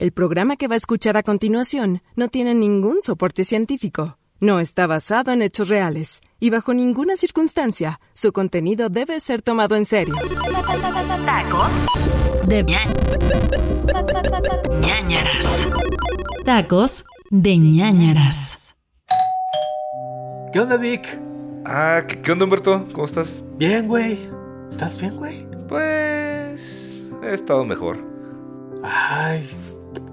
El 0.00 0.12
programa 0.12 0.56
que 0.56 0.66
va 0.66 0.76
a 0.76 0.78
escuchar 0.78 1.18
a 1.18 1.22
continuación 1.22 2.00
no 2.16 2.28
tiene 2.28 2.54
ningún 2.54 3.02
soporte 3.02 3.44
científico. 3.44 4.16
No 4.40 4.58
está 4.58 4.86
basado 4.86 5.30
en 5.30 5.42
hechos 5.42 5.68
reales 5.68 6.22
y 6.40 6.48
bajo 6.48 6.72
ninguna 6.72 7.18
circunstancia 7.18 8.00
su 8.14 8.32
contenido 8.32 8.88
debe 8.88 9.20
ser 9.20 9.42
tomado 9.42 9.76
en 9.76 9.84
serio. 9.84 10.14
Tacos 11.26 11.70
de 12.46 12.62
ñañaras. 14.80 15.66
Tacos 16.46 17.04
de 17.28 17.58
ñañaras. 17.58 18.76
¿Qué 20.50 20.60
onda, 20.60 20.78
Vic? 20.78 21.20
Ah, 21.66 22.04
¿qué, 22.08 22.22
qué 22.22 22.32
onda, 22.32 22.46
Humberto? 22.46 22.88
¿Cómo 22.94 23.04
estás? 23.04 23.42
Bien, 23.58 23.86
güey. 23.86 24.18
¿Estás 24.70 24.98
bien, 24.98 25.18
güey? 25.18 25.46
Pues 25.68 27.02
he 27.22 27.34
estado 27.34 27.66
mejor. 27.66 27.98
Ay, 28.82 29.46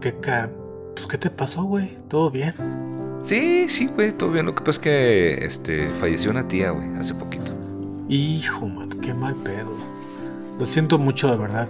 qué 0.01 0.15
ca... 0.19 0.49
Pues, 0.95 1.07
¿qué 1.07 1.17
te 1.17 1.29
pasó, 1.29 1.63
güey? 1.63 1.89
¿Todo 2.07 2.31
bien? 2.31 2.53
Sí, 3.23 3.67
sí, 3.67 3.87
güey, 3.87 4.11
todo 4.11 4.31
bien. 4.31 4.45
Lo 4.45 4.55
que 4.55 4.63
pasa 4.63 4.71
es 4.71 4.79
que 4.79 5.33
este, 5.45 5.89
falleció 5.89 6.31
una 6.31 6.47
tía, 6.47 6.71
güey, 6.71 6.95
hace 6.97 7.13
poquito. 7.13 7.51
Hijo, 8.07 8.67
man, 8.67 8.89
qué 9.01 9.13
mal 9.13 9.35
pedo. 9.43 9.71
Lo 10.59 10.65
siento 10.65 10.97
mucho, 10.97 11.29
de 11.29 11.37
verdad. 11.37 11.67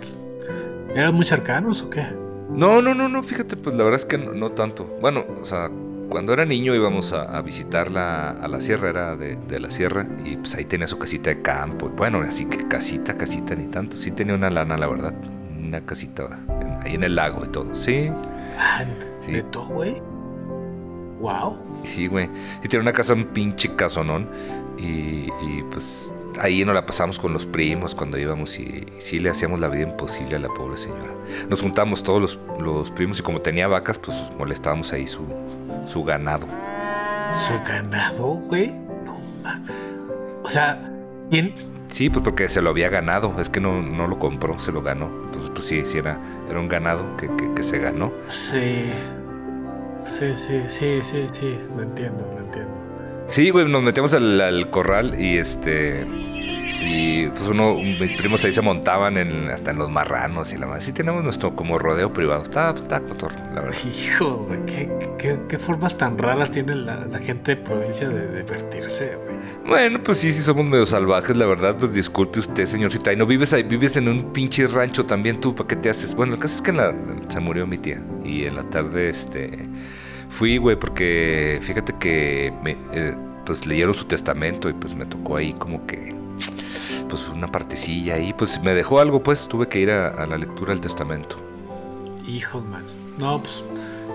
¿Eran 0.95 1.15
muy 1.15 1.25
cercanos 1.25 1.81
o 1.81 1.89
qué? 1.89 2.05
No, 2.49 2.81
no, 2.81 2.93
no, 2.93 3.09
no, 3.09 3.23
fíjate, 3.23 3.57
pues 3.57 3.75
la 3.75 3.83
verdad 3.83 3.99
es 3.99 4.05
que 4.05 4.17
no, 4.17 4.33
no 4.33 4.51
tanto. 4.51 4.85
Bueno, 5.01 5.25
o 5.41 5.45
sea, 5.45 5.69
cuando 6.09 6.31
era 6.31 6.45
niño 6.45 6.73
íbamos 6.73 7.11
a, 7.11 7.37
a 7.37 7.41
visitarla 7.41 8.31
a 8.31 8.47
la 8.47 8.61
sierra, 8.61 8.89
era 8.89 9.15
de, 9.17 9.35
de 9.35 9.59
la 9.59 9.71
sierra, 9.71 10.07
y 10.23 10.37
pues 10.37 10.55
ahí 10.55 10.63
tenía 10.63 10.87
su 10.87 10.97
casita 10.97 11.29
de 11.29 11.41
campo. 11.41 11.89
Bueno, 11.89 12.21
así 12.21 12.45
que 12.45 12.67
casita, 12.67 13.17
casita, 13.17 13.55
ni 13.55 13.67
tanto. 13.67 13.97
Sí 13.97 14.11
tenía 14.11 14.35
una 14.35 14.49
lana, 14.49 14.77
la 14.77 14.87
verdad. 14.87 15.13
Una 15.67 15.81
casita 15.81 16.39
en- 16.61 16.79
ahí 16.81 16.95
en 16.95 17.03
el 17.03 17.15
lago 17.15 17.43
y 17.45 17.49
todo. 17.49 17.75
Sí, 17.75 18.09
Ah, 18.57 18.83
Sí. 19.25 19.33
¿neto, 19.33 19.65
güey? 19.65 20.01
Wow. 21.19 21.59
Sí, 21.83 22.07
güey. 22.07 22.29
Y 22.63 22.67
tiene 22.67 22.83
una 22.83 22.93
casa, 22.93 23.13
un 23.13 23.25
pinche 23.25 23.75
casonón. 23.75 24.27
Y, 24.77 25.27
y, 25.41 25.63
pues 25.71 26.13
ahí 26.39 26.63
nos 26.63 26.75
la 26.75 26.85
pasamos 26.85 27.17
con 27.19 27.33
los 27.33 27.45
primos 27.47 27.95
cuando 27.95 28.17
íbamos 28.19 28.59
y, 28.59 28.63
y 28.63 29.01
sí 29.01 29.17
le 29.19 29.31
hacíamos 29.31 29.59
la 29.59 29.67
vida 29.69 29.83
imposible 29.89 30.35
a 30.35 30.39
la 30.39 30.49
pobre 30.49 30.77
señora. 30.77 31.11
Nos 31.49 31.61
juntamos 31.63 32.03
todos 32.03 32.21
los, 32.21 32.39
los 32.59 32.91
primos 32.91 33.19
y 33.19 33.23
como 33.23 33.39
tenía 33.39 33.67
vacas, 33.67 33.97
pues 33.99 34.31
molestábamos 34.37 34.93
ahí 34.93 35.07
su, 35.07 35.25
su 35.85 36.03
ganado. 36.03 36.45
¿Su 37.31 37.53
ganado, 37.67 38.23
güey? 38.47 38.71
No, 39.03 39.19
ma. 39.43 39.61
O 40.43 40.49
sea, 40.49 40.77
¿quién? 41.31 41.53
Sí, 41.89 42.09
pues 42.09 42.23
porque 42.23 42.49
se 42.49 42.61
lo 42.61 42.69
había 42.71 42.89
ganado. 42.89 43.33
Es 43.39 43.49
que 43.49 43.59
no, 43.59 43.81
no 43.81 44.07
lo 44.07 44.19
compró, 44.19 44.59
se 44.59 44.71
lo 44.71 44.81
ganó. 44.81 45.09
Entonces, 45.25 45.49
pues 45.49 45.65
sí, 45.65 45.83
sí 45.85 45.97
era, 45.99 46.19
era 46.49 46.59
un 46.59 46.67
ganado 46.67 47.15
que, 47.17 47.27
que- 47.35 47.53
que 47.53 47.63
se 47.63 47.79
ganó. 47.79 48.11
Sí. 48.27 48.85
Sí, 50.03 50.35
sí, 50.35 50.61
sí, 50.67 50.99
sí, 51.01 51.25
sí. 51.31 51.57
Lo 51.75 51.83
entiendo, 51.83 52.25
lo 52.33 52.39
entiendo. 52.45 52.71
Sí, 53.27 53.49
güey, 53.49 53.67
nos 53.67 53.81
metemos 53.83 54.13
al, 54.13 54.39
al 54.39 54.69
corral 54.69 55.19
y 55.19 55.37
este. 55.37 56.05
Y 56.87 57.27
pues 57.27 57.47
uno, 57.47 57.75
mis 57.75 58.13
primos 58.13 58.43
ahí 58.45 58.51
se 58.51 58.61
montaban 58.61 59.17
en, 59.17 59.49
hasta 59.49 59.71
en 59.71 59.77
los 59.77 59.89
marranos 59.89 60.53
y 60.53 60.57
la 60.57 60.67
madre. 60.67 60.81
Sí, 60.81 60.93
tenemos 60.93 61.23
nuestro 61.23 61.55
como 61.55 61.77
rodeo 61.77 62.13
privado. 62.13 62.43
Está, 62.43 62.71
está 62.71 63.01
cotorro, 63.01 63.35
la 63.53 63.61
verdad. 63.61 63.77
Hijo, 63.85 64.45
güey, 64.47 64.65
¿qué, 64.65 64.89
qué, 65.17 65.39
qué 65.47 65.57
formas 65.57 65.97
tan 65.97 66.17
raras 66.17 66.51
tiene 66.51 66.75
la, 66.75 67.05
la 67.05 67.19
gente 67.19 67.55
de 67.55 67.61
provincia 67.61 68.07
de 68.07 68.37
divertirse, 68.37 69.15
güey. 69.15 69.37
Bueno, 69.67 70.01
pues 70.01 70.19
sí, 70.19 70.31
sí 70.31 70.41
somos 70.41 70.65
medio 70.65 70.85
salvajes, 70.85 71.35
la 71.35 71.45
verdad. 71.45 71.75
Pues 71.77 71.93
disculpe 71.93 72.39
usted, 72.39 72.65
señorcita. 72.65 73.11
Y 73.11 73.17
no 73.17 73.25
vives 73.25 73.53
ahí, 73.53 73.63
vives 73.63 73.97
en 73.97 74.07
un 74.07 74.31
pinche 74.31 74.67
rancho 74.67 75.05
también 75.05 75.39
tú, 75.39 75.53
¿para 75.55 75.67
qué 75.67 75.75
te 75.75 75.89
haces? 75.89 76.15
Bueno, 76.15 76.35
el 76.35 76.39
caso 76.39 76.55
es 76.55 76.61
que 76.61 76.71
en 76.71 76.77
la, 76.77 76.95
se 77.27 77.39
murió 77.39 77.67
mi 77.67 77.77
tía. 77.77 78.01
Y 78.23 78.45
en 78.45 78.55
la 78.55 78.63
tarde, 78.63 79.09
este. 79.09 79.67
Fui, 80.29 80.57
güey, 80.57 80.75
porque 80.75 81.59
fíjate 81.61 81.93
que 81.99 82.53
me, 82.63 82.71
eh, 82.93 83.15
pues 83.45 83.65
leyeron 83.65 83.93
su 83.93 84.05
testamento 84.05 84.69
y 84.69 84.73
pues 84.73 84.93
me 84.93 85.05
tocó 85.05 85.37
ahí 85.37 85.53
como 85.53 85.85
que. 85.85 86.15
Pues 87.09 87.27
una 87.29 87.51
partecilla 87.51 88.15
ahí. 88.15 88.33
Pues 88.33 88.61
me 88.61 88.73
dejó 88.73 88.99
algo, 88.99 89.23
pues 89.23 89.47
tuve 89.47 89.67
que 89.67 89.79
ir 89.79 89.91
a, 89.91 90.09
a 90.09 90.25
la 90.25 90.37
lectura 90.37 90.73
del 90.73 90.81
testamento. 90.81 91.37
Hijos, 92.27 92.65
man. 92.65 92.85
No, 93.17 93.41
pues, 93.41 93.63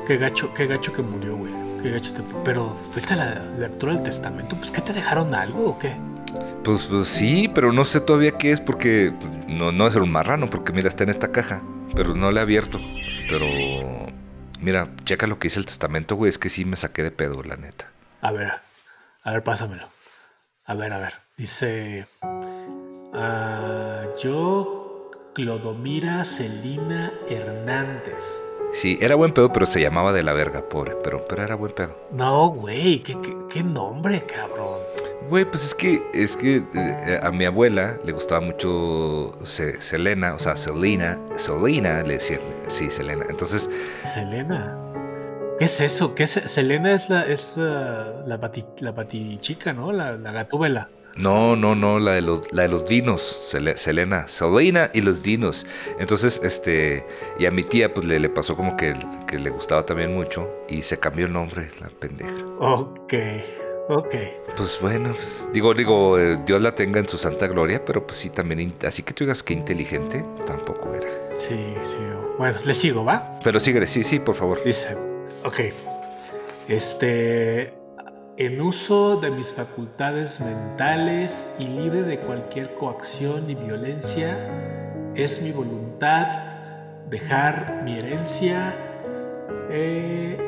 qué 0.07 0.17
gacho, 0.17 0.53
qué 0.55 0.67
gacho 0.67 0.93
que 0.93 1.03
murió, 1.03 1.37
güey. 1.37 1.53
Qué 1.83 1.91
gacho 1.91 2.13
te... 2.13 2.23
Pero, 2.45 2.77
¿fuiste 2.91 3.15
a 3.15 3.17
la 3.17 3.35
lectura 3.59 3.95
del 3.95 4.05
testamento? 4.05 4.57
Pues, 4.57 4.71
¿qué 4.71 4.81
te 4.81 4.93
dejaron 4.93 5.35
algo 5.35 5.71
o 5.71 5.79
qué? 5.79 5.97
Pues, 6.63 6.85
pues 6.85 7.09
sí, 7.09 7.51
pero 7.53 7.73
no 7.73 7.85
sé 7.85 8.01
todavía 8.01 8.39
qué 8.39 8.53
es 8.53 8.61
porque 8.61 9.13
pues, 9.19 9.33
no, 9.49 9.73
no 9.73 9.87
es 9.87 9.97
un 9.97 10.11
marrano, 10.11 10.49
porque 10.49 10.73
mira, 10.73 10.89
está 10.89 11.03
en 11.03 11.11
esta 11.11 11.33
caja, 11.33 11.63
pero 11.95 12.15
no 12.15 12.31
la 12.31 12.41
he 12.41 12.43
abierto. 12.43 12.79
Pero 13.29 13.47
mira, 14.61 14.91
checa 15.05 15.27
lo 15.27 15.39
que 15.39 15.47
dice 15.47 15.59
el 15.59 15.67
testamento, 15.67 16.15
güey, 16.15 16.29
es 16.29 16.39
que 16.39 16.49
sí 16.49 16.65
me 16.65 16.77
saqué 16.77 17.03
de 17.03 17.11
pedo, 17.11 17.43
la 17.43 17.57
neta. 17.57 17.91
A 18.21 18.31
ver, 18.31 18.53
a 19.25 19.33
ver, 19.33 19.43
pásamelo. 19.43 19.85
A 20.65 20.75
ver, 20.75 20.93
a 20.93 20.99
ver. 20.99 21.15
Dice. 21.37 22.07
Ah, 23.13 24.05
yo, 24.23 25.11
Clodomira 25.35 26.25
Celina 26.25 27.13
Hernández. 27.29 28.43
Sí, 28.75 28.99
era 29.03 29.17
buen 29.17 29.35
pedo, 29.35 29.53
pero 29.53 29.67
se 29.67 29.81
llamaba 29.83 30.13
de 30.13 30.23
la 30.23 30.33
verga, 30.33 30.69
pobre, 30.69 30.97
pero, 31.05 31.27
pero 31.29 31.43
era 31.43 31.55
buen 31.57 31.75
pedo. 31.75 31.95
No, 32.11 32.49
güey, 32.49 33.01
¿qué, 33.03 33.21
qué, 33.21 33.37
qué 33.51 33.63
nombre, 33.63 34.23
cabrón. 34.23 34.81
Güey, 35.29 35.45
pues 35.45 35.65
es 35.65 35.75
que, 35.75 36.03
es 36.15 36.37
que 36.37 36.65
eh, 36.75 37.21
a 37.23 37.31
mi 37.31 37.45
abuela 37.45 37.97
le 38.05 38.13
gustaba 38.13 38.41
mucho 38.41 39.33
Selena, 39.45 40.35
o 40.35 40.39
sea, 40.39 40.57
Selena, 40.57 41.19
Selena, 41.37 42.03
le 42.03 42.15
decía, 42.15 42.41
sí, 42.67 42.91
Selena. 42.91 43.27
Entonces, 43.29 43.69
Selena. 44.03 44.79
¿Qué 45.59 45.67
es 45.67 45.81
eso? 45.81 46.15
¿Qué 46.15 46.25
es? 46.25 46.31
Selena 46.33 46.93
es 46.93 47.09
la, 47.09 47.27
es 47.27 47.53
la, 47.57 48.25
la, 48.27 48.41
bati- 48.41 48.81
la 48.81 48.93
batichica, 48.93 49.73
¿no? 49.73 49.93
La, 49.93 50.13
la 50.17 50.33
gatúbela. 50.33 50.89
No, 51.19 51.57
no, 51.57 51.75
no, 51.75 51.99
la 51.99 52.13
de 52.13 52.23
los, 52.23 52.51
la 52.53 52.63
de 52.63 52.69
los 52.69 52.87
dinos, 52.87 53.41
Sele- 53.45 53.77
Selena, 53.77 54.29
Selena 54.29 54.91
y 54.95 55.03
los 55.03 55.23
dinos. 55.23 55.67
Entonces, 55.99 56.41
este, 56.43 57.07
y 57.39 57.47
a 57.47 57.51
mi 57.51 57.65
tía, 57.65 57.93
pues 57.93 58.07
le, 58.07 58.19
le 58.19 58.29
pasó 58.31 58.57
como 58.57 58.77
que, 58.77 58.95
que 59.27 59.39
le 59.39 59.51
gustaba 59.51 59.85
también 59.85 60.15
mucho 60.15 60.49
y 60.69 60.83
se 60.83 60.99
cambió 60.99 61.27
el 61.27 61.33
nombre, 61.33 61.71
la 61.81 61.89
pendeja. 61.91 62.33
Ok, 62.61 63.13
ok. 63.89 64.15
Pues 64.57 64.79
bueno, 64.81 65.13
pues, 65.15 65.49
digo, 65.53 65.75
digo, 65.75 66.19
eh, 66.19 66.39
Dios 66.47 66.63
la 66.63 66.75
tenga 66.75 66.99
en 67.01 67.09
su 67.09 67.19
santa 67.19 67.47
gloria, 67.47 67.85
pero 67.85 68.07
pues 68.07 68.17
sí, 68.19 68.31
también, 68.31 68.75
así 68.87 69.03
que 69.03 69.13
tú 69.13 69.25
digas 69.25 69.43
que 69.43 69.53
inteligente, 69.53 70.25
tampoco 70.47 70.95
era. 70.95 71.09
Sí, 71.35 71.75
sí. 71.83 71.99
Bueno, 72.39 72.57
le 72.65 72.75
sigo, 72.75 73.05
¿va? 73.05 73.39
Pero 73.45 73.61
síguele, 73.61 73.87
sí, 73.87 74.03
sí, 74.03 74.19
por 74.19 74.35
favor. 74.35 74.63
Dice, 74.65 74.97
ok. 75.45 75.61
Este, 76.69 77.75
en 78.39 78.61
uso 78.61 79.17
de 79.21 79.31
mis 79.31 79.53
facultades 79.53 80.41
mentales 80.41 81.47
y 81.59 81.65
libre 81.67 82.03
de 82.03 82.19
cualquier 82.19 82.75
coacción 82.75 83.49
y 83.51 83.55
violencia, 83.55 84.37
es 85.15 85.43
mi 85.43 85.53
voluntad 85.53 86.27
dejar 87.11 87.83
mi 87.85 87.99
herencia 87.99 88.73
eh, 89.71 90.39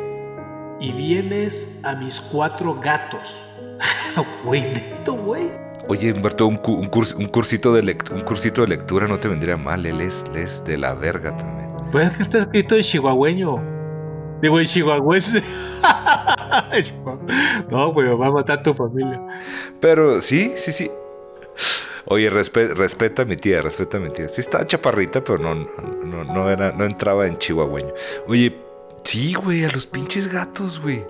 y 0.81 0.93
bienes 0.93 1.81
a 1.84 1.94
mis 1.94 2.21
cuatro 2.21 2.81
gatos. 2.81 3.44
Güey, 4.44 4.62
neto, 4.62 5.15
güey. 5.15 5.50
Oye, 5.89 6.12
Humberto, 6.12 6.47
un, 6.47 6.56
cu- 6.59 6.75
un, 6.78 6.89
curs- 6.91 7.15
un 7.17 7.27
cursito 7.27 7.73
de 7.75 7.81
un 8.12 8.21
cursito 8.21 8.62
de 8.62 8.69
lectura 8.69 9.06
no 9.09 9.19
te 9.19 9.27
vendría 9.28 9.56
mal, 9.56 9.84
él 9.84 10.00
es, 10.00 10.25
él 10.31 10.37
es 10.37 10.65
de 10.65 10.78
la 10.78 10.94
verga 10.94 11.37
también. 11.37 11.69
Pues 11.91 12.09
es 12.09 12.15
que 12.17 12.23
está 12.23 12.39
escrito 12.39 12.77
en 12.77 12.83
chihuahueño. 12.83 13.74
Digo, 14.44 14.60
en 14.60 14.66
chihuahuense. 14.66 15.43
No, 17.71 17.93
güey, 17.93 18.09
va 18.15 18.27
a 18.27 18.31
matar 18.31 18.59
a 18.59 18.62
tu 18.62 18.75
familia. 18.75 19.21
Pero 19.81 20.21
sí, 20.21 20.53
sí, 20.56 20.71
sí. 20.71 20.91
Oye, 22.06 22.31
respe- 22.31 22.75
respeta 22.75 23.22
a 23.22 23.25
mi 23.25 23.37
tía, 23.37 23.62
respeta 23.62 23.97
a 23.97 24.00
mi 24.00 24.10
tía. 24.10 24.28
Sí 24.28 24.43
estaba 24.43 24.66
chaparrita, 24.66 25.25
pero 25.25 25.38
no, 25.38 25.55
no, 25.55 26.25
no, 26.25 26.50
era, 26.50 26.72
no 26.72 26.84
entraba 26.84 27.27
en 27.27 27.38
chihuahueño. 27.38 27.94
Oye, 28.28 28.55
sí, 29.02 29.32
güey, 29.32 29.64
a 29.64 29.70
los 29.70 29.87
pinches 29.87 30.31
gatos, 30.31 30.79
güey. 30.81 31.05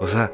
O 0.00 0.08
sea, 0.08 0.32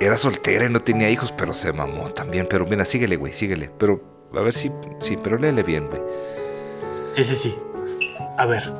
era 0.00 0.18
soltera 0.18 0.66
y 0.66 0.68
no 0.68 0.80
tenía 0.80 1.08
hijos, 1.10 1.32
pero 1.32 1.54
se 1.54 1.72
mamó 1.72 2.04
también. 2.10 2.46
Pero 2.48 2.66
mira, 2.66 2.84
síguele, 2.84 3.16
güey, 3.16 3.32
síguele. 3.32 3.70
Pero, 3.78 4.02
a 4.34 4.40
ver 4.40 4.52
si, 4.52 4.70
sí, 5.00 5.16
pero 5.20 5.38
léele 5.38 5.62
bien, 5.62 5.88
güey. 5.88 6.02
Sí, 7.14 7.24
sí, 7.24 7.36
sí. 7.36 7.56
A 8.36 8.44
ver, 8.44 8.70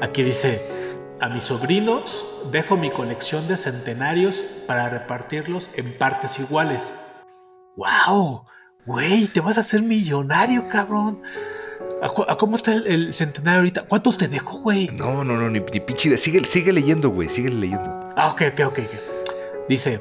aquí 0.00 0.22
dice, 0.22 0.62
a 1.20 1.28
mis 1.28 1.44
sobrinos 1.44 2.26
dejo 2.52 2.76
mi 2.76 2.90
colección 2.90 3.48
de 3.48 3.56
centenarios 3.56 4.44
para 4.66 4.88
repartirlos 4.88 5.70
en 5.76 5.96
partes 5.98 6.38
iguales. 6.38 6.94
¡Wow! 7.76 8.44
Güey, 8.86 9.26
te 9.26 9.40
vas 9.40 9.56
a 9.56 9.60
hacer 9.60 9.82
millonario, 9.82 10.68
cabrón. 10.68 11.20
¿A, 12.02 12.08
cu- 12.08 12.24
a 12.28 12.36
cómo 12.36 12.56
está 12.56 12.72
el, 12.72 12.86
el 12.86 13.14
centenario 13.14 13.58
ahorita? 13.60 13.82
¿Cuántos 13.82 14.16
te 14.18 14.28
dejo, 14.28 14.58
güey? 14.60 14.88
No, 14.96 15.24
no, 15.24 15.36
no, 15.36 15.50
ni, 15.50 15.60
ni 15.60 15.80
pinche. 15.80 16.16
Sigue, 16.16 16.44
sigue 16.44 16.72
leyendo, 16.72 17.10
güey, 17.10 17.28
sigue 17.28 17.50
leyendo. 17.50 18.10
Ah, 18.16 18.30
ok, 18.32 18.42
ok, 18.52 18.60
ok. 18.68 18.78
ok. 18.78 19.66
Dice, 19.68 20.00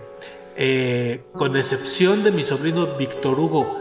eh, 0.56 1.24
con 1.34 1.56
excepción 1.58 2.24
de 2.24 2.32
mi 2.32 2.44
sobrino 2.44 2.96
Víctor 2.98 3.40
Hugo. 3.40 3.78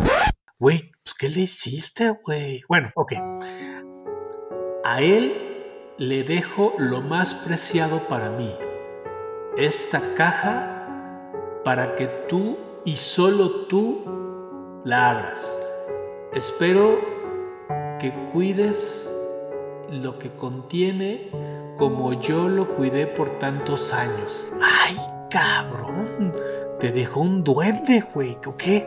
Güey, 0.59 0.91
pues 1.05 1.15
¿qué 1.15 1.29
le 1.29 1.41
hiciste, 1.43 2.11
güey? 2.25 2.63
Bueno, 2.69 2.91
ok. 2.97 3.13
A 4.85 5.03
él 5.03 5.46
le 5.99 6.25
dejo 6.25 6.75
lo 6.79 7.01
más 7.01 7.33
preciado 7.33 8.07
para 8.07 8.31
mí, 8.31 8.55
esta 9.57 10.03
caja 10.15 10.87
para 11.65 11.97
que 11.97 12.07
tú 12.29 12.59
y 12.85 12.97
solo 12.97 13.67
tú 13.67 14.83
la 14.85 15.11
abras. 15.11 15.59
Espero 16.35 17.01
que 17.99 18.13
cuides 18.33 19.11
lo 19.91 20.19
que 20.19 20.31
contiene 20.33 21.31
como 21.79 22.21
yo 22.21 22.49
lo 22.49 22.77
cuidé 22.77 23.07
por 23.07 23.39
tantos 23.39 23.95
años. 23.95 24.53
¡Ay, 24.61 24.97
cabrón! 25.31 26.33
Te 26.79 26.93
dejó 26.93 27.21
un 27.21 27.43
duende, 27.43 28.05
güey. 28.13 28.37
¿O 28.45 28.57
qué? 28.57 28.87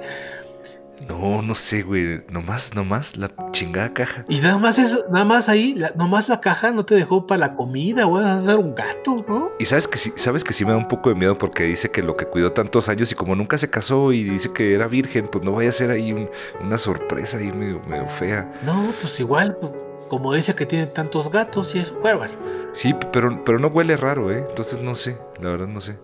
No, 1.08 1.42
no 1.42 1.56
sé, 1.56 1.82
güey. 1.82 2.24
Nomás, 2.30 2.76
nomás 2.76 3.18
la 3.18 3.30
chingada 3.60 3.94
caja. 3.94 4.24
Y 4.28 4.40
nada 4.40 4.58
más 4.58 4.80
eso, 4.80 5.06
nada 5.12 5.26
más 5.26 5.50
ahí, 5.50 5.74
la- 5.76 5.92
nomás 5.96 6.30
la 6.30 6.40
caja 6.40 6.72
no 6.72 6.86
te 6.86 6.96
dejó 6.96 7.28
para 7.28 7.40
la 7.40 7.56
comida. 7.56 8.06
Vas 8.08 8.26
a 8.26 8.44
ser 8.46 8.56
un 8.56 8.74
gato, 8.74 9.26
¿no? 9.28 9.50
Y 9.60 9.66
sabes 9.66 9.88
que 9.88 9.98
sí, 9.98 10.14
sabes 10.16 10.44
que 10.44 10.54
sí 10.54 10.64
me 10.66 10.72
da 10.72 10.78
un 10.78 10.88
poco 10.88 11.10
de 11.10 11.16
miedo 11.16 11.38
porque 11.38 11.64
dice 11.64 11.92
que 11.92 12.02
lo 12.02 12.16
que 12.16 12.26
cuidó 12.26 12.52
tantos 12.54 12.90
años 12.90 13.12
y 13.12 13.16
como 13.16 13.36
nunca 13.36 13.58
se 13.58 13.70
casó 13.70 14.14
y 14.14 14.24
dice 14.24 14.52
que 14.54 14.74
era 14.74 14.88
virgen, 14.88 15.28
pues 15.28 15.44
no 15.44 15.52
vaya 15.52 15.70
a 15.70 15.74
ser 15.74 15.92
ahí 15.92 16.14
un- 16.14 16.30
una 16.62 16.78
sorpresa 16.78 17.38
ahí 17.38 17.52
medio, 17.52 17.82
medio 17.88 18.08
fea. 18.08 18.52
No, 18.66 18.92
pues 19.02 19.20
igual, 19.20 19.58
pues, 19.60 19.72
como 20.08 20.34
dice 20.34 20.56
que 20.56 20.66
tiene 20.66 20.88
tantos 20.88 21.30
gatos 21.30 21.76
y 21.76 21.80
eso. 21.80 21.96
Bueno, 22.02 22.20
bueno. 22.20 22.34
Sí, 22.74 22.96
pero, 23.12 23.44
pero 23.44 23.60
no 23.60 23.68
huele 23.68 23.98
raro, 23.98 24.32
¿eh? 24.32 24.46
Entonces 24.48 24.80
no 24.82 24.96
sé, 24.96 25.18
la 25.42 25.50
verdad 25.50 25.68
no 25.68 25.82
sé. 25.82 26.00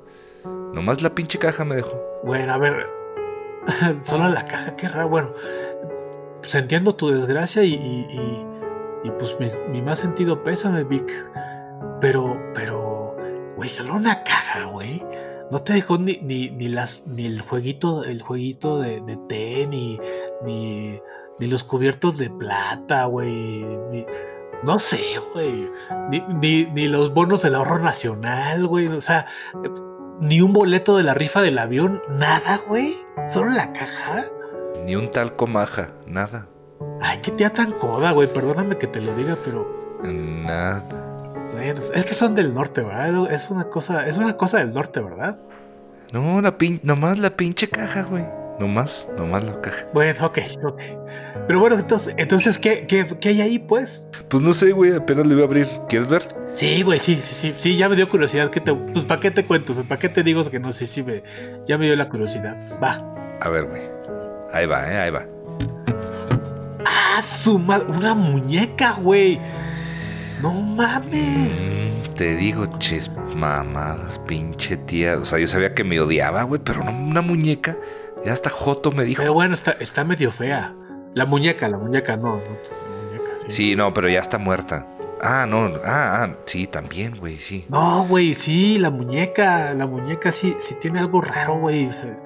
Nomás 0.74 1.01
la 1.01 1.16
pinche 1.16 1.40
caja 1.40 1.63
me 1.63 1.75
dejó. 1.75 1.94
Bueno, 2.24 2.54
a 2.54 2.58
ver. 2.58 2.88
Solo 4.04 4.30
la 4.30 4.46
caja, 4.46 4.75
qué 4.75 4.88
raro. 4.90 5.10
Bueno, 5.10 5.30
pues 6.45 6.56
entiendo 6.56 6.95
tu 6.95 7.09
desgracia 7.09 7.63
y, 7.63 7.74
y, 7.74 8.07
y- 9.03 9.12
pues 9.19 9.36
mi, 9.39 9.47
mi 9.71 9.81
más 9.81 10.00
sentido 10.00 10.44
pésame, 10.44 10.83
Vic. 10.83 11.12
Pero, 12.01 12.39
pero, 12.53 13.15
güey, 13.56 13.69
solo 13.69 13.95
una 13.95 14.24
caja, 14.24 14.65
güey. 14.65 15.03
No 15.51 15.59
te 15.59 15.74
dejó 15.74 15.97
ni, 15.97 16.18
ni, 16.24 16.50
ni 16.50 16.68
las, 16.68 17.03
ni 17.06 17.25
el 17.25 17.42
jueguito, 17.42 18.03
el 18.03 18.21
jueguito 18.21 18.80
de, 18.80 19.01
de 19.01 19.18
té, 19.30 19.68
ni, 19.68 20.00
ni, 20.44 21.00
ni 21.39 21.47
los 21.47 21.63
cubiertos 21.63 22.18
de 22.18 22.30
plata, 22.31 23.06
güey. 23.06 23.63
no 24.63 24.80
sé, 24.80 25.00
güey. 25.33 25.69
Ni, 26.09 26.19
ni, 26.41 26.65
ni 26.71 26.88
los 26.88 27.13
bonos 27.13 27.44
del 27.44 27.56
ahorro 27.56 27.80
nacional, 27.80 28.65
güey. 28.68 28.88
O 28.88 29.01
sea, 29.01 29.27
ni 30.19 30.41
un 30.41 30.51
boleto 30.53 30.98
de 30.98 31.03
la 31.03 31.13
rifa 31.13 31.41
del 31.41 31.59
avión, 31.59 32.01
nada, 32.09 32.59
güey. 32.68 32.94
Solo 33.30 33.51
la 33.51 33.71
caja. 33.71 34.24
Ni 34.86 34.95
un 34.95 35.12
tal 35.12 35.36
comaja, 35.36 35.89
nada. 36.07 36.48
Ay, 37.01 37.19
qué 37.22 37.31
tía 37.31 37.51
tan 37.51 37.72
coda, 37.72 38.12
güey. 38.12 38.31
Perdóname 38.31 38.77
que 38.77 38.88
te 38.88 39.01
lo 39.01 39.13
diga, 39.13 39.38
pero 39.44 40.00
Nada. 40.04 40.83
bueno, 41.54 41.81
es 41.94 42.06
que 42.06 42.13
son 42.13 42.36
del 42.36 42.54
norte, 42.54 42.81
¿verdad? 42.81 43.31
Es 43.31 43.50
una 43.50 43.66
cosa, 43.66 44.06
es 44.06 44.18
una 44.18 44.38
cosa 44.38 44.60
del 44.60 44.74
norte, 44.74 45.00
¿verdad? 45.01 45.39
No, 46.13 46.42
la 46.42 46.57
pin 46.57 46.80
nomás 46.83 47.18
la 47.18 47.31
pinche 47.31 47.68
caja, 47.69 48.04
güey. 48.04 48.24
Nomás, 48.60 49.10
nomás 49.18 49.44
la 49.44 49.60
caja. 49.60 49.86
Bueno, 49.94 50.25
ok, 50.25 50.39
ok. 50.63 50.81
Pero 51.48 51.60
bueno, 51.60 51.75
entonces, 51.75 52.13
entonces 52.18 52.57
¿qué, 52.57 52.88
qué, 52.88 53.06
qué 53.19 53.30
hay 53.30 53.42
ahí, 53.42 53.60
pues? 53.60 54.07
Pues 54.30 54.42
no 54.42 54.54
sé, 54.54 54.72
güey, 54.72 54.95
apenas 54.95 55.27
le 55.27 55.33
voy 55.36 55.44
a 55.44 55.48
abrir. 55.48 55.68
¿Quieres 55.89 56.07
ver? 56.07 56.24
Sí, 56.54 56.81
güey, 56.83 57.00
sí, 57.00 57.16
sí, 57.16 57.33
sí, 57.33 57.54
sí, 57.57 57.75
ya 57.75 57.89
me 57.89 57.98
dio 57.98 58.07
curiosidad. 58.07 58.50
¿Qué 58.50 58.62
te, 58.62 58.74
pues, 58.74 59.04
¿para 59.04 59.19
qué 59.19 59.30
te 59.31 59.45
cuento? 59.45 59.74
¿Para 59.83 60.00
qué 60.00 60.07
te 60.07 60.24
digo 60.24 60.50
que 60.50 60.60
no 60.60 60.72
sé 60.72 60.88
si 60.88 61.04
me, 61.04 61.22
ya 61.66 61.77
me 61.77 61.86
dio 61.86 61.95
la 61.98 62.07
curiosidad? 62.07 62.57
Va. 62.81 63.01
A 63.42 63.50
ver, 63.50 63.66
güey. 63.66 63.81
Ahí 64.56 64.68
va, 64.68 64.90
eh, 64.90 64.98
ahí 64.98 65.12
va. 65.12 65.25
Ah, 66.86 67.22
su 67.22 67.60
madre, 67.60 67.88
una 67.90 68.16
muñeca, 68.16 68.94
güey. 68.94 69.38
No 70.42 70.54
mames. 70.54 71.69
Mm, 71.69 72.13
te 72.13 72.38
digo, 72.38 72.66
ches, 72.80 73.12
mamadas, 73.36 74.18
pinche 74.19 74.78
tía. 74.78 75.18
O 75.18 75.25
sea, 75.25 75.40
yo 75.40 75.48
sabía 75.48 75.75
que 75.75 75.84
me 75.84 76.00
odiaba, 76.00 76.44
güey, 76.44 76.62
pero 76.63 76.86
no 76.86 76.92
una 76.92 77.22
muñeca. 77.22 77.75
Ya 78.24 78.31
hasta 78.31 78.50
Joto 78.50 78.94
me 78.94 79.04
dijo. 79.04 79.22
Pero 79.22 79.34
bueno, 79.34 79.56
está, 79.56 79.72
está 79.74 80.06
medio 80.06 80.31
fea. 80.31 80.74
La 81.13 81.25
muñeca, 81.25 81.68
la 81.68 81.78
muñeca, 81.78 82.16
no, 82.16 82.38
no, 82.38 82.42
la 82.42 83.08
muñeca, 83.10 83.31
sí. 83.36 83.48
Sí, 83.50 83.75
no, 83.75 83.94
pero 83.94 84.08
ya 84.08 84.22
está 84.22 84.38
muerta. 84.38 84.88
Ah, 85.22 85.46
no, 85.46 85.66
ah, 85.84 86.24
ah, 86.24 86.36
sí, 86.46 86.66
también, 86.68 87.18
güey, 87.18 87.40
sí. 87.40 87.66
No, 87.68 88.06
güey, 88.06 88.34
sí, 88.34 88.78
la 88.78 88.90
muñeca, 88.90 89.74
la 89.74 89.86
muñeca 89.86 90.31
sí, 90.31 90.56
sí 90.60 90.75
tiene 90.80 91.00
algo 91.00 91.19
raro, 91.19 91.60
güey. 91.60 91.88
o 91.88 91.94
sea, 91.94 92.18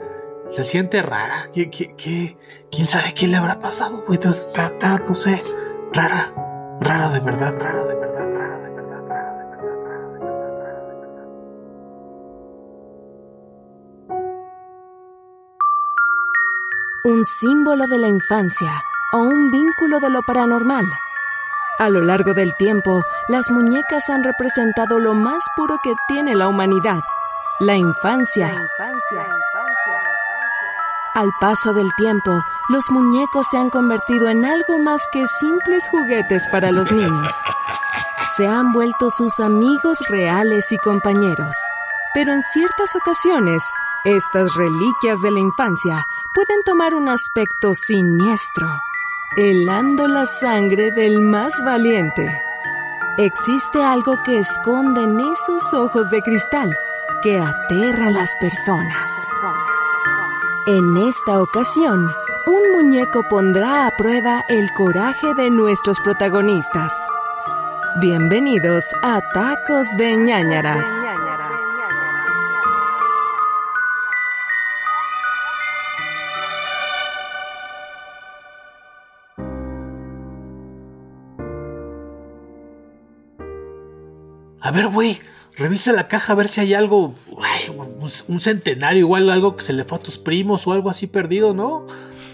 se 0.50 0.64
siente 0.64 1.02
rara. 1.02 1.46
¿Qué, 1.54 1.70
qué, 1.70 1.96
qué- 1.96 2.38
quién 2.72 2.88
sabe 2.88 3.14
qué 3.14 3.28
le 3.28 3.38
habrá 3.38 3.60
pasado, 3.60 4.04
güey? 4.06 4.20
Está, 4.22 4.66
está, 4.68 5.00
no 5.00 5.16
sé, 5.16 5.42
rara, 5.94 6.34
rara 6.82 7.10
de 7.10 7.20
verdad, 7.20 7.56
rara 7.58 7.86
de 7.86 7.96
verdad, 7.96 8.30
rara 8.34 8.58
de 8.60 8.70
verdad, 8.70 9.08
rara 9.08 9.34
de 9.34 9.46
verdad, 9.46 9.82
rara 9.88 10.14
de 10.14 10.26
verdad, 10.26 10.60
rara 10.60 10.84
de 10.88 10.96
verdad. 10.96 11.26
un 17.06 17.26
símbolo 17.26 17.88
de 17.88 17.98
la 17.98 18.08
infancia 18.08 18.72
o 19.14 19.18
un 19.20 19.52
vínculo 19.52 20.00
de 20.00 20.10
lo 20.10 20.22
paranormal. 20.22 20.86
A 21.80 21.90
lo 21.90 22.02
largo 22.02 22.34
del 22.34 22.54
tiempo, 22.58 23.02
las 23.30 23.50
muñecas 23.50 24.10
han 24.10 24.24
representado 24.24 25.00
lo 25.00 25.14
más 25.14 25.46
puro 25.56 25.78
que 25.82 25.94
tiene 26.10 26.36
la 26.36 26.48
humanidad, 26.50 27.00
la 27.60 27.76
infancia. 27.78 28.68
Al 31.16 31.32
paso 31.40 31.74
del 31.74 31.94
tiempo, 31.96 32.44
los 32.70 32.90
muñecos 32.92 33.48
se 33.48 33.58
han 33.58 33.70
convertido 33.70 34.30
en 34.30 34.46
algo 34.46 34.78
más 34.78 35.08
que 35.12 35.26
simples 35.26 35.90
juguetes 35.90 36.48
para 36.50 36.72
los 36.72 36.92
niños. 36.92 37.34
Se 38.38 38.48
han 38.48 38.72
vuelto 38.72 39.10
sus 39.10 39.40
amigos 39.40 40.00
reales 40.08 40.72
y 40.72 40.78
compañeros. 40.78 41.56
Pero 42.14 42.34
en 42.34 42.44
ciertas 42.44 42.96
ocasiones, 42.96 43.64
estas 44.06 44.56
reliquias 44.56 45.22
de 45.22 45.32
la 45.32 45.40
infancia 45.40 46.06
pueden 46.34 46.64
tomar 46.64 46.96
un 46.96 47.10
aspecto 47.10 47.74
siniestro, 47.74 48.68
helando 49.36 50.08
la 50.08 50.26
sangre 50.26 50.92
del 50.92 51.20
más 51.22 51.64
valiente. 51.64 52.42
Existe 53.18 53.84
algo 53.84 54.16
que 54.24 54.40
esconde 54.40 55.04
en 55.04 55.20
esos 55.20 55.74
ojos 55.74 56.10
de 56.10 56.22
cristal 56.22 56.74
que 57.22 57.40
aterra 57.40 58.08
a 58.08 58.12
las 58.12 58.36
personas. 58.38 59.10
En 60.72 60.98
esta 60.98 61.42
ocasión, 61.42 62.14
un 62.46 62.72
muñeco 62.74 63.24
pondrá 63.28 63.88
a 63.88 63.90
prueba 63.90 64.46
el 64.50 64.72
coraje 64.74 65.34
de 65.34 65.50
nuestros 65.50 66.00
protagonistas. 66.00 66.94
Bienvenidos 68.00 68.84
a 69.02 69.20
Tacos 69.34 69.88
de 69.98 70.16
ñañaras. 70.16 70.86
A 84.62 84.70
ver, 84.70 84.88
güey, 84.90 85.20
revisa 85.60 85.92
la 85.92 86.08
caja 86.08 86.34
a 86.34 86.36
ver 86.36 86.48
si 86.48 86.62
hay 86.62 86.74
algo, 86.74 87.14
ay, 87.42 87.76
un, 88.28 88.40
centenario, 88.40 89.02
igual 89.02 89.30
algo 89.30 89.56
que 89.56 89.64
se 89.64 89.74
le 89.74 89.84
fue 89.84 89.98
a 89.98 90.02
tus 90.02 90.18
primos 90.18 90.66
o 90.66 90.72
algo 90.72 90.90
así 90.90 91.06
perdido, 91.06 91.54
¿no? 91.54 91.86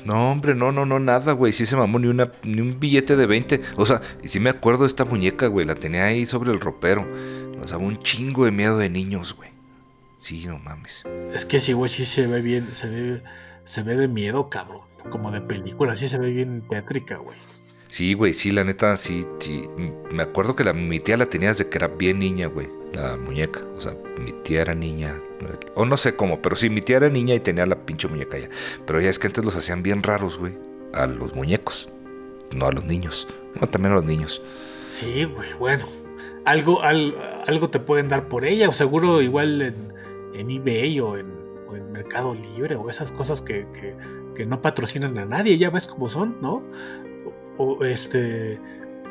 No, 0.06 0.32
hombre, 0.32 0.54
no, 0.54 0.72
no, 0.72 0.86
no, 0.86 1.00
nada, 1.00 1.32
güey. 1.32 1.52
Sí 1.52 1.66
se 1.66 1.76
mamó 1.76 1.98
ni, 1.98 2.08
una, 2.08 2.32
ni 2.44 2.62
un 2.62 2.80
billete 2.80 3.16
de 3.16 3.26
20. 3.26 3.62
O 3.76 3.88
sea, 3.88 4.02
y 4.22 4.28
sí 4.28 4.40
me 4.40 4.52
acuerdo 4.52 4.84
de 4.84 4.88
esta 4.88 5.04
muñeca, 5.04 5.48
güey. 5.48 5.66
La 5.66 5.74
tenía 5.74 6.06
ahí 6.06 6.28
sobre 6.28 6.52
el 6.52 6.60
ropero. 6.60 7.08
Nos 7.58 7.72
daba 7.72 7.84
un 7.84 7.98
chingo 7.98 8.46
de 8.46 8.52
miedo 8.52 8.78
de 8.78 8.92
niños, 8.92 9.36
güey. 9.36 9.50
Sí, 10.18 10.46
no 10.46 10.60
mames. 10.60 11.06
Es 11.34 11.46
que 11.46 11.60
sí, 11.60 11.74
güey, 11.74 11.90
sí 11.90 12.06
se 12.06 12.28
ve 12.28 12.42
bien, 12.42 12.70
se 12.74 12.88
ve, 12.88 13.24
se 13.64 13.82
ve 13.82 13.96
de 13.96 14.08
miedo, 14.08 14.48
cabrón. 14.50 14.82
Como 15.10 15.32
de 15.32 15.42
película, 15.42 15.96
sí 15.96 16.08
se 16.08 16.20
ve 16.20 16.30
bien 16.30 16.64
tétrica, 16.70 17.18
güey. 17.18 17.38
Sí, 17.90 18.14
güey, 18.14 18.34
sí, 18.34 18.52
la 18.52 18.64
neta, 18.64 18.98
sí, 18.98 19.26
sí. 19.40 19.64
Me 20.12 20.22
acuerdo 20.22 20.56
que 20.56 20.64
la, 20.64 20.74
mi 20.74 21.00
tía 21.00 21.18
la 21.18 21.28
tenía 21.28 21.50
desde 21.50 21.70
que 21.70 21.78
era 21.78 21.88
bien 21.88 22.20
niña, 22.20 22.48
güey. 22.48 22.68
La 22.96 23.18
muñeca. 23.18 23.62
O 23.76 23.82
sea, 23.82 23.94
mi 24.20 24.32
tía 24.32 24.62
era 24.62 24.74
niña. 24.74 25.22
O 25.76 25.86
no 25.86 25.98
sé 25.98 26.16
cómo, 26.16 26.42
pero 26.42 26.56
sí, 26.56 26.70
mi 26.70 26.82
tía 26.82 26.98
era 26.98 27.10
niña 27.10 27.36
y 27.36 27.40
tenía 27.42 27.66
la 27.66 27.86
pinche 27.86 28.08
muñeca 28.08 28.38
ya. 28.38 28.50
Pero 28.88 29.02
ya 29.02 29.10
es 29.10 29.20
que 29.20 29.28
antes 29.28 29.44
los 29.44 29.56
hacían 29.58 29.84
bien 29.84 30.02
raros, 30.02 30.38
güey. 30.38 30.58
A 30.94 31.06
los 31.08 31.36
muñecos. 31.36 31.90
No 32.56 32.68
a 32.68 32.72
los 32.72 32.86
niños. 32.86 33.28
No, 33.60 33.68
también 33.68 33.92
a 33.94 33.96
los 33.98 34.06
niños. 34.06 34.42
Sí, 34.88 35.26
güey, 35.26 35.50
bueno. 35.60 35.86
Algo, 36.46 36.82
al- 36.84 37.16
algo 37.48 37.70
te 37.70 37.80
pueden 37.80 38.08
dar 38.08 38.28
por 38.30 38.46
ella, 38.46 38.70
o 38.70 38.74
seguro 38.74 39.22
igual 39.22 39.62
en, 39.62 39.94
eBay 40.50 41.00
o 41.00 41.18
en, 41.18 41.34
Mercado 41.92 42.34
Libre, 42.36 42.76
o 42.76 42.90
esas 42.90 43.12
cosas 43.12 43.42
que, 43.42 43.66
que- 44.36 44.46
no 44.46 44.62
patrocinan 44.62 45.18
a 45.18 45.26
nadie, 45.26 45.58
ya 45.58 45.70
ves 45.70 45.88
cómo 45.88 46.10
son, 46.10 46.38
¿no? 46.42 46.62
O, 47.58 47.84
este. 47.86 48.60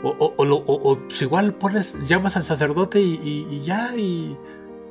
O, 0.05 0.11
o- 0.19 0.35
o 0.37 0.91
o- 0.93 0.99
pues 1.09 1.23
igual 1.23 1.55
pones, 1.55 1.99
llamas 2.07 2.37
al 2.37 2.45
sacerdote 2.45 3.01
y, 3.01 3.15
y- 3.25 3.49
y 3.57 3.65
ya, 3.65 3.97
y 3.97 4.37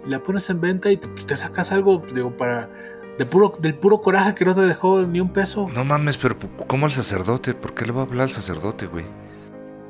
la 0.08 0.20
pones 0.24 0.50
en 0.50 0.60
venta 0.60 0.92
y 0.92 0.98
te, 0.98 1.08
te 1.08 1.36
sacas 1.36 1.72
algo, 1.72 2.04
digo, 2.14 2.36
para. 2.36 2.70
De 3.18 3.28
puro, 3.28 3.56
del 3.60 3.76
puro 3.76 4.02
coraje 4.02 4.34
que 4.34 4.44
no 4.44 4.56
te 4.56 4.62
dejó 4.62 5.02
ni 5.04 5.20
un 5.20 5.32
peso. 5.32 5.70
No 5.72 5.86
mames, 5.86 6.18
pero 6.18 6.36
¿cómo 6.66 6.88
al 6.88 6.92
sacerdote? 6.92 7.54
¿Por 7.54 7.76
qué 7.76 7.86
le 7.86 7.92
va 7.92 8.02
a 8.02 8.06
hablar 8.06 8.24
al 8.24 8.32
sacerdote, 8.32 8.88
güey? 8.88 9.06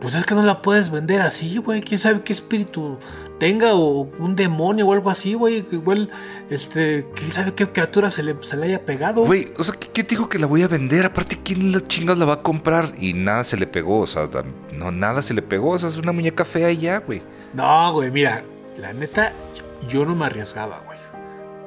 pues 0.02 0.16
es 0.16 0.26
que 0.26 0.36
no 0.36 0.44
la 0.44 0.62
puedes 0.62 0.90
vender 0.92 1.22
así, 1.22 1.60
güey. 1.60 1.80
¿Quién 1.80 1.98
sabe 1.98 2.22
qué 2.24 2.34
espíritu 2.34 2.98
tenga 3.40 3.74
o 3.74 4.10
un 4.20 4.36
demonio 4.36 4.88
o 4.88 4.94
algo 4.94 5.10
así, 5.10 5.34
güey? 5.34 5.66
Igual, 5.72 6.10
este, 6.50 7.06
quién 7.16 7.32
sabe 7.32 7.54
qué 7.54 7.68
criatura 7.70 8.10
se 8.12 8.24
le, 8.24 8.36
se 8.42 8.56
le 8.58 8.66
haya 8.68 8.82
pegado. 8.82 9.26
Güey, 9.26 9.52
o 9.58 9.64
sea, 9.64 9.76
¿qué, 9.76 10.04
te 10.04 10.16
dijo 10.16 10.30
que 10.30 10.40
la 10.40 10.48
voy 10.48 10.62
a 10.64 10.68
vender? 10.68 11.06
Aparte, 11.06 11.40
¿quién 11.44 11.72
la 11.72 11.82
chingas 11.82 12.18
la 12.18 12.26
va 12.26 12.34
a 12.34 12.42
comprar? 12.42 12.94
Y 13.00 13.14
nada 13.14 13.44
se 13.44 13.58
le 13.58 13.68
pegó, 13.68 14.00
o 14.00 14.08
sea, 14.08 14.30
no, 14.72 14.92
nada 14.92 15.22
se 15.22 15.34
le 15.34 15.42
pegó, 15.42 15.72
o 15.72 15.78
sea, 15.78 15.90
es 15.90 15.98
una 15.98 16.12
muñeca 16.12 16.46
fea 16.46 16.72
y 16.72 16.78
ya, 16.78 17.00
güey. 17.00 17.22
No, 17.54 17.94
güey, 17.94 18.12
mira, 18.12 18.44
la 18.78 18.94
neta, 18.94 19.32
yo 19.88 20.06
no 20.06 20.16
me 20.16 20.26
arriesgaba, 20.26 20.82
güey. 20.86 20.98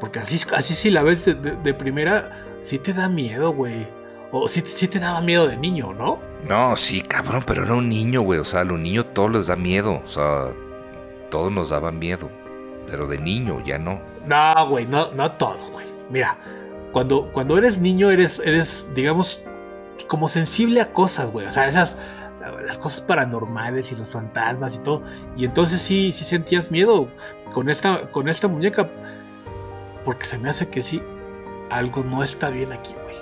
Porque 0.00 0.18
así, 0.18 0.38
así 0.54 0.75
si 0.75 0.90
la 0.90 1.02
ves 1.02 1.25
de, 1.25 1.35
de- 1.35 1.56
de 1.56 1.75
primera, 1.75 2.44
sí 2.61 2.78
te 2.78 2.92
da 2.92 3.08
miedo, 3.08 3.52
güey. 3.52 3.87
O 4.32 4.49
sí, 4.49 4.62
sí 4.66 4.88
te 4.88 4.99
daba 4.99 5.20
miedo 5.20 5.46
de 5.46 5.56
niño, 5.56 5.94
¿no? 5.94 6.18
No, 6.49 6.76
sí, 6.76 7.00
cabrón, 7.00 7.44
pero 7.46 7.62
era 7.64 7.75
un 7.75 7.88
niño, 7.88 8.20
güey. 8.23 8.40
O 8.40 8.44
sea, 8.44 8.61
a 8.61 8.64
los 8.64 8.78
niños 8.78 9.06
todos 9.14 9.30
les 9.30 9.46
da 9.46 9.56
miedo. 9.56 10.02
O 10.04 10.06
sea, 10.06 10.49
todos 11.30 11.52
nos 11.52 11.71
daban 11.71 11.99
miedo. 11.99 12.30
Pero 12.87 13.06
de 13.06 13.18
niño 13.18 13.62
ya 13.64 13.78
no. 13.78 14.00
No, 14.26 14.68
güey, 14.68 14.87
no, 14.87 15.11
no 15.12 15.30
todo, 15.33 15.59
güey. 15.73 15.87
Mira, 16.11 16.38
cuando, 16.92 17.30
cuando 17.33 17.59
eres 17.59 17.78
niño 17.78 18.11
eres, 18.11 18.40
eres, 18.45 18.87
digamos, 18.95 19.42
como 20.09 20.28
sensible 20.28 20.80
a 20.80 20.92
cosas, 20.92 21.30
güey. 21.33 21.47
O 21.47 21.50
sea, 21.50 21.66
esas, 21.66 21.99
las 22.64 22.78
cosas 22.78 23.00
paranormales 23.00 23.90
y 23.92 23.97
los 23.97 24.11
fantasmas 24.11 24.76
y 24.76 24.78
todo. 24.78 25.02
Y 25.37 25.45
entonces 25.45 25.80
sí, 25.80 26.12
sí 26.12 26.25
sentías 26.25 26.71
miedo 26.71 27.09
con 27.52 27.68
esta, 27.68 28.11
con 28.11 28.28
esta 28.28 28.49
muñeca. 28.49 28.88
Porque 30.04 30.25
se 30.25 30.38
me 30.38 30.49
hace 30.49 30.68
que 30.68 30.83
sí, 30.83 31.02
algo 31.71 32.04
no 32.04 32.23
está 32.23 32.50
bien 32.50 32.73
aquí, 32.73 32.95
güey. 33.02 33.16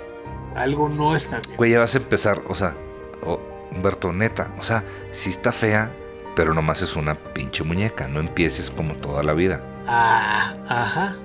Algo 0.55 0.87
no 0.89 1.15
está 1.15 1.41
bien. 1.45 1.57
Güey, 1.57 1.71
ya 1.71 1.79
vas 1.79 1.95
a 1.95 1.97
empezar, 1.97 2.41
o 2.47 2.53
sea, 2.53 2.77
oh, 3.25 3.39
Humberto, 3.71 4.13
neta. 4.13 4.53
O 4.59 4.63
sea, 4.63 4.83
sí 5.11 5.31
está 5.31 5.51
fea, 5.51 5.91
pero 6.35 6.53
nomás 6.53 6.81
es 6.81 6.95
una 6.95 7.15
pinche 7.15 7.63
muñeca. 7.63 8.07
No 8.07 8.19
empieces 8.19 8.69
como 8.69 8.95
toda 8.95 9.23
la 9.23 9.33
vida. 9.33 9.61
Ah, 9.87 10.55
ajá. 10.67 11.15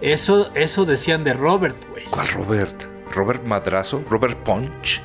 Eso, 0.00 0.50
eso 0.54 0.84
decían 0.84 1.24
de 1.24 1.32
Robert, 1.32 1.76
güey. 1.90 2.04
¿Cuál 2.04 2.28
Robert? 2.28 2.84
¿Robert 3.12 3.44
Madrazo? 3.44 4.02
¿Robert 4.08 4.38
Punch? 4.38 5.02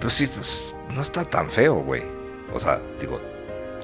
Pues 0.00 0.12
sí, 0.12 0.26
pues, 0.26 0.74
no 0.94 1.00
está 1.00 1.24
tan 1.24 1.50
feo, 1.50 1.76
güey. 1.76 2.04
O 2.52 2.58
sea, 2.58 2.80
digo, 3.00 3.20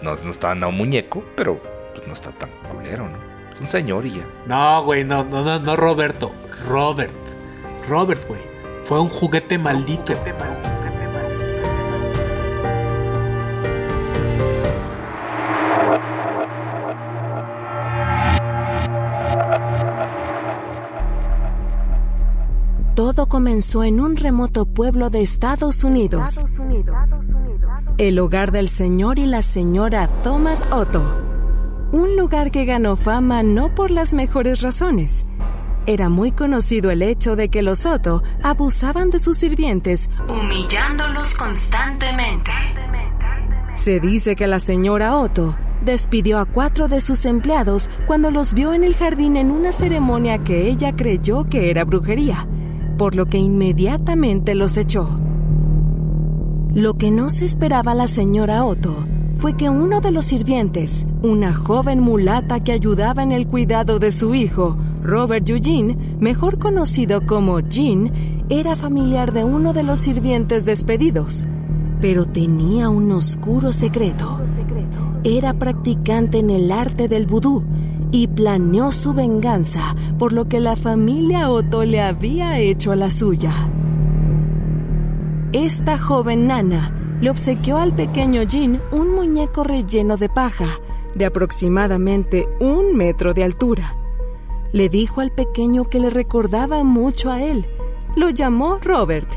no, 0.02 0.14
no 0.14 0.31
está 0.31 0.54
no 0.54 0.71
muñeco, 0.71 1.25
pero 1.37 1.61
pues, 1.93 2.07
no 2.07 2.12
está 2.12 2.31
tan 2.33 2.50
culero, 2.71 3.09
¿no? 3.09 3.19
Es 3.52 3.61
un 3.61 3.69
señor 3.69 4.07
y 4.07 4.19
ya. 4.19 4.26
No, 4.47 4.83
güey, 4.85 5.04
no, 5.04 5.25
no, 5.25 5.43
no, 5.45 5.59
no 5.59 5.76
Roberto. 5.76 6.33
Robert. 6.69 7.12
Robert, 7.88 8.26
güey. 8.26 8.40
Fue 8.85 9.00
un 9.00 9.09
juguete 9.09 9.59
maldito. 9.59 10.14
Todo 10.14 10.74
comenzó 23.35 23.83
en 23.83 23.99
un 23.99 24.14
remoto 24.14 24.64
pueblo 24.64 25.11
de 25.11 25.21
Estados 25.21 25.83
Unidos, 25.83 26.45
el 27.99 28.21
hogar 28.21 28.53
del 28.53 28.69
señor 28.69 29.19
y 29.19 29.26
la 29.26 29.43
señora 29.43 30.07
Thomas 30.23 30.69
Otto. 30.71 31.03
Un 31.91 32.17
lugar 32.17 32.53
que 32.53 32.64
ganó 32.64 32.95
fama 32.95 33.43
no 33.43 33.75
por 33.75 33.91
las 33.91 34.14
mejores 34.14 34.62
razones. 34.62 35.25
Era 35.85 36.09
muy 36.09 36.31
conocido 36.31 36.93
el 36.93 37.03
hecho 37.03 37.35
de 37.35 37.49
que 37.49 37.62
los 37.62 37.87
Otto 37.87 38.23
abusaban 38.41 39.11
de 39.11 39.19
sus 39.19 39.37
sirvientes, 39.37 40.09
Humillándolos 40.29 41.35
constantemente. 41.35 42.53
Se 43.75 43.99
dice 43.99 44.37
que 44.37 44.47
la 44.47 44.61
señora 44.61 45.19
Otto 45.19 45.57
despidió 45.85 46.38
a 46.38 46.45
cuatro 46.45 46.87
de 46.87 47.00
sus 47.00 47.25
empleados 47.25 47.91
cuando 48.07 48.31
los 48.31 48.55
vio 48.55 48.73
en 48.73 48.85
el 48.85 48.95
jardín 48.95 49.37
en 49.37 49.50
una 49.50 49.73
ceremonia 49.73 50.38
que 50.38 50.69
ella 50.69 50.95
creyó 50.95 51.45
que 51.45 51.71
era 51.71 51.85
brujería, 51.85 52.47
por 52.97 53.15
lo 53.15 53.27
que 53.27 53.39
inmediatamente 53.39 54.55
los 54.55 54.77
echó. 54.77 55.09
Lo 56.75 56.95
que 56.95 57.11
no 57.11 57.31
se 57.31 57.45
esperaba 57.45 57.95
la 57.95 58.07
señora 58.07 58.65
Otto 58.65 58.95
fue 59.37 59.57
que 59.57 59.69
uno 59.69 60.01
de 60.01 60.11
los 60.11 60.25
sirvientes, 60.27 61.05
una 61.23 61.53
joven 61.53 62.01
mulata 62.01 62.61
que 62.61 62.73
ayudaba 62.73 63.23
en 63.23 63.33
el 63.33 63.47
cuidado 63.47 63.99
de 63.99 64.11
su 64.11 64.35
hijo, 64.35 64.77
Robert 65.03 65.49
Eugene, 65.49 65.97
mejor 66.19 66.59
conocido 66.59 67.27
como 67.27 67.61
Jean, 67.61 68.11
era 68.49 68.75
familiar 68.75 69.33
de 69.33 69.45
uno 69.45 69.73
de 69.73 69.83
los 69.83 70.01
sirvientes 70.01 70.65
despedidos, 70.65 71.47
pero 72.01 72.27
tenía 72.27 72.89
un 72.89 73.13
oscuro 73.13 73.73
secreto. 73.73 74.41
Era 75.23 75.55
practicante 75.55 76.39
en 76.39 76.51
el 76.51 76.71
arte 76.73 77.09
del 77.09 77.27
vudú 77.27 77.65
y 78.14 78.28
planeó 78.28 78.92
su 78.92 79.12
venganza 79.12 79.97
por 80.21 80.33
lo 80.33 80.44
que 80.44 80.61
la 80.61 80.76
familia 80.76 81.50
Otto 81.50 81.85
le 81.85 82.00
había 82.00 82.61
hecho 82.61 82.92
a 82.92 82.97
la 82.97 83.11
suya. 83.11 83.52
Esta 85.52 85.99
joven 85.99 86.47
nana 86.47 87.18
le 87.21 87.28
obsequió 87.28 87.76
al 87.76 87.92
pequeño 87.92 88.44
Jean 88.44 88.80
un 88.92 89.12
muñeco 89.16 89.64
relleno 89.64 90.16
de 90.16 90.28
paja, 90.28 90.78
de 91.16 91.25
aproximadamente 91.25 92.49
un 92.61 92.97
metro 92.97 93.35
de 93.35 93.42
altura. 93.42 93.97
Le 94.71 94.88
dijo 94.88 95.21
al 95.21 95.33
pequeño 95.33 95.83
que 95.87 95.99
le 95.99 96.09
recordaba 96.09 96.85
mucho 96.85 97.33
a 97.33 97.42
él. 97.42 97.66
Lo 98.14 98.30
llamó 98.30 98.78
Robert 98.80 99.28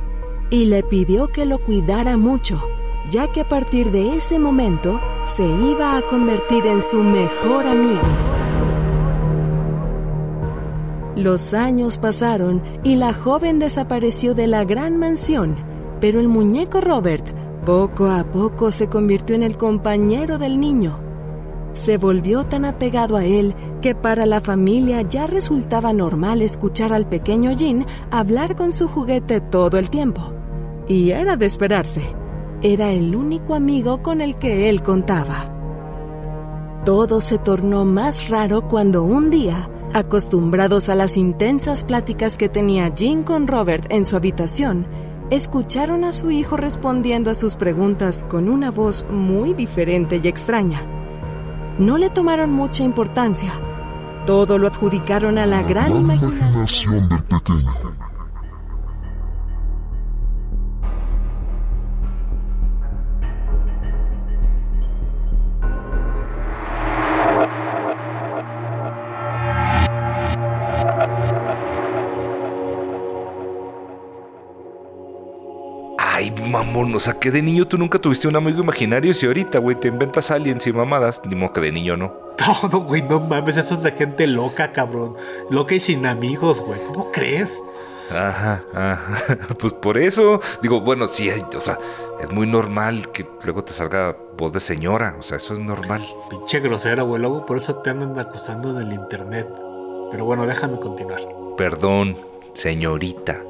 y 0.51 0.65
le 0.65 0.83
pidió 0.83 1.29
que 1.29 1.47
lo 1.47 1.57
cuidara 1.57 2.15
mucho, 2.15 2.61
ya 3.09 3.31
que 3.31 3.41
a 3.41 3.49
partir 3.49 3.89
de 3.89 4.15
ese 4.15 4.37
momento 4.37 5.01
se 5.25 5.47
iba 5.47 5.97
a 5.97 6.03
convertir 6.03 6.67
en 6.67 6.83
su 6.83 7.01
mejor 7.01 7.65
amigo. 7.65 8.36
Los 11.17 11.55
años 11.55 11.97
pasaron 11.97 12.61
y 12.83 12.95
la 12.95 13.11
joven 13.11 13.57
desapareció 13.57 14.35
de 14.35 14.45
la 14.45 14.65
gran 14.65 14.97
mansión, 14.97 15.55
pero 15.99 16.19
el 16.19 16.27
muñeco 16.27 16.79
Robert 16.79 17.25
poco 17.65 18.05
a 18.05 18.23
poco 18.23 18.69
se 18.69 18.87
convirtió 18.87 19.35
en 19.35 19.41
el 19.41 19.57
compañero 19.57 20.37
del 20.37 20.59
niño. 20.59 20.99
Se 21.73 21.97
volvió 21.97 22.43
tan 22.43 22.65
apegado 22.65 23.17
a 23.17 23.25
él 23.25 23.55
que 23.81 23.95
para 23.95 24.27
la 24.27 24.41
familia 24.41 25.01
ya 25.01 25.25
resultaba 25.25 25.91
normal 25.91 26.43
escuchar 26.43 26.93
al 26.93 27.09
pequeño 27.09 27.51
Jean 27.51 27.87
hablar 28.11 28.55
con 28.55 28.71
su 28.71 28.87
juguete 28.87 29.41
todo 29.41 29.79
el 29.79 29.89
tiempo. 29.89 30.21
Y 30.87 31.09
era 31.09 31.35
de 31.35 31.47
esperarse. 31.47 32.03
Era 32.61 32.91
el 32.91 33.15
único 33.15 33.55
amigo 33.55 34.03
con 34.03 34.21
el 34.21 34.35
que 34.35 34.69
él 34.69 34.83
contaba. 34.83 35.45
Todo 36.85 37.21
se 37.21 37.39
tornó 37.39 37.85
más 37.85 38.29
raro 38.29 38.67
cuando 38.67 39.03
un 39.03 39.31
día, 39.31 39.67
acostumbrados 39.93 40.89
a 40.89 40.95
las 40.95 41.17
intensas 41.17 41.83
pláticas 41.83 42.37
que 42.37 42.49
tenía 42.49 42.93
Jean 42.93 43.23
con 43.23 43.47
Robert 43.47 43.85
en 43.89 44.05
su 44.05 44.15
habitación, 44.15 44.87
escucharon 45.29 46.03
a 46.03 46.11
su 46.13 46.31
hijo 46.31 46.57
respondiendo 46.57 47.29
a 47.29 47.35
sus 47.35 47.55
preguntas 47.55 48.23
con 48.23 48.49
una 48.49 48.71
voz 48.71 49.05
muy 49.09 49.53
diferente 49.53 50.21
y 50.23 50.27
extraña. 50.27 50.81
No 51.79 51.97
le 51.97 52.09
tomaron 52.09 52.51
mucha 52.51 52.83
importancia. 52.83 53.51
Todo 54.25 54.57
lo 54.57 54.67
adjudicaron 54.67 55.37
a 55.37 55.45
la 55.45 55.63
gran 55.63 55.95
imaginación. 55.95 57.09
del 57.09 57.23
pequeño. 57.23 57.71
Mamón, 76.77 76.95
o 76.95 76.99
sea, 76.99 77.19
que 77.19 77.31
de 77.31 77.41
niño 77.41 77.67
tú 77.67 77.77
nunca 77.77 77.99
tuviste 77.99 78.27
un 78.27 78.35
amigo 78.35 78.61
imaginario 78.61 79.11
y 79.19 79.25
ahorita, 79.25 79.59
güey, 79.59 79.79
te 79.79 79.87
inventas 79.87 80.31
aliens 80.31 80.65
y 80.67 80.73
mamadas, 80.73 81.21
ni 81.25 81.35
modo 81.35 81.53
que 81.53 81.61
de 81.61 81.71
niño 81.71 81.97
no. 81.97 82.13
Todo, 82.37 82.79
güey, 82.81 83.01
no 83.01 83.19
mames, 83.19 83.57
eso 83.57 83.73
es 83.73 83.83
de 83.83 83.91
gente 83.91 84.27
loca, 84.27 84.71
cabrón. 84.71 85.15
Loca 85.49 85.75
y 85.75 85.79
sin 85.79 86.05
amigos, 86.05 86.61
güey. 86.61 86.79
¿Cómo 86.87 87.11
crees? 87.11 87.63
Ajá, 88.11 88.63
ajá. 88.73 89.37
Pues 89.59 89.73
por 89.73 89.97
eso, 89.97 90.39
digo, 90.61 90.81
bueno, 90.81 91.07
sí, 91.07 91.29
o 91.29 91.61
sea, 91.61 91.77
es 92.21 92.31
muy 92.31 92.47
normal 92.47 93.11
que 93.11 93.27
luego 93.43 93.63
te 93.63 93.73
salga 93.73 94.15
voz 94.37 94.53
de 94.53 94.59
señora, 94.59 95.15
o 95.19 95.23
sea, 95.23 95.37
eso 95.37 95.53
es 95.53 95.59
normal. 95.59 96.05
Pinche 96.29 96.59
grosera, 96.59 97.03
güey. 97.03 97.19
Luego 97.19 97.45
por 97.45 97.57
eso 97.57 97.75
te 97.77 97.89
andan 97.89 98.17
acusando 98.19 98.73
del 98.73 98.93
internet. 98.93 99.47
Pero 100.11 100.25
bueno, 100.25 100.45
déjame 100.45 100.79
continuar. 100.79 101.19
Perdón, 101.57 102.17
señorita. 102.53 103.41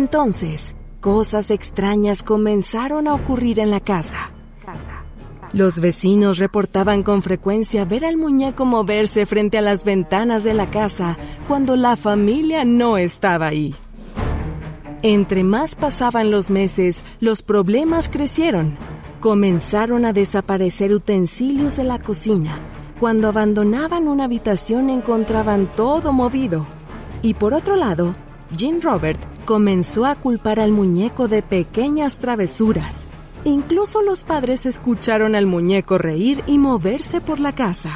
Entonces, 0.00 0.74
Cosas 1.00 1.50
extrañas 1.50 2.22
comenzaron 2.22 3.08
a 3.08 3.14
ocurrir 3.14 3.58
en 3.58 3.70
la 3.70 3.80
casa. 3.80 4.32
Los 5.54 5.80
vecinos 5.80 6.36
reportaban 6.36 7.02
con 7.02 7.22
frecuencia 7.22 7.86
ver 7.86 8.04
al 8.04 8.18
muñeco 8.18 8.66
moverse 8.66 9.24
frente 9.24 9.56
a 9.56 9.62
las 9.62 9.82
ventanas 9.82 10.44
de 10.44 10.52
la 10.52 10.70
casa 10.70 11.16
cuando 11.48 11.74
la 11.76 11.96
familia 11.96 12.66
no 12.66 12.98
estaba 12.98 13.46
ahí. 13.46 13.74
Entre 15.00 15.42
más 15.42 15.74
pasaban 15.74 16.30
los 16.30 16.50
meses, 16.50 17.02
los 17.18 17.40
problemas 17.40 18.10
crecieron. 18.10 18.76
Comenzaron 19.20 20.04
a 20.04 20.12
desaparecer 20.12 20.92
utensilios 20.92 21.78
de 21.78 21.84
la 21.84 21.98
cocina. 21.98 22.58
Cuando 23.00 23.28
abandonaban 23.28 24.06
una 24.06 24.24
habitación 24.24 24.90
encontraban 24.90 25.66
todo 25.74 26.12
movido. 26.12 26.66
Y 27.22 27.32
por 27.32 27.54
otro 27.54 27.74
lado, 27.74 28.14
Jean 28.54 28.82
Robert 28.82 29.18
comenzó 29.50 30.06
a 30.06 30.14
culpar 30.14 30.60
al 30.60 30.70
muñeco 30.70 31.26
de 31.26 31.42
pequeñas 31.42 32.18
travesuras 32.18 33.08
Incluso 33.42 34.00
los 34.00 34.22
padres 34.22 34.64
escucharon 34.64 35.34
al 35.34 35.46
muñeco 35.46 35.98
reír 35.98 36.44
y 36.46 36.56
moverse 36.56 37.20
por 37.20 37.40
la 37.40 37.52
casa. 37.52 37.90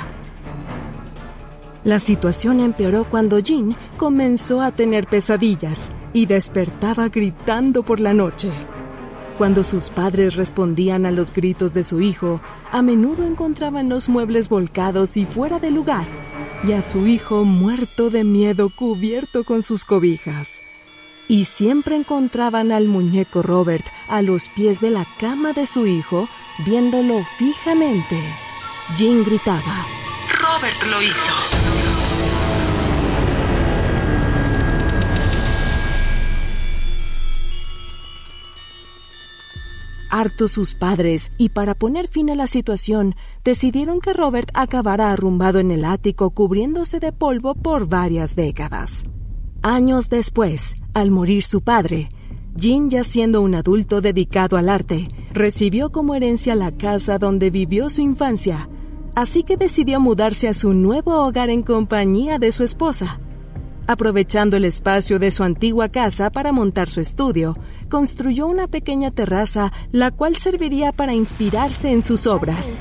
La 1.85 2.01
situación 2.01 2.59
empeoró 2.59 3.05
cuando 3.05 3.39
Jean 3.39 3.77
comenzó 3.99 4.63
a 4.63 4.73
tener 4.73 5.07
pesadillas 5.07 5.93
y 6.13 6.27
despertaba 6.27 7.09
gritando 7.09 7.85
por 7.85 8.01
la 8.01 8.15
noche. 8.15 8.51
Cuando 9.39 9.63
sus 9.63 9.91
padres 9.91 10.35
respondían 10.35 11.07
a 11.07 11.13
los 11.13 11.33
gritos 11.33 11.73
de 11.73 11.85
su 11.85 12.01
hijo, 12.01 12.41
a 12.73 12.83
menudo 12.83 13.25
encontraban 13.25 13.89
los 13.89 14.09
muebles 14.09 14.49
volcados 14.49 15.17
y 15.17 15.25
fuera 15.25 15.61
de 15.61 15.71
lugar, 15.71 16.07
y 16.67 16.73
a 16.73 16.83
su 16.83 17.07
hijo 17.07 17.45
muerto 17.45 18.11
de 18.11 18.25
miedo 18.25 18.71
cubierto 18.77 19.45
con 19.45 19.63
sus 19.63 19.85
cobijas 19.85 20.74
y 21.29 21.45
siempre 21.47 21.97
encontraban 21.97 22.73
al 22.73 22.89
muñeco 22.89 23.43
Robert 23.43 23.85
a 24.09 24.23
los 24.23 24.49
pies 24.49 24.81
de 24.81 24.91
la 24.91 25.07
cama 25.19 25.53
de 25.53 25.67
su 25.67 25.87
hijo, 25.87 26.29
viéndolo 26.65 27.25
fijamente. 27.39 28.21
Jean 28.97 29.25
gritaba. 29.25 29.87
Robert 30.41 30.83
lo 30.91 31.03
hizo. 31.03 31.33
Hartos 40.11 40.53
sus 40.53 40.75
padres, 40.75 41.33
y 41.39 41.49
para 41.49 41.75
poner 41.75 42.07
fin 42.07 42.31
a 42.31 42.37
la 42.37 42.47
situación, 42.47 43.17
decidieron 43.43 43.99
que 43.99 44.13
Robert 44.13 44.49
acabara 44.55 45.11
arrumbado 45.11 45.59
en 45.59 45.73
el 45.73 45.85
ático 45.85 46.31
cubriéndose 46.31 47.01
de 47.01 47.11
polvo 47.11 47.57
por 47.57 47.89
varias 47.89 48.37
décadas. 48.37 49.07
Años 49.67 50.11
después, 50.11 50.77
al 50.93 51.11
morir 51.11 51.43
su 51.43 51.63
padre, 51.63 52.11
Jean, 52.55 52.91
ya 52.91 53.03
siendo 53.03 53.41
un 53.41 53.55
adulto 53.55 54.03
dedicado 54.03 54.59
al 54.59 54.69
arte, 54.69 55.09
recibió 55.33 55.91
como 55.91 56.15
herencia 56.15 56.55
la 56.55 56.71
casa 56.71 57.17
donde 57.17 57.49
vivió 57.49 57.89
su 57.89 58.03
infancia, 58.03 58.69
así 59.15 59.43
que 59.43 59.57
decidió 59.57 60.01
mudarse 60.01 60.49
a 60.49 60.53
su 60.53 60.75
nuevo 60.75 61.15
hogar 61.15 61.49
en 61.49 61.63
compañía 61.63 62.39
de 62.39 62.53
su 62.53 62.63
esposa. 62.63 63.21
Aprovechando 63.87 64.59
el 64.59 64.67
espacio 64.67 65.19
de 65.19 65.31
su 65.31 65.45
antigua 65.45 65.89
casa 65.89 66.29
para 66.29 66.53
montar 66.53 66.91
su 66.91 67.01
estudio, 67.01 67.55
construyó 67.89 68.47
una 68.47 68.69
pequeña 68.69 69.13
terraza, 69.13 69.73
la 69.93 70.11
cual 70.11 70.37
serviría 70.37 70.93
para 70.93 71.15
inspirarse 71.15 71.91
en 71.91 72.03
sus 72.03 72.27
obras. 72.27 72.81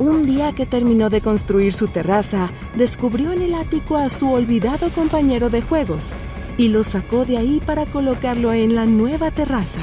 Un 0.00 0.22
día 0.22 0.54
que 0.54 0.64
terminó 0.64 1.10
de 1.10 1.20
construir 1.20 1.74
su 1.74 1.86
terraza, 1.86 2.48
descubrió 2.74 3.32
en 3.32 3.42
el 3.42 3.54
ático 3.54 3.98
a 3.98 4.08
su 4.08 4.30
olvidado 4.30 4.88
compañero 4.88 5.50
de 5.50 5.60
juegos 5.60 6.14
y 6.56 6.68
lo 6.68 6.84
sacó 6.84 7.26
de 7.26 7.36
ahí 7.36 7.60
para 7.66 7.84
colocarlo 7.84 8.54
en 8.54 8.74
la 8.74 8.86
nueva 8.86 9.30
terraza. 9.30 9.82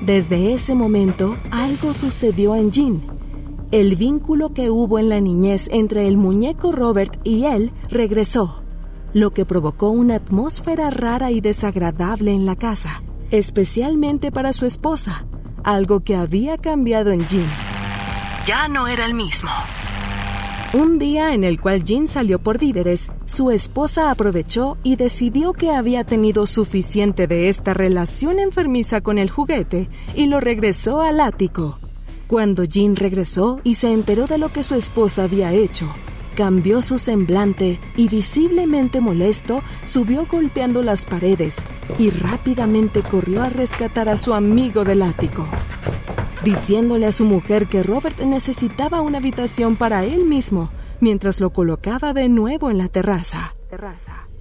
Desde 0.00 0.54
ese 0.54 0.74
momento, 0.74 1.36
algo 1.50 1.92
sucedió 1.92 2.56
en 2.56 2.70
Jean. 2.70 3.02
El 3.70 3.96
vínculo 3.96 4.54
que 4.54 4.70
hubo 4.70 4.98
en 4.98 5.10
la 5.10 5.20
niñez 5.20 5.68
entre 5.70 6.08
el 6.08 6.16
muñeco 6.16 6.72
Robert 6.72 7.20
y 7.22 7.44
él 7.44 7.72
regresó, 7.90 8.62
lo 9.12 9.30
que 9.30 9.44
provocó 9.44 9.90
una 9.90 10.14
atmósfera 10.14 10.88
rara 10.88 11.30
y 11.30 11.42
desagradable 11.42 12.32
en 12.32 12.46
la 12.46 12.56
casa, 12.56 13.02
especialmente 13.30 14.32
para 14.32 14.54
su 14.54 14.64
esposa, 14.64 15.26
algo 15.64 16.00
que 16.00 16.16
había 16.16 16.56
cambiado 16.56 17.10
en 17.10 17.26
Jean 17.26 17.75
ya 18.46 18.68
no 18.68 18.86
era 18.86 19.04
el 19.04 19.12
mismo. 19.12 19.50
Un 20.72 20.98
día 20.98 21.34
en 21.34 21.42
el 21.42 21.60
cual 21.60 21.84
Jean 21.84 22.06
salió 22.06 22.38
por 22.38 22.58
víveres, 22.58 23.10
su 23.24 23.50
esposa 23.50 24.10
aprovechó 24.10 24.76
y 24.82 24.96
decidió 24.96 25.52
que 25.52 25.70
había 25.70 26.04
tenido 26.04 26.46
suficiente 26.46 27.26
de 27.26 27.48
esta 27.48 27.74
relación 27.74 28.38
enfermiza 28.38 29.00
con 29.00 29.18
el 29.18 29.30
juguete 29.30 29.88
y 30.14 30.26
lo 30.26 30.40
regresó 30.40 31.00
al 31.00 31.20
ático. 31.20 31.78
Cuando 32.26 32.64
Jean 32.64 32.96
regresó 32.96 33.60
y 33.64 33.74
se 33.74 33.92
enteró 33.92 34.26
de 34.26 34.38
lo 34.38 34.52
que 34.52 34.62
su 34.62 34.74
esposa 34.74 35.24
había 35.24 35.52
hecho, 35.52 35.92
cambió 36.34 36.82
su 36.82 36.98
semblante 36.98 37.78
y 37.96 38.08
visiblemente 38.08 39.00
molesto 39.00 39.62
subió 39.84 40.26
golpeando 40.26 40.82
las 40.82 41.06
paredes 41.06 41.56
y 41.98 42.10
rápidamente 42.10 43.02
corrió 43.02 43.42
a 43.42 43.48
rescatar 43.48 44.08
a 44.08 44.18
su 44.18 44.34
amigo 44.34 44.84
del 44.84 45.02
ático 45.02 45.48
diciéndole 46.44 47.06
a 47.06 47.12
su 47.12 47.24
mujer 47.24 47.66
que 47.66 47.82
Robert 47.82 48.20
necesitaba 48.20 49.00
una 49.00 49.18
habitación 49.18 49.76
para 49.76 50.04
él 50.04 50.24
mismo 50.26 50.70
mientras 51.00 51.40
lo 51.40 51.50
colocaba 51.50 52.12
de 52.12 52.28
nuevo 52.28 52.70
en 52.70 52.78
la 52.78 52.88
terraza. 52.88 53.54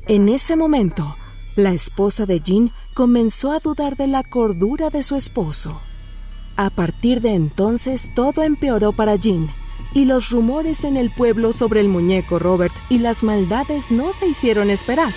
En 0.08 0.30
ese 0.30 0.56
momento, 0.56 1.16
la 1.56 1.72
esposa 1.72 2.26
de 2.26 2.40
Jean 2.40 2.72
comenzó 2.94 3.52
a 3.52 3.60
dudar 3.60 3.96
de 3.96 4.08
la 4.08 4.24
cordura 4.24 4.90
de 4.90 5.04
su 5.04 5.16
esposo. 5.16 5.82
A 6.58 6.70
partir 6.70 7.22
de 7.22 7.34
entonces 7.34 8.10
todo 8.16 8.44
empeoró 8.44 8.94
para 8.94 9.16
Jean 9.16 9.50
y 9.94 10.06
los 10.06 10.30
rumores 10.30 10.84
en 10.84 10.98
el 10.98 11.12
pueblo 11.12 11.54
sobre 11.54 11.80
el 11.80 11.88
muñeco 11.88 12.40
Robert 12.40 12.74
y 12.90 13.00
las 13.00 13.24
maldades 13.24 13.92
no 13.92 14.14
se 14.14 14.28
hicieron 14.28 14.70
esperar. 14.70 15.14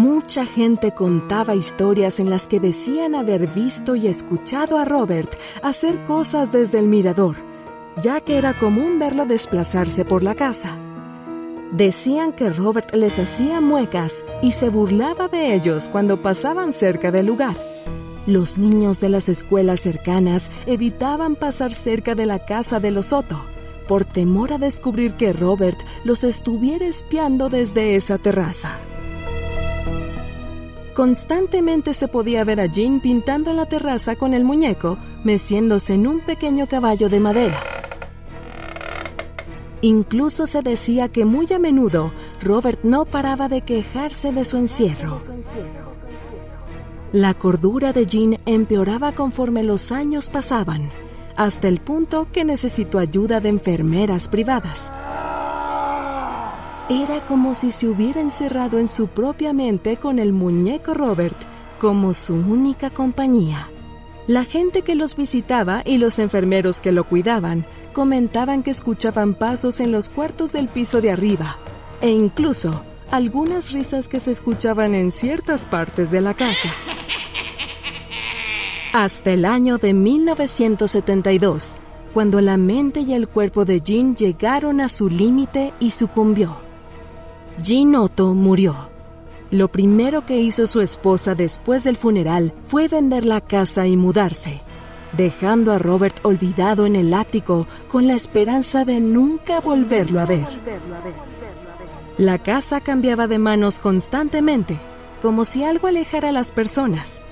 Mucha 0.00 0.46
gente 0.46 0.92
contaba 0.92 1.54
historias 1.54 2.20
en 2.20 2.30
las 2.30 2.48
que 2.48 2.58
decían 2.58 3.14
haber 3.14 3.48
visto 3.48 3.96
y 3.96 4.06
escuchado 4.06 4.78
a 4.78 4.86
Robert 4.86 5.30
hacer 5.62 6.04
cosas 6.04 6.50
desde 6.50 6.78
el 6.78 6.86
mirador, 6.86 7.36
ya 8.00 8.22
que 8.22 8.38
era 8.38 8.56
común 8.56 8.98
verlo 8.98 9.26
desplazarse 9.26 10.06
por 10.06 10.22
la 10.22 10.34
casa. 10.34 10.78
Decían 11.72 12.32
que 12.32 12.48
Robert 12.48 12.94
les 12.94 13.18
hacía 13.18 13.60
muecas 13.60 14.24
y 14.40 14.52
se 14.52 14.70
burlaba 14.70 15.28
de 15.28 15.52
ellos 15.54 15.90
cuando 15.90 16.22
pasaban 16.22 16.72
cerca 16.72 17.10
del 17.10 17.26
lugar. 17.26 17.58
Los 18.26 18.56
niños 18.56 19.00
de 19.00 19.10
las 19.10 19.28
escuelas 19.28 19.80
cercanas 19.80 20.50
evitaban 20.64 21.36
pasar 21.36 21.74
cerca 21.74 22.14
de 22.14 22.24
la 22.24 22.46
casa 22.46 22.80
de 22.80 22.90
los 22.90 23.08
Soto, 23.08 23.38
por 23.86 24.06
temor 24.06 24.54
a 24.54 24.56
descubrir 24.56 25.12
que 25.16 25.34
Robert 25.34 25.78
los 26.04 26.24
estuviera 26.24 26.86
espiando 26.86 27.50
desde 27.50 27.96
esa 27.96 28.16
terraza. 28.16 28.78
Constantemente 31.00 31.94
se 31.94 32.08
podía 32.08 32.44
ver 32.44 32.60
a 32.60 32.66
Jean 32.66 33.00
pintando 33.00 33.50
en 33.50 33.56
la 33.56 33.64
terraza 33.64 34.16
con 34.16 34.34
el 34.34 34.44
muñeco, 34.44 34.98
meciéndose 35.24 35.94
en 35.94 36.06
un 36.06 36.20
pequeño 36.20 36.66
caballo 36.66 37.08
de 37.08 37.20
madera. 37.20 37.58
Incluso 39.80 40.46
se 40.46 40.60
decía 40.60 41.08
que 41.08 41.24
muy 41.24 41.50
a 41.54 41.58
menudo 41.58 42.12
Robert 42.42 42.80
no 42.82 43.06
paraba 43.06 43.48
de 43.48 43.62
quejarse 43.62 44.30
de 44.30 44.44
su 44.44 44.58
encierro. 44.58 45.20
La 47.12 47.32
cordura 47.32 47.94
de 47.94 48.04
Jean 48.04 48.38
empeoraba 48.44 49.12
conforme 49.12 49.62
los 49.62 49.92
años 49.92 50.28
pasaban, 50.28 50.90
hasta 51.34 51.68
el 51.68 51.80
punto 51.80 52.28
que 52.30 52.44
necesitó 52.44 52.98
ayuda 52.98 53.40
de 53.40 53.48
enfermeras 53.48 54.28
privadas. 54.28 54.92
Era 56.90 57.24
como 57.24 57.54
si 57.54 57.70
se 57.70 57.86
hubiera 57.86 58.20
encerrado 58.20 58.80
en 58.80 58.88
su 58.88 59.06
propia 59.06 59.52
mente 59.52 59.96
con 59.96 60.18
el 60.18 60.32
muñeco 60.32 60.92
Robert 60.92 61.36
como 61.78 62.12
su 62.14 62.34
única 62.34 62.90
compañía. 62.90 63.68
La 64.26 64.42
gente 64.44 64.82
que 64.82 64.96
los 64.96 65.14
visitaba 65.14 65.82
y 65.86 65.98
los 65.98 66.18
enfermeros 66.18 66.80
que 66.80 66.90
lo 66.90 67.04
cuidaban 67.04 67.64
comentaban 67.92 68.64
que 68.64 68.72
escuchaban 68.72 69.34
pasos 69.34 69.78
en 69.78 69.92
los 69.92 70.08
cuartos 70.08 70.50
del 70.50 70.66
piso 70.66 71.00
de 71.00 71.12
arriba 71.12 71.58
e 72.00 72.10
incluso 72.10 72.82
algunas 73.12 73.70
risas 73.70 74.08
que 74.08 74.18
se 74.18 74.32
escuchaban 74.32 74.96
en 74.96 75.12
ciertas 75.12 75.66
partes 75.66 76.10
de 76.10 76.20
la 76.20 76.34
casa. 76.34 76.70
Hasta 78.92 79.30
el 79.30 79.44
año 79.44 79.78
de 79.78 79.94
1972, 79.94 81.76
cuando 82.12 82.40
la 82.40 82.56
mente 82.56 82.98
y 83.02 83.12
el 83.12 83.28
cuerpo 83.28 83.64
de 83.64 83.80
Jean 83.80 84.16
llegaron 84.16 84.80
a 84.80 84.88
su 84.88 85.08
límite 85.08 85.72
y 85.78 85.90
sucumbió. 85.90 86.68
Jean 87.62 87.94
Otto 87.94 88.32
murió. 88.32 88.74
Lo 89.50 89.68
primero 89.68 90.24
que 90.24 90.40
hizo 90.40 90.66
su 90.66 90.80
esposa 90.80 91.34
después 91.34 91.84
del 91.84 91.96
funeral 91.96 92.54
fue 92.64 92.88
vender 92.88 93.24
la 93.24 93.40
casa 93.40 93.86
y 93.86 93.96
mudarse. 93.96 94.62
dejando 95.12 95.72
a 95.72 95.78
Robert 95.78 96.24
olvidado 96.24 96.86
en 96.86 96.94
el 96.94 97.12
ático 97.12 97.66
con 97.88 98.06
la 98.06 98.14
esperanza 98.14 98.84
de 98.84 99.00
nunca 99.00 99.58
volverlo 99.58 100.20
a 100.20 100.24
ver. 100.26 100.46
La 102.16 102.38
casa 102.38 102.80
cambiaba 102.80 103.26
de 103.26 103.40
manos 103.40 103.80
constantemente, 103.80 104.78
como 105.20 105.44
si 105.44 105.64
algo 105.64 105.88
alejara 105.88 106.28
a 106.28 106.32
las 106.32 106.52
personas. 106.52 107.22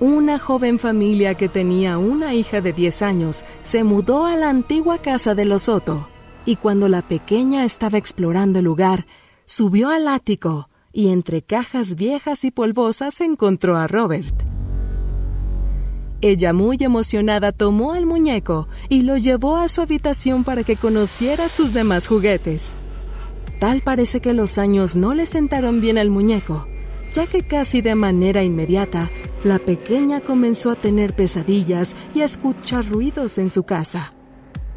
Una 0.00 0.38
joven 0.38 0.78
familia 0.78 1.34
que 1.34 1.50
tenía 1.50 1.98
una 1.98 2.32
hija 2.32 2.62
de 2.62 2.72
10 2.72 3.02
años 3.02 3.44
se 3.60 3.84
mudó 3.84 4.24
a 4.24 4.34
la 4.34 4.48
antigua 4.48 4.96
casa 4.96 5.34
de 5.34 5.44
los 5.44 5.64
Soto, 5.64 6.08
y 6.46 6.56
cuando 6.56 6.88
la 6.88 7.02
pequeña 7.02 7.64
estaba 7.64 7.98
explorando 7.98 8.60
el 8.60 8.64
lugar, 8.64 9.04
subió 9.48 9.88
al 9.88 10.06
ático 10.08 10.68
y 10.92 11.08
entre 11.08 11.40
cajas 11.40 11.96
viejas 11.96 12.44
y 12.44 12.50
polvosas 12.50 13.20
encontró 13.22 13.78
a 13.78 13.86
Robert. 13.86 14.34
Ella 16.20 16.52
muy 16.52 16.76
emocionada 16.80 17.52
tomó 17.52 17.92
al 17.92 18.04
muñeco 18.04 18.66
y 18.90 19.02
lo 19.02 19.16
llevó 19.16 19.56
a 19.56 19.68
su 19.68 19.80
habitación 19.80 20.44
para 20.44 20.64
que 20.64 20.76
conociera 20.76 21.48
sus 21.48 21.72
demás 21.72 22.06
juguetes. 22.08 22.76
Tal 23.58 23.80
parece 23.80 24.20
que 24.20 24.34
los 24.34 24.58
años 24.58 24.96
no 24.96 25.14
le 25.14 25.24
sentaron 25.24 25.80
bien 25.80 25.96
al 25.96 26.10
muñeco, 26.10 26.66
ya 27.14 27.26
que 27.26 27.46
casi 27.46 27.80
de 27.80 27.94
manera 27.94 28.42
inmediata 28.42 29.10
la 29.44 29.58
pequeña 29.58 30.20
comenzó 30.20 30.72
a 30.72 30.80
tener 30.80 31.16
pesadillas 31.16 31.94
y 32.14 32.20
a 32.20 32.26
escuchar 32.26 32.86
ruidos 32.86 33.38
en 33.38 33.48
su 33.48 33.62
casa. 33.62 34.12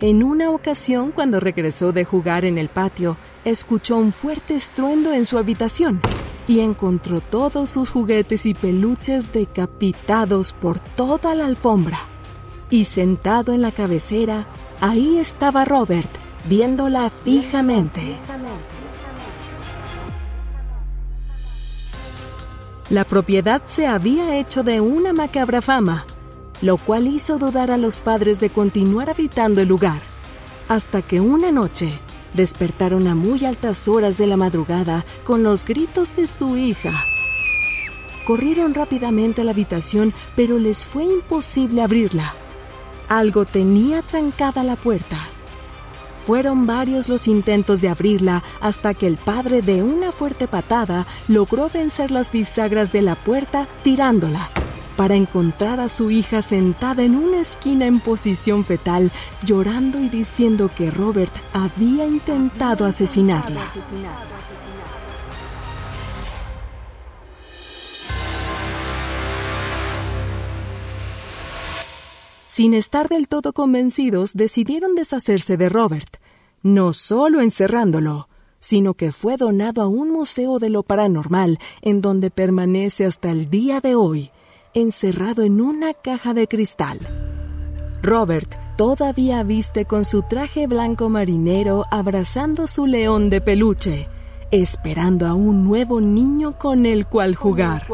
En 0.02 0.24
una 0.24 0.50
ocasión, 0.50 1.12
cuando 1.12 1.40
regresó 1.40 1.92
de 1.92 2.06
jugar 2.06 2.44
en 2.44 2.58
el 2.58 2.70
patio, 2.70 3.18
escuchó 3.46 3.98
un 3.98 4.12
fuerte 4.12 4.56
estruendo 4.56 5.14
en 5.14 5.26
su 5.26 5.38
habitación 5.38 6.02
y 6.48 6.62
encontró 6.62 7.22
todos 7.22 7.70
sus 7.70 7.92
juguetes 7.92 8.48
y 8.48 8.56
peluches 8.56 9.32
decapitados 9.32 10.54
por 10.54 10.80
toda 10.80 11.36
la 11.36 11.46
alfombra. 11.46 12.00
Y 12.72 12.86
sentado 12.86 13.54
en 13.54 13.62
la 13.62 13.72
cabecera, 13.72 14.48
ahí 14.80 15.20
estaba 15.20 15.66
Robert, 15.66 16.10
viéndola 16.50 17.12
fijamente. 17.12 18.18
La 22.90 23.06
propiedad 23.06 23.62
se 23.66 23.86
había 23.86 24.36
hecho 24.36 24.64
de 24.64 24.82
una 24.82 25.14
macabra 25.14 25.62
fama, 25.62 26.06
lo 26.62 26.78
cual 26.78 27.08
hizo 27.08 27.38
dudar 27.38 27.72
a 27.72 27.78
los 27.78 28.02
padres 28.02 28.40
de 28.40 28.50
continuar 28.50 29.10
habitando 29.10 29.62
el 29.62 29.68
lugar, 29.68 30.00
hasta 30.70 31.02
que 31.02 31.20
una 31.20 31.52
noche 31.52 32.00
despertaron 32.34 33.08
a 33.08 33.16
muy 33.16 33.44
altas 33.46 33.88
horas 33.88 34.18
de 34.18 34.28
la 34.28 34.38
madrugada 34.38 35.04
con 35.26 35.44
los 35.44 35.66
gritos 35.66 36.16
de 36.16 36.28
su 36.28 36.56
hija. 36.58 36.94
Corrieron 38.26 38.74
rápidamente 38.74 39.42
a 39.42 39.44
la 39.44 39.52
habitación, 39.52 40.14
pero 40.36 40.60
les 40.60 40.86
fue 40.86 41.04
imposible 41.04 41.82
abrirla. 41.82 42.34
Algo 43.10 43.46
tenía 43.46 44.02
trancada 44.02 44.64
la 44.64 44.76
puerta. 44.76 45.18
Fueron 46.26 46.68
varios 46.68 47.10
los 47.10 47.28
intentos 47.28 47.82
de 47.82 47.90
abrirla 47.90 48.44
hasta 48.62 48.94
que 48.94 49.08
el 49.08 49.18
padre 49.18 49.62
de 49.62 49.82
una 49.82 50.12
fuerte 50.12 50.48
patada 50.48 51.08
logró 51.28 51.68
vencer 51.68 52.12
las 52.12 52.32
bisagras 52.32 52.92
de 52.94 53.02
la 53.02 53.16
puerta 53.16 53.68
tirándola 53.84 54.50
para 55.02 55.16
encontrar 55.16 55.80
a 55.80 55.90
su 55.90 56.12
hija 56.12 56.44
sentada 56.44 57.02
en 57.02 57.16
una 57.16 57.42
esquina 57.42 57.88
en 57.88 58.00
posición 58.00 58.64
fetal, 58.64 59.12
llorando 59.44 60.00
y 60.00 60.10
diciendo 60.10 60.70
que 60.78 60.92
Robert 60.92 61.34
había 61.54 62.06
intentado 62.06 62.86
asesinarla. 62.86 63.66
Sin 72.48 72.76
estar 72.76 73.10
del 73.10 73.28
todo 73.28 73.54
convencidos, 73.54 74.36
decidieron 74.36 74.94
deshacerse 74.94 75.58
de 75.58 75.68
Robert, 75.68 76.18
no 76.62 76.94
solo 76.94 77.42
encerrándolo, 77.42 78.30
sino 78.60 78.94
que 78.94 79.12
fue 79.12 79.38
donado 79.38 79.82
a 79.82 79.88
un 79.88 80.12
museo 80.12 80.60
de 80.60 80.70
lo 80.70 80.84
paranormal 80.84 81.58
en 81.82 82.02
donde 82.04 82.30
permanece 82.30 83.08
hasta 83.08 83.32
el 83.32 83.50
día 83.50 83.80
de 83.80 83.96
hoy, 83.96 84.30
encerrado 84.74 85.44
en 85.44 85.62
una 85.62 85.94
caja 85.94 86.34
de 86.34 86.48
cristal. 86.48 87.00
Robert 88.02 88.56
todavía 88.78 89.44
viste 89.44 89.86
con 89.86 90.04
su 90.04 90.24
traje 90.24 90.68
blanco 90.68 91.10
marinero 91.10 91.86
abrazando 91.92 92.68
su 92.68 92.88
león 92.88 93.30
de 93.30 93.42
peluche, 93.42 94.08
esperando 94.50 95.28
a 95.28 95.34
un 95.34 95.64
nuevo 95.64 96.02
niño 96.02 96.58
con 96.58 96.86
el 96.86 97.06
cual 97.06 97.36
jugar. 97.36 97.86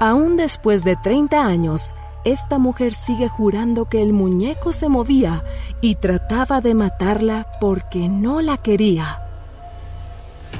Aún 0.00 0.36
después 0.36 0.84
de 0.84 0.96
30 0.96 1.46
años, 1.46 1.94
esta 2.24 2.58
mujer 2.58 2.94
sigue 2.94 3.28
jurando 3.28 3.84
que 3.84 4.02
el 4.02 4.12
muñeco 4.12 4.72
se 4.72 4.88
movía 4.88 5.44
y 5.80 5.96
trataba 5.96 6.60
de 6.60 6.74
matarla 6.74 7.46
porque 7.60 8.08
no 8.08 8.40
la 8.40 8.56
quería. 8.56 9.20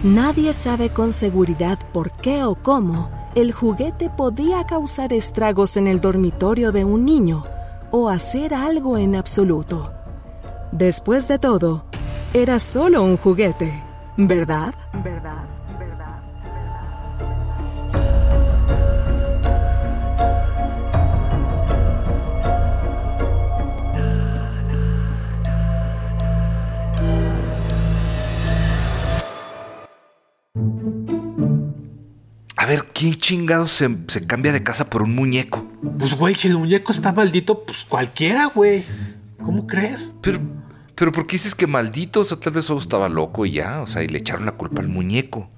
Nadie 0.02 0.52
sabe 0.52 0.90
con 0.90 1.12
seguridad 1.12 1.78
por 1.92 2.12
qué 2.12 2.44
o 2.44 2.54
cómo 2.56 3.10
el 3.34 3.52
juguete 3.52 4.10
podía 4.10 4.64
causar 4.64 5.12
estragos 5.12 5.76
en 5.76 5.86
el 5.86 6.00
dormitorio 6.00 6.70
de 6.70 6.84
un 6.84 7.04
niño 7.04 7.44
o 7.90 8.08
hacer 8.08 8.54
algo 8.54 8.96
en 8.96 9.16
absoluto. 9.16 9.92
Después 10.72 11.28
de 11.28 11.38
todo, 11.38 11.84
era 12.32 12.58
solo 12.58 13.02
un 13.02 13.16
juguete, 13.16 13.72
¿verdad? 14.16 14.74
¿Verdad? 15.02 15.53
¿Quién 32.94 33.18
chingado 33.18 33.66
se, 33.66 33.98
se, 34.06 34.26
cambia 34.26 34.52
de 34.52 34.62
casa 34.62 34.88
por 34.88 35.02
un 35.02 35.14
muñeco? 35.14 35.66
Pues, 35.98 36.14
güey, 36.14 36.34
si 36.34 36.48
el 36.48 36.56
muñeco 36.56 36.92
está 36.92 37.12
maldito, 37.12 37.64
pues 37.64 37.84
cualquiera, 37.84 38.46
güey. 38.46 38.84
¿Cómo 39.42 39.66
crees? 39.66 40.14
Pero, 40.22 40.40
pero 40.94 41.12
¿por 41.12 41.26
qué 41.26 41.34
dices 41.34 41.54
que 41.54 41.66
maldito? 41.66 42.20
O 42.20 42.24
sea, 42.24 42.40
tal 42.40 42.54
vez 42.54 42.64
solo 42.64 42.78
estaba 42.78 43.10
loco 43.10 43.44
y 43.44 43.52
ya. 43.52 43.82
O 43.82 43.86
sea, 43.86 44.02
y 44.02 44.08
le 44.08 44.18
echaron 44.18 44.46
la 44.46 44.52
culpa 44.52 44.80
al 44.80 44.88
muñeco. 44.88 45.50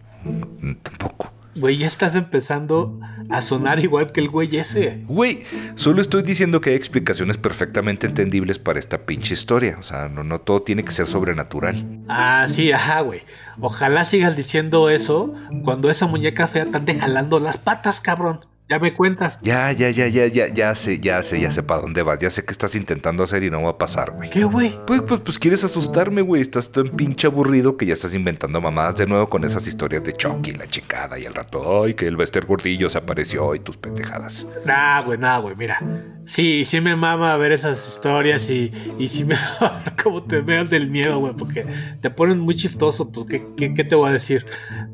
Tampoco. 0.83 1.33
Güey, 1.57 1.79
ya 1.79 1.87
estás 1.87 2.14
empezando 2.14 2.92
a 3.31 3.40
sonar 3.40 3.81
igual 3.81 4.12
que 4.12 4.21
el 4.21 4.29
güey 4.29 4.57
ese. 4.57 5.03
Güey, 5.09 5.42
solo 5.75 6.03
estoy 6.03 6.23
diciendo 6.23 6.61
que 6.61 6.71
hay 6.71 6.77
explicaciones 6.77 7.38
perfectamente 7.38 8.07
entendibles 8.07 8.59
para 8.59 8.79
esta 8.79 9.07
pinche 9.07 9.35
historia. 9.35 9.77
O 9.79 9.83
sea, 9.83 10.09
no, 10.09 10.23
no 10.23 10.40
todo 10.40 10.62
tiene 10.62 10.85
que 10.85 10.92
ser 10.92 11.07
sobrenatural. 11.07 12.03
Ah, 12.09 12.47
sí, 12.49 12.73
ajá, 12.73 13.01
güey. 13.01 13.23
Ojalá 13.59 14.05
sigas 14.05 14.37
diciendo 14.37 14.90
eso 14.90 15.35
cuando 15.64 15.88
esa 15.88 16.07
muñeca 16.07 16.47
fea 16.47 16.71
te 16.71 16.77
ande 16.77 16.95
jalando 16.99 17.38
las 17.38 17.57
patas, 17.59 18.01
cabrón. 18.01 18.40
Ya 18.68 18.81
me 18.81 18.92
cuentas. 18.92 19.38
Ya, 19.42 19.70
ya, 19.70 19.90
ya, 19.90 20.09
ya, 20.09 20.26
ya, 20.26 20.48
ya 20.48 20.74
sé, 20.74 20.98
ya 20.98 21.22
sé, 21.22 21.40
ya 21.40 21.52
sé 21.52 21.62
para 21.62 21.83
dónde 21.83 22.02
vas. 22.02 22.18
Ya 22.18 22.31
sé 22.31 22.44
qué 22.44 22.50
estás 22.50 22.74
intentando 22.74 23.22
hacer 23.22 23.44
y 23.44 23.50
no 23.50 23.62
va 23.62 23.70
a 23.70 23.79
pasar, 23.79 24.11
güey. 24.11 24.29
¿Qué, 24.29 24.42
güey? 24.42 24.74
Pues, 24.88 25.02
pues, 25.02 25.20
pues 25.20 25.38
quieres 25.38 25.62
asustarme, 25.62 26.20
güey. 26.20 26.42
Estás 26.42 26.72
tan 26.72 26.88
pinche 26.88 27.29
aburrido 27.29 27.76
que 27.76 27.87
ya 27.87 27.92
estás 27.92 28.12
inventando 28.12 28.61
mamadas 28.61 28.96
de 28.96 29.07
nuevo 29.07 29.29
con 29.29 29.44
esas 29.44 29.68
historias 29.68 30.02
de 30.02 30.14
Chucky, 30.14 30.50
la 30.50 30.66
chingada 30.66 31.16
y 31.16 31.26
al 31.26 31.35
rato, 31.35 31.85
ay, 31.85 31.94
que 31.94 32.09
el 32.09 32.16
Bester 32.16 32.44
Gordillo 32.44 32.88
se 32.88 32.98
apareció 32.98 33.55
y 33.55 33.61
tus 33.61 33.76
pendejadas. 33.76 34.48
Nah, 34.64 35.02
güey, 35.02 35.16
nah, 35.16 35.38
güey, 35.38 35.55
mira. 35.55 35.79
Sí, 36.24 36.64
sí 36.64 36.81
me 36.81 36.96
mama 36.96 37.37
ver 37.37 37.52
esas 37.52 37.87
historias 37.87 38.50
y, 38.50 38.72
y 38.98 39.07
sí 39.07 39.24
me 39.24 39.37
mama 39.61 39.81
ver 39.85 39.94
cómo 40.02 40.24
te 40.24 40.40
veas 40.40 40.68
del 40.68 40.90
miedo, 40.90 41.20
güey, 41.20 41.35
porque 41.37 41.64
te 42.00 42.11
ponen 42.11 42.40
muy 42.40 42.57
chistoso, 42.57 43.12
pues, 43.12 43.26
¿qué, 43.31 43.46
qué, 43.57 43.74
qué 43.74 43.85
te 43.85 43.94
voy 43.94 44.11
a 44.11 44.12
decir? 44.12 44.44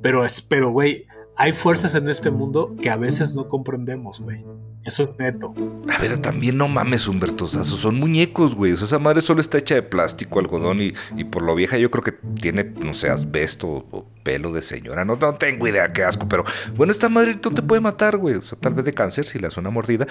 Pero, 0.02 0.26
espero, 0.26 0.68
güey 0.68 1.06
hay 1.42 1.50
fuerzas 1.50 1.96
en 1.96 2.08
este 2.08 2.30
mundo 2.30 2.76
que 2.80 2.88
a 2.88 2.96
veces 2.96 3.34
no 3.34 3.48
comprendemos, 3.48 4.20
güey. 4.20 4.46
Eso 4.84 5.02
es 5.02 5.18
neto. 5.18 5.52
A 5.92 5.98
ver, 5.98 6.16
también 6.18 6.56
no 6.56 6.68
mames, 6.68 7.08
Humberto. 7.08 7.46
O 7.46 7.48
sea, 7.48 7.64
son 7.64 7.96
muñecos, 7.96 8.54
güey. 8.54 8.70
O 8.70 8.76
sea, 8.76 8.86
esa 8.86 9.00
madre 9.00 9.22
solo 9.22 9.40
está 9.40 9.58
hecha 9.58 9.74
de 9.74 9.82
plástico, 9.82 10.38
algodón 10.38 10.80
y, 10.80 10.92
y 11.16 11.24
por 11.24 11.42
lo 11.42 11.56
vieja 11.56 11.78
yo 11.78 11.90
creo 11.90 12.04
que 12.04 12.12
tiene, 12.12 12.62
no 12.62 12.94
sé, 12.94 13.10
asbesto 13.10 13.66
o 13.68 14.06
pelo 14.22 14.52
de 14.52 14.62
señora. 14.62 15.04
No, 15.04 15.16
no 15.16 15.34
tengo 15.34 15.66
idea, 15.66 15.92
qué 15.92 16.04
asco. 16.04 16.28
Pero 16.28 16.44
bueno, 16.76 16.92
esta 16.92 17.08
madre 17.08 17.36
no 17.42 17.50
te 17.50 17.62
puede 17.62 17.80
matar, 17.80 18.18
güey. 18.18 18.36
O 18.36 18.42
sea, 18.42 18.56
tal 18.56 18.74
vez 18.74 18.84
de 18.84 18.94
cáncer 18.94 19.26
si 19.26 19.40
le 19.40 19.48
hace 19.48 19.58
una 19.58 19.70
mordida. 19.70 20.06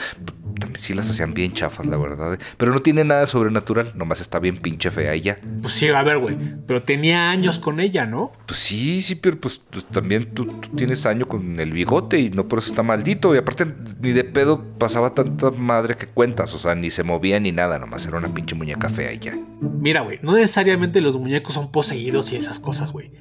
También 0.61 0.81
sí 0.81 0.93
las 0.93 1.09
hacían 1.09 1.33
bien 1.33 1.53
chafas, 1.53 1.85
la 1.85 1.97
verdad. 1.97 2.39
Pero 2.57 2.71
no 2.71 2.79
tiene 2.79 3.03
nada 3.03 3.25
sobrenatural. 3.25 3.91
Nomás 3.95 4.21
está 4.21 4.39
bien 4.39 4.57
pinche 4.57 4.91
fea 4.91 5.13
ella. 5.13 5.39
Pues 5.61 5.73
sí, 5.73 5.89
a 5.89 6.03
ver, 6.03 6.19
güey. 6.19 6.37
Pero 6.65 6.83
tenía 6.83 7.29
años 7.31 7.59
con 7.59 7.79
ella, 7.79 8.05
¿no? 8.05 8.31
Pues 8.45 8.59
sí, 8.59 9.01
sí, 9.01 9.15
pero 9.15 9.39
pues, 9.39 9.61
pues 9.69 9.85
también 9.85 10.33
tú, 10.33 10.45
tú 10.45 10.69
tienes 10.69 11.05
año 11.05 11.27
con 11.27 11.59
el 11.59 11.73
bigote 11.73 12.19
y 12.19 12.29
no 12.29 12.47
por 12.47 12.59
eso 12.59 12.69
está 12.69 12.83
maldito. 12.83 13.35
Y 13.35 13.39
aparte, 13.39 13.65
ni 13.99 14.11
de 14.11 14.23
pedo 14.23 14.63
pasaba 14.77 15.13
tanta 15.13 15.51
madre 15.51 15.97
que 15.97 16.07
cuentas, 16.07 16.53
o 16.53 16.57
sea, 16.57 16.75
ni 16.75 16.89
se 16.89 17.03
movía 17.03 17.39
ni 17.39 17.51
nada, 17.51 17.79
nomás 17.79 18.05
era 18.05 18.17
una 18.17 18.33
pinche 18.33 18.55
muñeca 18.55 18.89
fea 18.89 19.13
ya. 19.13 19.37
Mira, 19.59 20.01
güey, 20.01 20.19
no 20.21 20.33
necesariamente 20.33 21.01
los 21.01 21.17
muñecos 21.17 21.53
son 21.53 21.71
poseídos 21.71 22.31
y 22.31 22.35
esas 22.35 22.59
cosas, 22.59 22.91
güey. 22.91 23.11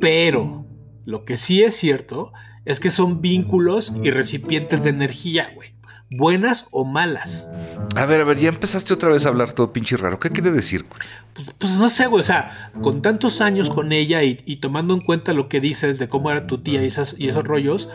Pero 0.00 0.66
lo 1.04 1.24
que 1.24 1.36
sí 1.36 1.62
es 1.62 1.74
cierto 1.74 2.32
es 2.64 2.80
que 2.80 2.90
son 2.90 3.20
vínculos 3.20 3.92
y 4.02 4.10
recipientes 4.10 4.84
de 4.84 4.90
energía, 4.90 5.50
güey. 5.54 5.73
Buenas 6.16 6.66
o 6.70 6.84
malas. 6.84 7.50
A 7.96 8.06
ver, 8.06 8.20
a 8.20 8.24
ver, 8.24 8.38
ya 8.38 8.48
empezaste 8.48 8.94
otra 8.94 9.10
vez 9.10 9.26
a 9.26 9.28
hablar 9.28 9.52
todo 9.52 9.72
pinche 9.72 9.96
raro. 9.96 10.18
¿Qué 10.18 10.30
quiere 10.30 10.50
decir? 10.50 10.84
Pues, 11.34 11.52
pues 11.58 11.76
no 11.78 11.88
sé, 11.88 12.06
güey, 12.06 12.20
o 12.20 12.24
sea, 12.24 12.70
con 12.80 13.02
tantos 13.02 13.40
años 13.40 13.68
con 13.68 13.90
ella 13.90 14.22
y, 14.22 14.36
tomando 14.56 14.94
en 14.94 15.00
cuenta 15.00 15.32
lo 15.32 15.48
que 15.48 15.60
dices 15.60 15.98
de 15.98 16.08
cómo 16.08 16.30
era 16.30 16.46
tu 16.46 16.58
tía 16.58 16.82
y, 16.82 16.86
esas, 16.86 17.16
y 17.18 17.28
esos 17.28 17.42
rollos, 17.42 17.88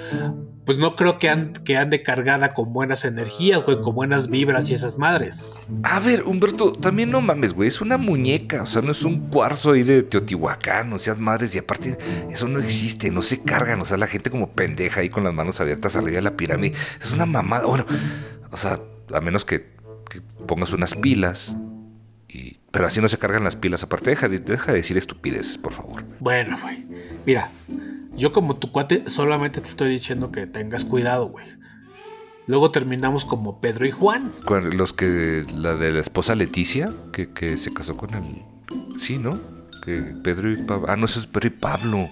pues 0.66 0.78
no 0.78 0.98
creo 0.98 1.18
que, 1.20 1.54
que 1.64 1.78
ande 1.78 2.04
cargada 2.04 2.54
con 2.54 2.74
buenas 2.74 3.06
energías, 3.06 3.64
güey, 3.64 3.80
con 3.82 3.96
buenas 3.96 4.30
vibras 4.30 4.70
y 4.70 4.74
esas 4.74 4.98
madres. 4.98 5.54
A 5.84 6.02
ver, 6.02 6.24
Humberto, 6.24 6.74
también 6.74 7.12
no 7.12 7.22
mames, 7.22 7.54
güey, 7.54 7.70
es 7.70 7.80
una 7.80 7.98
muñeca, 7.98 8.64
o 8.64 8.68
sea, 8.68 8.82
no 8.82 8.92
es 8.92 9.04
un 9.04 9.30
cuarzo 9.30 9.72
ahí 9.72 9.84
de 9.84 10.04
Teotihuacán, 10.04 10.90
no 10.90 10.98
seas 10.98 11.20
madres, 11.20 11.56
y 11.56 11.60
aparte, 11.60 11.98
eso 12.30 12.50
no 12.50 12.60
existe, 12.60 13.10
no 13.10 13.22
se 13.22 13.42
cargan, 13.42 13.80
o 13.80 13.86
sea, 13.86 13.96
la 13.96 14.08
gente 14.08 14.30
como 14.30 14.52
pendeja 14.52 15.00
ahí 15.00 15.10
con 15.10 15.24
las 15.24 15.34
manos 15.34 15.62
abiertas 15.62 15.96
arriba 15.96 16.18
de 16.18 16.24
la 16.24 16.36
pirámide, 16.36 16.76
es 17.00 17.14
una 17.14 17.26
mamada, 17.26 17.66
bueno, 17.66 17.86
o 18.52 18.58
sea, 18.58 18.82
a 19.14 19.22
menos 19.22 19.46
que 19.46 19.66
pongas 20.46 20.74
unas 20.74 20.94
pilas 20.94 21.56
y, 22.30 22.58
pero 22.72 22.88
así 22.88 23.02
no 23.02 23.08
se 23.08 23.18
cargan 23.18 23.44
las 23.44 23.56
pilas. 23.56 23.84
Aparte, 23.84 24.12
deja, 24.12 24.30
deja 24.30 24.72
de 24.72 24.78
decir 24.78 24.98
estupideces, 24.98 25.58
por 25.58 25.74
favor. 25.74 26.06
Bueno, 26.20 26.58
güey. 26.62 26.86
Mira, 27.26 27.52
yo 28.16 28.32
como 28.32 28.58
tu 28.58 28.72
cuate 28.72 29.10
solamente 29.10 29.62
te 29.62 29.68
estoy 29.68 29.90
diciendo 29.90 30.32
que 30.32 30.48
tengas 30.48 30.86
cuidado, 30.86 31.28
güey. 31.30 31.46
Luego 32.48 32.72
terminamos 32.72 33.26
como 33.26 33.62
Pedro 33.62 33.86
y 33.86 33.92
Juan. 33.92 34.32
Los 34.74 34.94
que. 34.94 35.46
La 35.54 35.76
de 35.76 35.92
la 35.92 36.00
esposa 36.00 36.34
Leticia, 36.36 36.90
que, 37.14 37.32
que 37.32 37.58
se 37.58 37.74
casó 37.74 37.96
con 37.96 38.14
el. 38.14 38.42
Sí, 38.98 39.18
¿no? 39.18 39.40
Que 39.84 40.16
Pedro 40.24 40.52
y 40.52 40.58
Pablo. 40.64 40.88
Ah, 40.90 40.96
no, 40.96 41.06
eso 41.06 41.20
es 41.20 41.28
Pedro 41.28 41.48
y 41.48 41.52
Pablo. 41.52 42.10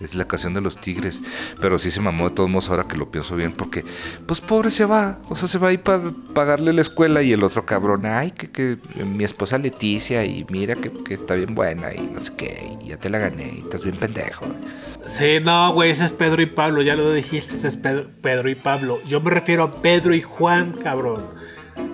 Es 0.00 0.14
la 0.16 0.26
canción 0.26 0.54
de 0.54 0.60
los 0.60 0.80
tigres. 0.80 1.22
Pero 1.60 1.78
sí 1.78 1.90
se 1.90 2.00
mamó 2.00 2.28
de 2.28 2.34
todos 2.34 2.50
modos 2.50 2.68
ahora 2.68 2.88
que 2.88 2.96
lo 2.96 3.10
pienso 3.10 3.36
bien. 3.36 3.52
Porque, 3.52 3.84
pues 4.26 4.40
pobre 4.40 4.70
se 4.70 4.84
va. 4.84 5.20
O 5.28 5.36
sea, 5.36 5.46
se 5.46 5.58
va 5.58 5.68
ahí 5.68 5.78
para 5.78 6.02
pagarle 6.34 6.72
la 6.72 6.80
escuela. 6.80 7.22
Y 7.22 7.32
el 7.32 7.44
otro 7.44 7.64
cabrón, 7.64 8.04
ay, 8.06 8.32
que, 8.32 8.50
que 8.50 8.78
mi 9.04 9.22
esposa 9.24 9.56
Leticia. 9.58 10.24
Y 10.24 10.44
mira 10.50 10.74
que, 10.74 10.92
que, 10.92 11.14
está 11.14 11.34
bien 11.34 11.54
buena. 11.54 11.94
Y 11.94 12.08
no 12.08 12.18
sé 12.18 12.32
qué. 12.36 12.76
Y 12.82 12.88
ya 12.88 12.98
te 12.98 13.08
la 13.08 13.18
gané. 13.18 13.54
Y 13.54 13.58
estás 13.58 13.84
bien 13.84 13.96
pendejo. 13.98 14.46
Sí, 15.06 15.38
no, 15.42 15.72
güey. 15.72 15.92
Ese 15.92 16.06
es 16.06 16.12
Pedro 16.12 16.42
y 16.42 16.46
Pablo. 16.46 16.82
Ya 16.82 16.96
lo 16.96 17.12
dijiste. 17.12 17.54
Ese 17.54 17.68
es 17.68 17.76
Pedro, 17.76 18.50
y 18.50 18.56
Pablo. 18.56 19.00
Yo 19.06 19.20
me 19.20 19.30
refiero 19.30 19.62
a 19.62 19.82
Pedro 19.82 20.14
y 20.14 20.20
Juan, 20.20 20.72
cabrón. 20.72 21.24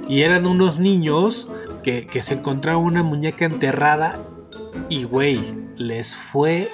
Y 0.08 0.22
eran 0.22 0.46
unos 0.46 0.78
niños 0.78 1.52
que, 1.82 2.06
que 2.06 2.22
se 2.22 2.34
encontraron 2.34 2.82
una 2.82 3.02
muñeca 3.02 3.44
enterrada. 3.44 4.18
Y, 4.88 5.04
güey, 5.04 5.40
les 5.76 6.16
fue 6.16 6.70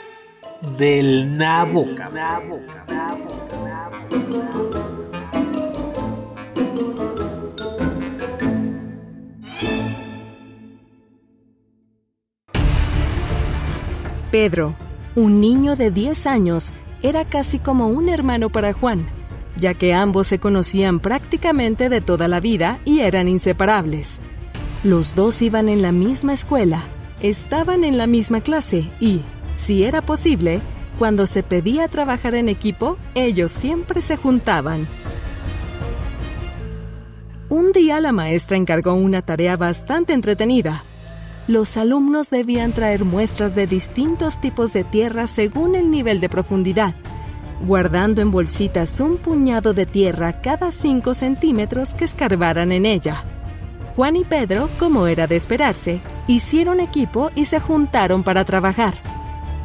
del 0.79 1.37
nabo, 1.37 1.85
nabo, 2.13 2.61
nabo, 2.89 3.37
Pedro, 14.31 14.75
un 15.15 15.41
niño 15.41 15.77
de 15.77 15.91
10 15.91 16.27
años, 16.27 16.73
era 17.03 17.25
casi 17.25 17.59
como 17.59 17.89
un 17.89 18.09
hermano 18.09 18.51
para 18.51 18.73
Juan, 18.73 19.07
ya 19.57 19.75
que 19.75 19.95
ambos 19.95 20.27
se 20.27 20.39
conocían 20.39 21.01
prácticamente 21.01 21.89
de 21.89 22.01
toda 22.01 22.29
la 22.29 22.41
vida 22.41 22.79
y 22.85 23.01
eran 23.01 23.29
inseparables. 23.29 24.21
Los 24.85 25.15
dos 25.15 25.41
iban 25.41 25.69
en 25.69 25.81
la 25.81 25.93
misma 25.93 26.35
escuela, 26.35 26.83
estaban 27.23 27.83
en 27.83 27.97
la 27.97 28.07
misma 28.07 28.41
clase 28.41 28.91
y, 29.01 29.23
si 29.57 29.85
era 29.85 30.03
posible, 30.03 30.61
cuando 30.99 31.27
se 31.27 31.43
pedía 31.43 31.89
trabajar 31.89 32.35
en 32.35 32.49
equipo, 32.49 32.97
ellos 33.15 33.53
siempre 33.53 34.03
se 34.03 34.17
juntaban. 34.17 34.87
Un 37.49 37.73
día 37.73 38.01
la 38.01 38.13
maestra 38.13 38.57
encargó 38.57 38.95
una 38.95 39.23
tarea 39.23 39.57
bastante 39.57 40.13
entretenida. 40.13 40.85
Los 41.49 41.77
alumnos 41.77 42.29
debían 42.29 42.73
traer 42.73 43.05
muestras 43.05 43.55
de 43.55 43.67
distintos 43.67 44.41
tipos 44.41 44.73
de 44.73 44.85
tierra 44.85 45.27
según 45.27 45.75
el 45.75 45.91
nivel 45.91 46.19
de 46.21 46.29
profundidad, 46.29 46.95
guardando 47.65 48.21
en 48.21 48.31
bolsitas 48.31 48.99
un 49.01 49.17
puñado 49.17 49.73
de 49.75 49.87
tierra 49.87 50.41
cada 50.41 50.71
5 50.71 51.15
centímetros 51.15 51.95
que 51.95 52.05
escarbaran 52.05 52.73
en 52.73 52.85
ella. 52.85 53.23
Juan 53.95 54.17
y 54.17 54.25
Pedro, 54.25 54.69
como 54.79 55.07
era 55.07 55.27
de 55.27 55.37
esperarse, 55.37 56.01
hicieron 56.27 56.81
equipo 56.81 57.31
y 57.35 57.45
se 57.45 57.61
juntaron 57.61 58.23
para 58.25 58.45
trabajar 58.45 58.95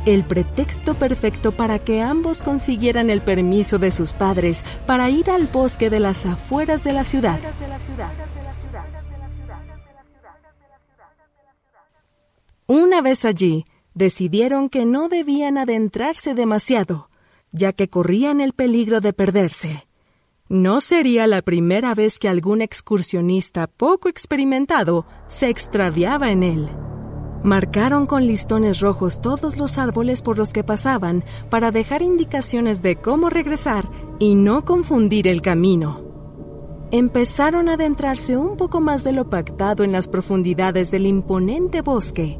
el 0.05 0.23
pretexto 0.25 0.95
perfecto 0.95 1.51
para 1.51 1.79
que 1.79 2.01
ambos 2.01 2.41
consiguieran 2.41 3.09
el 3.09 3.21
permiso 3.21 3.77
de 3.77 3.91
sus 3.91 4.13
padres 4.13 4.63
para 4.87 5.09
ir 5.09 5.29
al 5.29 5.47
bosque 5.47 5.89
de 5.89 5.99
las 5.99 6.25
afueras 6.25 6.83
de 6.83 6.93
la 6.93 7.03
ciudad. 7.03 7.39
Una 12.67 13.01
vez 13.01 13.25
allí, 13.25 13.65
decidieron 13.93 14.69
que 14.69 14.85
no 14.85 15.09
debían 15.09 15.57
adentrarse 15.57 16.33
demasiado, 16.33 17.09
ya 17.51 17.73
que 17.73 17.89
corrían 17.89 18.39
el 18.39 18.53
peligro 18.53 19.01
de 19.01 19.13
perderse. 19.13 19.87
No 20.47 20.81
sería 20.81 21.27
la 21.27 21.41
primera 21.41 21.93
vez 21.93 22.17
que 22.17 22.29
algún 22.29 22.61
excursionista 22.61 23.67
poco 23.67 24.09
experimentado 24.09 25.05
se 25.27 25.49
extraviaba 25.49 26.31
en 26.31 26.43
él. 26.43 26.90
Marcaron 27.43 28.05
con 28.05 28.27
listones 28.27 28.81
rojos 28.81 29.19
todos 29.19 29.57
los 29.57 29.79
árboles 29.79 30.21
por 30.21 30.37
los 30.37 30.53
que 30.53 30.63
pasaban 30.63 31.23
para 31.49 31.71
dejar 31.71 32.03
indicaciones 32.03 32.83
de 32.83 32.97
cómo 32.97 33.31
regresar 33.31 33.89
y 34.19 34.35
no 34.35 34.63
confundir 34.63 35.27
el 35.27 35.41
camino. 35.41 36.01
Empezaron 36.91 37.67
a 37.67 37.73
adentrarse 37.73 38.37
un 38.37 38.57
poco 38.57 38.79
más 38.79 39.03
de 39.03 39.13
lo 39.13 39.29
pactado 39.29 39.83
en 39.83 39.91
las 39.91 40.07
profundidades 40.07 40.91
del 40.91 41.07
imponente 41.07 41.81
bosque. 41.81 42.37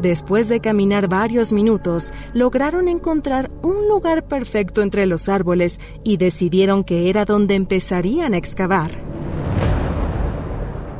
Después 0.00 0.48
de 0.48 0.60
caminar 0.60 1.08
varios 1.08 1.52
minutos, 1.52 2.10
lograron 2.32 2.88
encontrar 2.88 3.50
un 3.62 3.86
lugar 3.86 4.26
perfecto 4.28 4.80
entre 4.80 5.04
los 5.04 5.28
árboles 5.28 5.78
y 6.04 6.16
decidieron 6.16 6.84
que 6.84 7.10
era 7.10 7.26
donde 7.26 7.54
empezarían 7.54 8.32
a 8.32 8.38
excavar. 8.38 8.90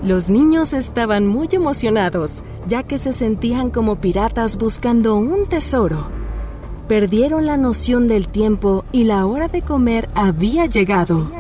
Los 0.03 0.29
niños 0.29 0.73
estaban 0.73 1.29
muy 1.29 1.49
emocionados, 1.53 2.43
ya 2.67 2.83
que 2.83 2.99
se 2.99 3.13
sentían 3.13 3.71
como 3.71 4.01
piratas 4.01 4.59
buscando 4.59 5.15
un 5.15 5.47
tesoro. 5.47 6.09
Perdieron 6.89 7.47
la 7.47 7.57
noción 7.57 8.09
del 8.09 8.27
tiempo 8.27 8.85
y 8.91 9.05
la 9.05 9.27
hora 9.27 9.47
de 9.47 9.63
comer 9.63 10.11
había 10.17 10.67
llegado. 10.67 11.31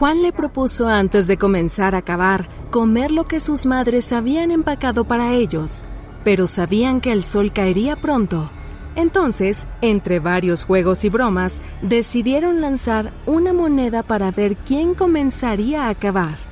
Juan 0.00 0.22
le 0.22 0.32
propuso 0.32 0.88
antes 0.88 1.28
de 1.28 1.36
comenzar 1.36 1.94
a 1.94 2.02
cavar 2.02 2.48
comer 2.70 3.12
lo 3.12 3.22
que 3.22 3.38
sus 3.38 3.66
madres 3.66 4.12
habían 4.12 4.50
empacado 4.50 5.04
para 5.04 5.32
ellos, 5.32 5.84
pero 6.24 6.48
sabían 6.48 7.00
que 7.00 7.12
el 7.12 7.22
sol 7.22 7.52
caería 7.52 7.94
pronto. 7.94 8.50
Entonces, 8.96 9.68
entre 9.80 10.18
varios 10.18 10.64
juegos 10.64 11.04
y 11.04 11.08
bromas, 11.08 11.60
decidieron 11.82 12.60
lanzar 12.60 13.12
una 13.26 13.52
moneda 13.52 14.02
para 14.02 14.32
ver 14.32 14.56
quién 14.56 14.94
comenzaría 14.94 15.88
a 15.88 15.94
cavar. 15.94 16.51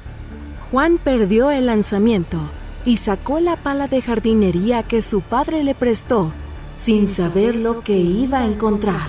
Juan 0.70 0.98
perdió 1.02 1.50
el 1.50 1.66
lanzamiento 1.66 2.38
y 2.84 2.98
sacó 2.98 3.40
la 3.40 3.56
pala 3.56 3.88
de 3.88 4.00
jardinería 4.00 4.84
que 4.84 5.02
su 5.02 5.20
padre 5.20 5.64
le 5.64 5.74
prestó, 5.74 6.32
sin 6.76 7.08
saber 7.08 7.56
lo 7.56 7.80
que 7.80 7.98
iba 7.98 8.38
a 8.38 8.46
encontrar. 8.46 9.08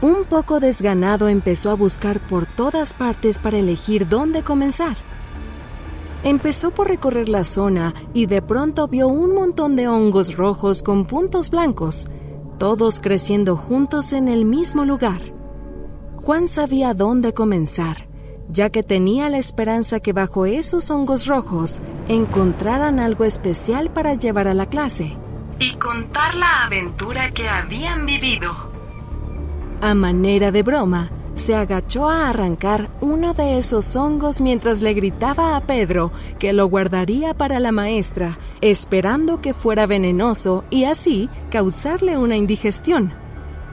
Un 0.00 0.26
poco 0.26 0.60
desganado 0.60 1.26
empezó 1.26 1.70
a 1.70 1.74
buscar 1.74 2.20
por 2.20 2.46
todas 2.46 2.92
partes 2.92 3.40
para 3.40 3.58
elegir 3.58 4.08
dónde 4.08 4.42
comenzar. 4.42 4.96
Empezó 6.22 6.70
por 6.70 6.86
recorrer 6.86 7.28
la 7.28 7.42
zona 7.42 7.94
y 8.12 8.26
de 8.26 8.42
pronto 8.42 8.86
vio 8.86 9.08
un 9.08 9.34
montón 9.34 9.74
de 9.74 9.88
hongos 9.88 10.36
rojos 10.36 10.84
con 10.84 11.04
puntos 11.04 11.50
blancos, 11.50 12.06
todos 12.58 13.00
creciendo 13.00 13.56
juntos 13.56 14.12
en 14.12 14.28
el 14.28 14.44
mismo 14.44 14.84
lugar. 14.84 15.20
Juan 16.16 16.46
sabía 16.46 16.94
dónde 16.94 17.34
comenzar 17.34 18.13
ya 18.48 18.70
que 18.70 18.82
tenía 18.82 19.28
la 19.28 19.38
esperanza 19.38 20.00
que 20.00 20.12
bajo 20.12 20.46
esos 20.46 20.90
hongos 20.90 21.26
rojos 21.26 21.80
encontraran 22.08 23.00
algo 23.00 23.24
especial 23.24 23.90
para 23.90 24.14
llevar 24.14 24.48
a 24.48 24.54
la 24.54 24.66
clase. 24.66 25.16
Y 25.58 25.74
contar 25.76 26.34
la 26.34 26.64
aventura 26.64 27.30
que 27.32 27.48
habían 27.48 28.06
vivido. 28.06 28.52
A 29.80 29.94
manera 29.94 30.50
de 30.50 30.62
broma, 30.62 31.10
se 31.34 31.54
agachó 31.54 32.08
a 32.08 32.28
arrancar 32.28 32.90
uno 33.00 33.34
de 33.34 33.58
esos 33.58 33.96
hongos 33.96 34.40
mientras 34.40 34.82
le 34.82 34.94
gritaba 34.94 35.56
a 35.56 35.60
Pedro 35.60 36.12
que 36.38 36.52
lo 36.52 36.66
guardaría 36.66 37.34
para 37.34 37.58
la 37.58 37.72
maestra, 37.72 38.38
esperando 38.60 39.40
que 39.40 39.52
fuera 39.52 39.86
venenoso 39.86 40.64
y 40.70 40.84
así 40.84 41.28
causarle 41.50 42.16
una 42.16 42.36
indigestión. 42.36 43.12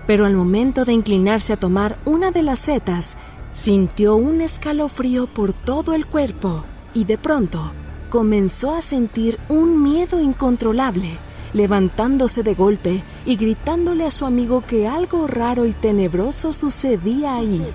Pero 0.08 0.26
al 0.26 0.34
momento 0.34 0.86
de 0.86 0.94
inclinarse 0.94 1.54
a 1.54 1.58
tomar 1.58 1.98
una 2.04 2.32
de 2.32 2.42
las 2.42 2.60
setas, 2.60 3.16
Sintió 3.52 4.16
un 4.16 4.42
escalofrío 4.42 5.28
por 5.28 5.52
todo 5.52 5.94
el 5.94 6.06
cuerpo 6.06 6.64
y 6.94 7.04
de 7.04 7.18
pronto 7.18 7.72
comenzó 8.10 8.74
a 8.74 8.82
sentir 8.82 9.40
un 9.50 9.84
miedo 9.84 10.22
incontrolable, 10.22 11.18
levantándose 11.54 12.44
de 12.44 12.54
golpe 12.54 13.04
y 13.26 13.36
gritándole 13.36 14.06
a 14.06 14.12
su 14.12 14.26
amigo 14.26 14.64
que 14.66 14.88
algo 14.88 15.28
raro 15.28 15.66
y 15.66 15.74
tenebroso 15.74 16.54
sucedía 16.54 17.36
ahí. 17.36 17.66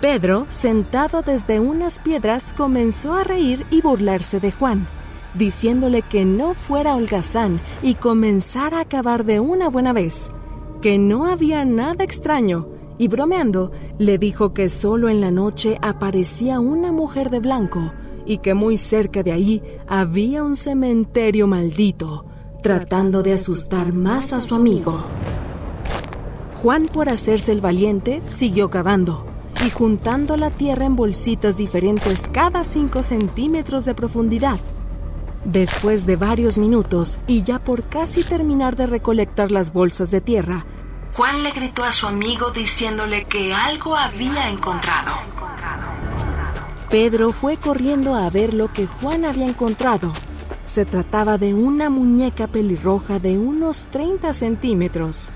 Pedro, 0.00 0.46
sentado 0.48 1.22
desde 1.22 1.60
unas 1.60 1.98
piedras, 1.98 2.54
comenzó 2.54 3.14
a 3.14 3.24
reír 3.24 3.66
y 3.70 3.82
burlarse 3.82 4.40
de 4.40 4.52
Juan, 4.52 4.86
diciéndole 5.34 6.02
que 6.02 6.24
no 6.24 6.54
fuera 6.54 6.96
holgazán 6.96 7.60
y 7.82 7.94
comenzara 7.94 8.78
a 8.78 8.82
acabar 8.82 9.24
de 9.24 9.40
una 9.40 9.68
buena 9.68 9.92
vez, 9.92 10.30
que 10.80 10.98
no 10.98 11.26
había 11.26 11.66
nada 11.66 12.04
extraño, 12.04 12.66
y 13.00 13.08
bromeando, 13.08 13.72
le 13.96 14.18
dijo 14.18 14.52
que 14.52 14.68
solo 14.68 15.08
en 15.08 15.22
la 15.22 15.30
noche 15.30 15.78
aparecía 15.80 16.60
una 16.60 16.92
mujer 16.92 17.30
de 17.30 17.40
blanco 17.40 17.94
y 18.26 18.38
que 18.38 18.52
muy 18.52 18.76
cerca 18.76 19.22
de 19.22 19.32
ahí 19.32 19.62
había 19.88 20.44
un 20.44 20.54
cementerio 20.54 21.46
maldito, 21.46 22.26
tratando 22.62 23.22
de 23.22 23.32
asustar 23.32 23.94
más 23.94 24.34
a 24.34 24.42
su 24.42 24.54
amigo. 24.54 25.02
Juan, 26.60 26.88
por 26.88 27.08
hacerse 27.08 27.52
el 27.52 27.62
valiente, 27.62 28.20
siguió 28.28 28.68
cavando 28.68 29.24
y 29.66 29.70
juntando 29.70 30.36
la 30.36 30.50
tierra 30.50 30.84
en 30.84 30.94
bolsitas 30.94 31.56
diferentes 31.56 32.28
cada 32.28 32.64
5 32.64 33.02
centímetros 33.02 33.86
de 33.86 33.94
profundidad. 33.94 34.58
Después 35.46 36.04
de 36.04 36.16
varios 36.16 36.58
minutos 36.58 37.18
y 37.26 37.44
ya 37.44 37.60
por 37.60 37.82
casi 37.84 38.22
terminar 38.24 38.76
de 38.76 38.86
recolectar 38.86 39.50
las 39.50 39.72
bolsas 39.72 40.10
de 40.10 40.20
tierra, 40.20 40.66
Juan 41.20 41.42
le 41.42 41.50
gritó 41.50 41.84
a 41.84 41.92
su 41.92 42.06
amigo 42.06 42.50
diciéndole 42.50 43.26
que 43.26 43.52
algo 43.52 43.94
había 43.94 44.48
encontrado. 44.48 45.12
Pedro 46.88 47.30
fue 47.32 47.58
corriendo 47.58 48.14
a 48.14 48.30
ver 48.30 48.54
lo 48.54 48.72
que 48.72 48.86
Juan 48.86 49.26
había 49.26 49.46
encontrado. 49.46 50.14
Se 50.64 50.86
trataba 50.86 51.36
de 51.36 51.52
una 51.52 51.90
muñeca 51.90 52.46
pelirroja 52.46 53.18
de 53.18 53.36
unos 53.36 53.88
30 53.90 54.32
centímetros. 54.32 55.28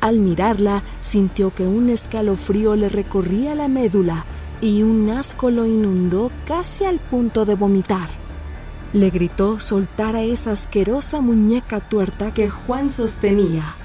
Al 0.00 0.18
mirarla, 0.18 0.82
sintió 0.98 1.54
que 1.54 1.68
un 1.68 1.88
escalofrío 1.88 2.74
le 2.74 2.88
recorría 2.88 3.54
la 3.54 3.68
médula 3.68 4.24
y 4.60 4.82
un 4.82 5.08
asco 5.08 5.52
lo 5.52 5.66
inundó 5.66 6.32
casi 6.48 6.84
al 6.84 6.98
punto 6.98 7.44
de 7.44 7.54
vomitar. 7.54 8.08
Le 8.92 9.10
gritó 9.10 9.60
soltar 9.60 10.16
a 10.16 10.22
esa 10.22 10.50
asquerosa 10.50 11.20
muñeca 11.20 11.78
tuerta 11.78 12.34
que 12.34 12.50
Juan 12.50 12.90
sostenía. 12.90 13.76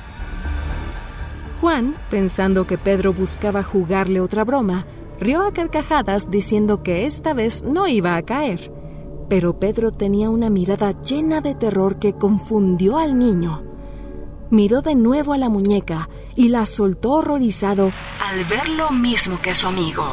Juan, 1.61 1.95
pensando 2.09 2.67
que 2.67 2.77
Pedro 2.77 3.13
buscaba 3.13 3.63
jugarle 3.63 4.21
otra 4.21 4.43
broma, 4.43 4.85
rió 5.19 5.41
a 5.41 5.53
carcajadas 5.53 6.29
diciendo 6.29 6.83
que 6.83 7.05
esta 7.05 7.33
vez 7.33 7.63
no 7.63 7.87
iba 7.87 8.15
a 8.15 8.21
caer. 8.21 8.71
Pero 9.29 9.59
Pedro 9.59 9.91
tenía 9.91 10.29
una 10.29 10.49
mirada 10.49 11.01
llena 11.01 11.41
de 11.41 11.55
terror 11.55 11.99
que 11.99 12.13
confundió 12.13 12.97
al 12.97 13.17
niño 13.17 13.67
miró 14.49 14.81
de 14.81 14.95
nuevo 14.95 15.33
a 15.33 15.37
la 15.37 15.49
muñeca 15.49 16.09
y 16.35 16.49
la 16.49 16.65
soltó 16.65 17.13
horrorizado 17.13 17.91
al 18.21 18.43
ver 18.45 18.69
lo 18.69 18.91
mismo 18.91 19.39
que 19.41 19.53
su 19.53 19.67
amigo. 19.67 20.03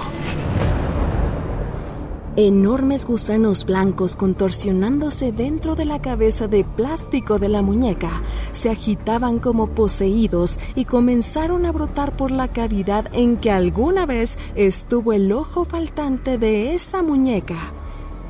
Enormes 2.37 3.07
gusanos 3.07 3.65
blancos 3.65 4.17
contorsionándose 4.17 5.31
dentro 5.31 5.77
de 5.77 5.85
la 5.85 6.03
cabeza 6.03 6.49
de 6.49 6.65
plástico 6.65 7.39
de 7.39 7.49
la 7.49 7.63
muñeca 7.63 8.25
se 8.51 8.71
agitaban 8.71 9.39
como 9.39 9.69
poseídos 9.69 10.59
y 10.75 10.85
comenzaron 10.85 11.65
a 11.65 11.71
brotar 11.71 12.17
por 12.17 12.33
la 12.33 12.49
cavidad 12.49 13.09
en 13.13 13.37
que 13.37 13.53
alguna 13.53 14.05
vez 14.05 14.37
estuvo 14.57 15.13
el 15.13 15.31
ojo 15.31 15.65
faltante 15.65 16.37
de 16.37 16.75
esa 16.75 17.05
muñeca 17.05 17.73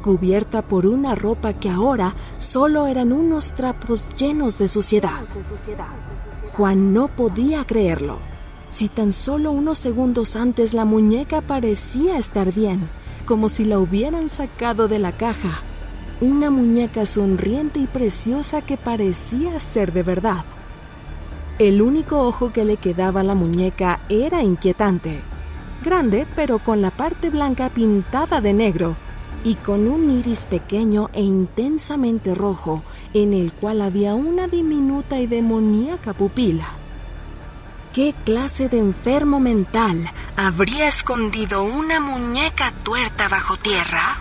cubierta 0.03 0.61
por 0.61 0.85
una 0.85 1.15
ropa 1.15 1.55
que 1.55 1.71
ahora 1.71 2.15
solo 2.37 2.87
eran 2.87 3.11
unos 3.11 3.55
trapos 3.55 4.11
llenos 4.17 4.59
de 4.59 4.69
suciedad. 4.69 5.25
Juan 6.53 6.93
no 6.93 7.09
podía 7.09 7.65
creerlo. 7.65 8.19
Si 8.69 8.91
tan 8.91 9.15
solo 9.15 9.51
unos 9.51 9.79
segundos 9.79 10.37
antes 10.37 10.75
la 10.75 10.85
muñeca 10.85 11.41
parecía 11.41 12.19
estar 12.19 12.53
bien, 12.53 12.91
como 13.25 13.49
si 13.49 13.65
la 13.65 13.79
hubieran 13.79 14.29
sacado 14.29 14.89
de 14.89 14.99
la 14.99 15.13
caja. 15.13 15.63
Una 16.21 16.51
muñeca 16.51 17.07
sonriente 17.07 17.81
y 17.81 17.87
preciosa 17.87 18.63
que 18.63 18.77
parecía 18.77 19.59
ser 19.61 19.93
de 19.93 20.03
verdad. 20.03 20.45
El 21.59 21.83
único 21.83 22.21
ojo 22.21 22.53
que 22.53 22.65
le 22.65 22.77
quedaba 22.77 23.21
a 23.21 23.25
la 23.25 23.35
muñeca 23.35 24.01
era 24.09 24.43
inquietante. 24.43 25.21
Grande, 25.85 26.27
pero 26.35 26.59
con 26.59 26.83
la 26.83 26.91
parte 26.91 27.31
blanca 27.31 27.71
pintada 27.71 28.41
de 28.41 28.53
negro 28.53 28.95
y 29.45 29.55
con 29.57 29.87
un 29.87 30.19
iris 30.19 30.47
pequeño 30.47 31.11
e 31.13 31.23
intensamente 31.23 32.35
rojo 32.35 32.83
en 33.13 33.33
el 33.33 33.53
cual 33.53 33.83
había 33.83 34.15
una 34.15 34.49
diminuta 34.49 35.21
y 35.21 35.27
demoníaca 35.27 36.15
pupila. 36.15 36.84
¿Qué 37.95 38.13
clase 38.25 38.69
de 38.69 38.79
enfermo 38.79 39.39
mental 39.39 40.11
habría 40.37 40.89
escondido 40.89 41.63
una 41.63 42.01
muñeca 42.01 42.73
tuerta 42.83 43.29
bajo 43.29 43.57
tierra? 43.57 44.19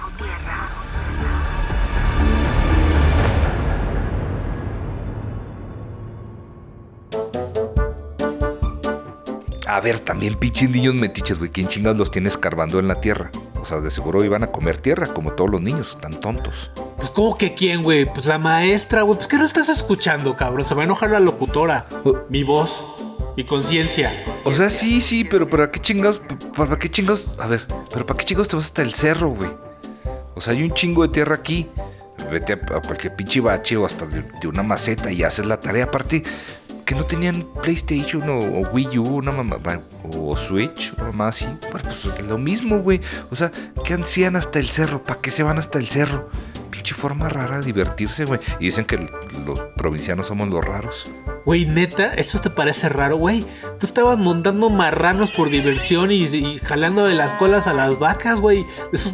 A 9.66 9.82
ver, 9.82 10.00
también 10.02 10.38
pinches 10.38 10.70
niños 10.70 10.94
metiches, 10.94 11.40
güey. 11.40 11.50
¿Quién 11.50 11.68
chingados 11.68 11.98
los 11.98 12.12
tiene 12.12 12.30
escarbando 12.30 12.78
en 12.78 12.88
la 12.88 13.02
tierra? 13.02 13.32
O 13.60 13.66
sea, 13.66 13.80
de 13.80 13.90
seguro 13.90 14.24
iban 14.24 14.44
a 14.44 14.52
comer 14.52 14.78
tierra, 14.78 15.08
como 15.08 15.32
todos 15.32 15.50
los 15.50 15.62
niños, 15.62 15.98
tan 16.00 16.20
tontos. 16.20 16.70
Pues, 16.98 17.10
¿cómo 17.10 17.36
que 17.40 17.56
quién, 17.56 17.82
güey? 17.82 18.06
Pues 18.06 18.28
la 18.28 18.38
maestra, 18.38 19.02
güey. 19.02 19.18
Pues, 19.18 19.28
¿qué 19.28 19.38
no 19.40 19.46
estás 19.46 19.70
escuchando, 19.70 20.36
cabrón? 20.36 20.64
Se 20.64 20.76
va 20.76 20.84
a 20.84 20.86
enojar 20.86 21.10
la 21.10 21.20
locutora. 21.20 21.88
Oh. 22.04 22.20
Mi 22.30 22.44
voz. 22.44 22.86
Mi 23.36 23.44
conciencia. 23.44 24.14
O 24.44 24.54
sea, 24.54 24.70
sí, 24.70 25.02
sí, 25.02 25.24
pero 25.24 25.50
¿para 25.50 25.72
qué 25.72 25.80
chingados? 25.80 26.22
¿Para 26.56 26.78
qué 26.78 26.90
chingados? 26.90 27.36
A 27.40 27.48
ver, 27.48 27.66
pero 27.92 28.06
¿para 28.06 28.18
qué 28.18 28.26
chingados 28.26 28.48
te 28.48 28.56
vas 28.56 28.66
hasta 28.66 28.82
el 28.82 28.94
cerro, 28.94 29.30
güey? 29.30 29.50
O 30.36 30.42
sea, 30.42 30.54
hay 30.54 30.64
un 30.64 30.72
chingo 30.74 31.04
de 31.04 31.10
tierra 31.10 31.36
aquí. 31.36 31.70
Vete 32.32 32.54
a, 32.54 32.56
a 32.56 32.82
cualquier 32.82 33.16
pinche 33.16 33.40
bache 33.42 33.76
o 33.76 33.86
hasta 33.86 34.06
de, 34.06 34.24
de 34.42 34.48
una 34.48 34.64
maceta 34.64 35.12
y 35.12 35.24
haces 35.24 35.46
la 35.46 35.60
tarea. 35.60 35.86
Aparte, 35.86 36.24
que 36.86 36.96
no 36.96 37.06
tenían 37.06 37.48
PlayStation 37.62 38.24
o, 38.30 38.70
Wii 38.72 39.00
U, 39.00 39.18
una 39.18 39.32
mamá, 39.32 39.60
o 40.16 40.36
Switch, 40.36 40.94
o 40.98 41.04
mamá 41.04 41.30
así. 41.30 41.46
Bueno, 41.72 41.90
pues 41.90 42.06
es 42.06 42.22
lo 42.22 42.38
mismo, 42.38 42.80
güey. 42.80 43.02
O 43.32 43.36
sea, 43.36 43.52
¿qué 43.84 43.94
hacían 43.94 44.36
hasta 44.36 44.60
el 44.60 44.70
cerro? 44.70 45.04
¿Para 45.04 45.22
qué 45.22 45.32
se 45.32 45.44
van 45.44 45.58
hasta 45.58 45.80
el 45.80 45.88
cerro? 45.88 46.30
Pinche 46.70 46.96
forma 46.96 47.30
rara 47.30 47.60
de 47.60 47.66
divertirse, 47.66 48.26
güey. 48.26 48.40
Y 48.60 48.66
dicen 48.66 48.86
que 48.86 49.10
los 49.46 49.60
provincianos 49.78 50.28
somos 50.28 50.50
los 50.50 50.64
raros. 50.64 51.10
Güey, 51.46 51.66
neta, 51.66 52.14
¿eso 52.14 52.40
te 52.40 52.50
parece 52.50 52.90
raro, 52.90 53.18
güey? 53.18 53.46
Tú 53.80 53.86
estabas 53.86 54.18
montando 54.18 54.70
marranos 54.70 55.32
por 55.32 55.50
diversión 55.50 56.12
y, 56.12 56.24
y 56.24 56.60
jalando 56.60 57.06
de 57.06 57.16
las 57.16 57.34
colas 57.34 57.68
a 57.68 57.74
las 57.74 58.00
vacas, 58.00 58.40
güey. 58.40 58.66
Esos, 58.92 59.14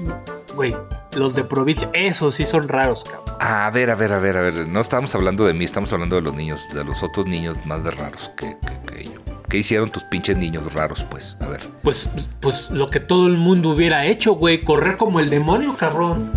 güey, 0.59 0.75
los 1.15 1.35
de 1.35 1.45
provincia, 1.45 1.89
esos 1.93 2.35
sí 2.35 2.45
son 2.45 2.67
raros, 2.67 3.05
cabrón. 3.05 3.33
A 3.39 3.69
ver, 3.69 3.89
a 3.89 3.95
ver, 3.95 4.11
a 4.11 4.19
ver, 4.19 4.35
a 4.35 4.41
ver. 4.41 4.67
No 4.67 4.81
estamos 4.81 5.15
hablando 5.15 5.45
de 5.45 5.53
mí, 5.53 5.63
estamos 5.63 5.93
hablando 5.93 6.17
de 6.17 6.21
los 6.21 6.35
niños, 6.35 6.67
de 6.73 6.83
los 6.83 7.01
otros 7.01 7.27
niños 7.27 7.65
más 7.65 7.81
de 7.81 7.91
raros 7.91 8.29
que, 8.35 8.57
que, 8.67 8.93
que 8.93 9.03
yo. 9.05 9.11
¿Qué 9.47 9.59
hicieron 9.59 9.89
tus 9.89 10.03
pinches 10.03 10.35
niños 10.35 10.73
raros, 10.73 11.05
pues? 11.05 11.37
A 11.39 11.47
ver. 11.47 11.61
Pues, 11.81 12.09
pues 12.41 12.71
lo 12.71 12.89
que 12.89 12.99
todo 12.99 13.27
el 13.27 13.37
mundo 13.37 13.69
hubiera 13.69 14.05
hecho, 14.05 14.33
güey. 14.33 14.65
Correr 14.65 14.97
como 14.97 15.21
el 15.21 15.29
demonio, 15.29 15.77
cabrón. 15.77 16.29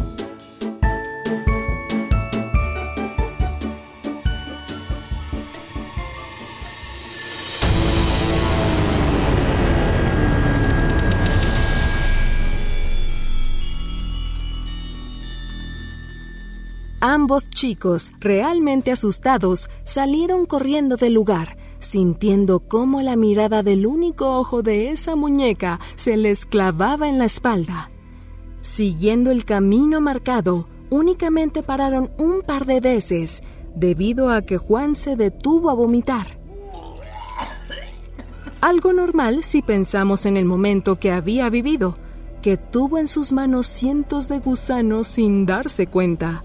Ambos 17.05 17.51
chicos, 17.51 18.13
realmente 18.21 18.93
asustados, 18.93 19.69
salieron 19.83 20.47
corriendo 20.47 20.97
del 20.97 21.15
lugar, 21.15 21.57
sintiendo 21.81 22.61
cómo 22.61 23.03
la 23.03 23.17
mirada 23.17 23.65
del 23.65 23.87
único 23.87 24.39
ojo 24.39 24.63
de 24.63 24.93
esa 24.93 25.17
muñeca 25.17 25.81
se 25.97 26.17
les 26.17 26.47
clavaba 26.47 27.09
en 27.09 27.19
la 27.19 27.25
espalda. 27.25 27.91
Siguiendo 28.61 29.33
el 29.33 29.45
camino 29.45 30.01
marcado, 30.01 30.69
únicamente 30.91 31.65
pararon 31.65 32.13
un 32.19 32.43
par 32.43 32.67
de 32.67 32.79
veces, 32.79 33.41
debido 33.75 34.29
a 34.31 34.43
que 34.43 34.57
Juan 34.57 34.95
se 34.95 35.17
detuvo 35.17 35.71
a 35.71 35.75
vomitar. 35.75 36.39
Algo 38.61 38.93
normal 38.93 39.43
si 39.43 39.61
pensamos 39.61 40.25
en 40.25 40.37
el 40.37 40.45
momento 40.45 41.01
que 41.01 41.11
había 41.11 41.51
vivido, 41.51 41.95
que 42.43 42.57
tuvo 42.57 42.99
en 42.99 43.09
sus 43.09 43.33
manos 43.33 43.67
cientos 43.67 44.29
de 44.29 44.39
gusanos 44.39 45.09
sin 45.09 45.47
darse 45.47 45.89
cuenta. 45.89 46.45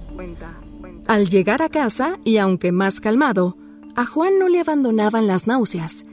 Al 1.07 1.30
llegar 1.30 1.61
a 1.61 1.70
casa, 1.70 2.18
y 2.24 2.38
aunque 2.38 2.72
más 2.72 2.99
calmado, 2.99 3.57
a 3.95 4.05
Juan 4.05 4.38
no 4.39 4.47
le 4.49 4.59
abandonaban 4.59 5.26
las 5.26 5.47
náuseas. 5.47 6.05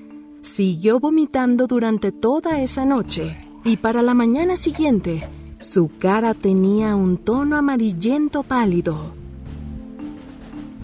Siguió 0.43 1.01
vomitando 1.01 1.67
durante 1.67 2.13
toda 2.13 2.61
esa 2.61 2.85
noche, 2.85 3.37
y 3.65 3.77
para 3.77 4.03
la 4.03 4.15
mañana 4.15 4.57
siguiente, 4.57 5.29
su 5.59 5.91
cara 5.99 6.35
tenía 6.35 6.95
un 6.95 7.17
tono 7.17 7.57
amarillento 7.57 8.43
pálido. 8.43 9.15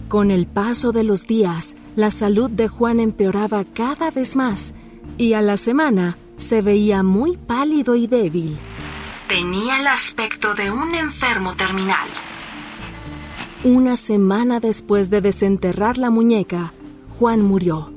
Con 0.07 0.29
el 0.29 0.45
paso 0.45 0.91
de 0.91 1.03
los 1.03 1.25
días, 1.25 1.75
la 1.95 2.11
salud 2.11 2.49
de 2.49 2.67
Juan 2.67 2.99
empeoraba 2.99 3.63
cada 3.63 4.11
vez 4.11 4.35
más, 4.35 4.73
y 5.17 5.33
a 5.33 5.41
la 5.41 5.57
semana 5.57 6.17
se 6.37 6.61
veía 6.61 7.03
muy 7.03 7.37
pálido 7.37 7.95
y 7.95 8.07
débil. 8.07 8.57
Tenía 9.27 9.79
el 9.79 9.87
aspecto 9.87 10.53
de 10.53 10.71
un 10.71 10.93
enfermo 10.95 11.55
terminal. 11.55 12.09
Una 13.63 13.95
semana 13.95 14.59
después 14.59 15.11
de 15.11 15.21
desenterrar 15.21 15.99
la 15.99 16.09
muñeca, 16.09 16.73
Juan 17.19 17.43
murió. 17.43 17.93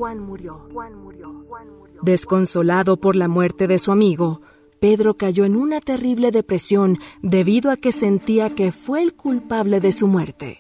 Desconsolado 2.03 2.99
por 2.99 3.17
la 3.17 3.29
muerte 3.29 3.67
de 3.67 3.79
su 3.79 3.91
amigo, 3.91 4.43
Pedro 4.79 5.15
cayó 5.15 5.47
en 5.47 5.57
una 5.57 5.81
terrible 5.81 6.33
depresión 6.33 6.99
debido 7.23 7.71
a 7.71 7.79
que 7.79 7.93
sentía 7.93 8.55
que 8.55 8.73
fue 8.73 9.01
el 9.01 9.15
culpable 9.15 9.81
de 9.81 9.93
su 9.93 10.07
muerte. 10.07 10.59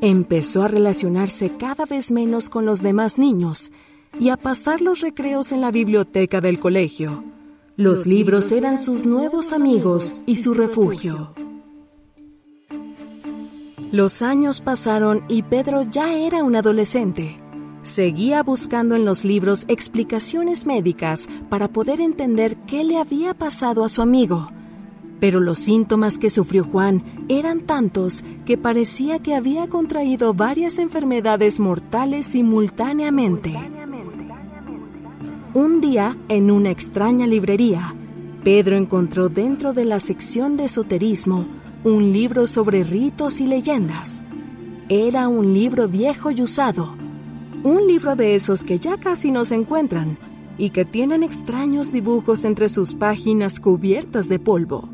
Empezó 0.00 0.64
a 0.64 0.68
relacionarse 0.68 1.52
cada 1.56 1.86
vez 1.86 2.10
menos 2.10 2.48
con 2.48 2.66
los 2.66 2.82
demás 2.82 3.18
niños 3.18 3.70
y 4.18 4.30
a 4.30 4.36
pasar 4.36 4.80
los 4.80 5.00
recreos 5.00 5.52
en 5.52 5.60
la 5.60 5.70
biblioteca 5.70 6.40
del 6.40 6.58
colegio. 6.58 7.22
Los 7.76 8.08
libros 8.08 8.50
eran 8.50 8.78
sus 8.78 9.06
nuevos 9.06 9.52
amigos 9.52 10.24
y 10.26 10.36
su 10.36 10.54
refugio. 10.54 11.34
Los 13.94 14.22
años 14.22 14.60
pasaron 14.60 15.22
y 15.28 15.44
Pedro 15.44 15.82
ya 15.82 16.14
era 16.14 16.42
un 16.42 16.56
adolescente. 16.56 17.36
Seguía 17.82 18.42
buscando 18.42 18.96
en 18.96 19.04
los 19.04 19.24
libros 19.24 19.64
explicaciones 19.68 20.66
médicas 20.66 21.28
para 21.48 21.68
poder 21.68 22.00
entender 22.00 22.56
qué 22.66 22.82
le 22.82 22.98
había 22.98 23.34
pasado 23.34 23.84
a 23.84 23.88
su 23.88 24.02
amigo. 24.02 24.48
Pero 25.20 25.38
los 25.38 25.60
síntomas 25.60 26.18
que 26.18 26.28
sufrió 26.28 26.64
Juan 26.64 27.04
eran 27.28 27.60
tantos 27.60 28.24
que 28.44 28.58
parecía 28.58 29.20
que 29.20 29.36
había 29.36 29.68
contraído 29.68 30.34
varias 30.34 30.80
enfermedades 30.80 31.60
mortales 31.60 32.26
simultáneamente. 32.26 33.54
Un 35.54 35.80
día, 35.80 36.16
en 36.28 36.50
una 36.50 36.72
extraña 36.72 37.28
librería, 37.28 37.94
Pedro 38.42 38.76
encontró 38.76 39.28
dentro 39.28 39.72
de 39.72 39.84
la 39.84 40.00
sección 40.00 40.56
de 40.56 40.64
esoterismo 40.64 41.46
un 41.84 42.12
libro 42.12 42.46
sobre 42.46 42.82
ritos 42.82 43.40
y 43.40 43.46
leyendas. 43.46 44.22
Era 44.88 45.28
un 45.28 45.54
libro 45.54 45.86
viejo 45.86 46.30
y 46.30 46.42
usado 46.42 46.94
un 47.64 47.86
libro 47.86 48.14
de 48.14 48.34
esos 48.34 48.62
que 48.62 48.78
ya 48.78 48.98
casi 48.98 49.30
no 49.30 49.46
se 49.46 49.54
encuentran 49.54 50.18
y 50.58 50.68
que 50.68 50.84
tienen 50.84 51.22
extraños 51.22 51.92
dibujos 51.92 52.44
entre 52.44 52.68
sus 52.68 52.94
páginas 52.94 53.58
cubiertas 53.58 54.28
de 54.28 54.38
polvo. 54.38 54.86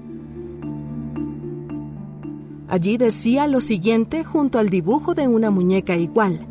Allí 2.68 2.96
decía 2.96 3.48
lo 3.48 3.60
siguiente 3.60 4.22
junto 4.22 4.60
al 4.60 4.68
dibujo 4.68 5.14
de 5.14 5.26
una 5.26 5.50
muñeca 5.50 5.96
igual, 5.96 6.46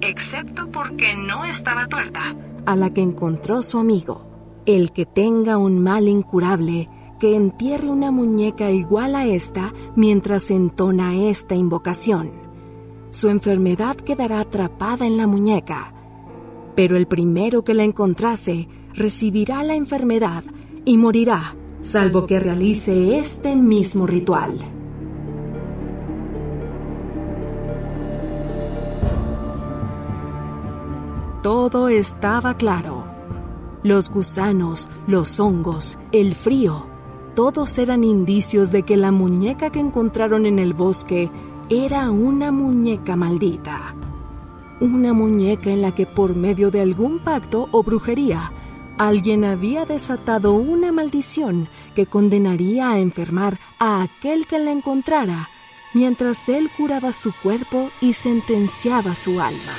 excepto 0.00 0.70
porque 0.70 1.16
no 1.16 1.44
estaba 1.44 1.88
tuerta, 1.88 2.36
a 2.66 2.76
la 2.76 2.94
que 2.94 3.02
encontró 3.02 3.60
su 3.62 3.78
amigo. 3.78 4.30
El 4.66 4.92
que 4.92 5.06
tenga 5.06 5.58
un 5.58 5.82
mal 5.82 6.06
incurable, 6.06 6.88
que 7.24 7.36
entierre 7.36 7.88
una 7.88 8.10
muñeca 8.10 8.70
igual 8.70 9.16
a 9.16 9.24
esta 9.24 9.72
mientras 9.96 10.50
entona 10.50 11.16
esta 11.16 11.54
invocación 11.54 12.44
su 13.14 13.28
enfermedad 13.28 13.94
quedará 13.96 14.40
atrapada 14.40 15.06
en 15.06 15.16
la 15.16 15.28
muñeca. 15.28 15.94
Pero 16.74 16.96
el 16.96 17.06
primero 17.06 17.62
que 17.62 17.72
la 17.72 17.84
encontrase 17.84 18.68
recibirá 18.92 19.62
la 19.62 19.76
enfermedad 19.76 20.42
y 20.84 20.96
morirá, 20.96 21.54
salvo 21.80 22.26
que 22.26 22.40
realice 22.40 23.16
este 23.16 23.54
mismo 23.54 24.08
ritual. 24.08 24.58
Todo 31.40 31.88
estaba 31.88 32.56
claro. 32.56 33.04
Los 33.84 34.10
gusanos, 34.10 34.88
los 35.06 35.38
hongos, 35.38 35.98
el 36.10 36.34
frío, 36.34 36.93
todos 37.34 37.78
eran 37.78 38.04
indicios 38.04 38.70
de 38.70 38.84
que 38.84 38.96
la 38.96 39.10
muñeca 39.10 39.70
que 39.70 39.80
encontraron 39.80 40.46
en 40.46 40.58
el 40.58 40.72
bosque 40.72 41.30
era 41.68 42.10
una 42.10 42.52
muñeca 42.52 43.16
maldita. 43.16 43.94
Una 44.80 45.12
muñeca 45.12 45.70
en 45.70 45.82
la 45.82 45.92
que 45.92 46.06
por 46.06 46.36
medio 46.36 46.70
de 46.70 46.80
algún 46.80 47.22
pacto 47.24 47.68
o 47.72 47.82
brujería, 47.82 48.52
alguien 48.98 49.44
había 49.44 49.84
desatado 49.84 50.52
una 50.52 50.92
maldición 50.92 51.68
que 51.94 52.06
condenaría 52.06 52.90
a 52.90 52.98
enfermar 52.98 53.58
a 53.78 54.02
aquel 54.02 54.46
que 54.46 54.58
la 54.58 54.72
encontrara, 54.72 55.48
mientras 55.92 56.48
él 56.48 56.70
curaba 56.76 57.12
su 57.12 57.32
cuerpo 57.42 57.90
y 58.00 58.12
sentenciaba 58.12 59.14
su 59.14 59.40
alma. 59.40 59.72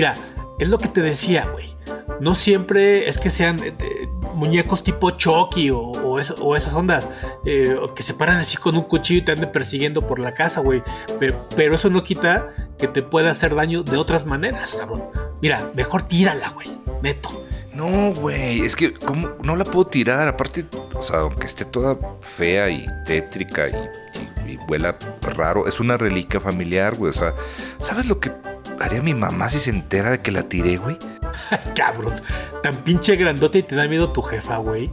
Mira, 0.00 0.14
es 0.58 0.70
lo 0.70 0.78
que 0.78 0.88
te 0.88 1.02
decía, 1.02 1.46
güey. 1.52 1.76
No 2.20 2.34
siempre 2.34 3.06
es 3.06 3.18
que 3.18 3.28
sean 3.28 3.60
eh, 3.62 4.08
muñecos 4.34 4.82
tipo 4.82 5.10
Chucky 5.10 5.68
o, 5.70 6.18
esas 6.18 6.72
ondas 6.72 7.06
eh, 7.44 7.76
que 7.94 8.02
se 8.02 8.14
paran 8.14 8.38
así 8.38 8.56
con 8.56 8.74
un 8.76 8.84
cuchillo 8.84 9.20
y 9.20 9.24
te 9.26 9.32
anden 9.32 9.52
persiguiendo 9.52 10.00
por 10.00 10.18
la 10.18 10.32
casa, 10.32 10.62
güey. 10.62 10.82
Pero, 11.18 11.74
eso 11.74 11.90
no 11.90 12.02
quita 12.02 12.48
que 12.78 12.88
te 12.88 13.02
pueda 13.02 13.30
hacer 13.30 13.54
daño 13.54 13.82
de 13.82 13.98
otras 13.98 14.24
maneras, 14.24 14.74
cabrón. 14.74 15.04
Mira, 15.42 15.70
mejor 15.74 16.00
tírala, 16.00 16.48
güey. 16.48 16.68
Neto. 17.02 17.44
No, 17.74 18.14
güey, 18.14 18.62
es 18.62 18.76
que 18.76 18.94
¿cómo? 18.94 19.32
no 19.42 19.54
la 19.54 19.64
puedo 19.64 19.86
tirar. 19.86 20.26
Aparte, 20.28 20.64
o 20.94 21.02
sea, 21.02 21.18
aunque 21.18 21.44
esté 21.44 21.66
toda 21.66 21.98
fea 22.22 22.70
y 22.70 22.86
tétrica 23.04 23.68
y, 23.68 24.52
y 24.52 24.56
huela 24.66 24.96
raro, 25.20 25.66
es 25.66 25.78
una 25.78 25.98
reliquia 25.98 26.40
familiar, 26.40 26.94
güey. 26.94 27.10
O 27.10 27.12
sea, 27.12 27.34
¿sabes 27.80 28.06
lo 28.06 28.18
que 28.18 28.32
haría 28.80 29.02
mi 29.02 29.14
mamá 29.14 29.48
si 29.48 29.60
se 29.60 29.70
entera 29.70 30.10
de 30.10 30.20
que 30.20 30.32
la 30.32 30.44
tiré, 30.44 30.76
güey? 30.76 30.98
Cabrón, 31.76 32.14
tan 32.62 32.76
pinche 32.76 33.16
grandote 33.16 33.58
y 33.58 33.62
te 33.62 33.76
da 33.76 33.86
miedo 33.86 34.10
tu 34.10 34.22
jefa, 34.22 34.56
güey. 34.56 34.90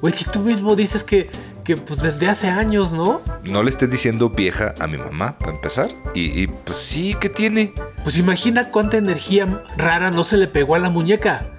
Güey, 0.00 0.14
si 0.14 0.24
tú 0.24 0.40
mismo 0.40 0.76
dices 0.76 1.02
que, 1.02 1.30
que 1.64 1.76
pues 1.76 2.02
desde 2.02 2.28
hace 2.28 2.48
años, 2.48 2.92
¿no? 2.92 3.20
No 3.42 3.62
le 3.62 3.70
estés 3.70 3.90
diciendo 3.90 4.30
vieja 4.30 4.74
a 4.78 4.86
mi 4.86 4.98
mamá, 4.98 5.38
para 5.38 5.52
empezar. 5.52 5.88
Y, 6.14 6.46
pues 6.46 6.78
sí, 6.78 7.16
¿qué 7.20 7.28
tiene? 7.28 7.72
Pues 8.02 8.18
imagina 8.18 8.70
cuánta 8.70 8.96
energía 8.96 9.64
rara 9.76 10.10
no 10.10 10.24
se 10.24 10.36
le 10.36 10.46
pegó 10.46 10.74
a 10.74 10.78
la 10.78 10.90
muñeca. 10.90 11.50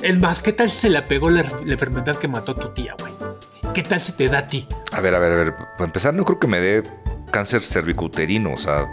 El 0.00 0.18
más, 0.18 0.42
¿qué 0.42 0.52
tal 0.52 0.70
si 0.70 0.78
se 0.78 0.90
le 0.90 1.02
pegó 1.02 1.28
la, 1.28 1.44
la 1.64 1.72
enfermedad 1.72 2.16
que 2.16 2.28
mató 2.28 2.52
a 2.52 2.54
tu 2.54 2.68
tía, 2.68 2.94
güey? 3.00 3.12
¿Qué 3.74 3.82
tal 3.82 4.00
si 4.00 4.12
te 4.12 4.28
da 4.28 4.38
a 4.38 4.46
ti? 4.46 4.66
A 4.92 5.00
ver, 5.00 5.14
a 5.14 5.18
ver, 5.18 5.32
a 5.32 5.36
ver. 5.36 5.54
Para 5.54 5.84
empezar, 5.84 6.14
no 6.14 6.24
creo 6.24 6.38
que 6.38 6.46
me 6.46 6.60
dé 6.60 6.82
cáncer 7.30 7.62
cervicouterino. 7.62 8.52
O 8.52 8.56
sea, 8.56 8.86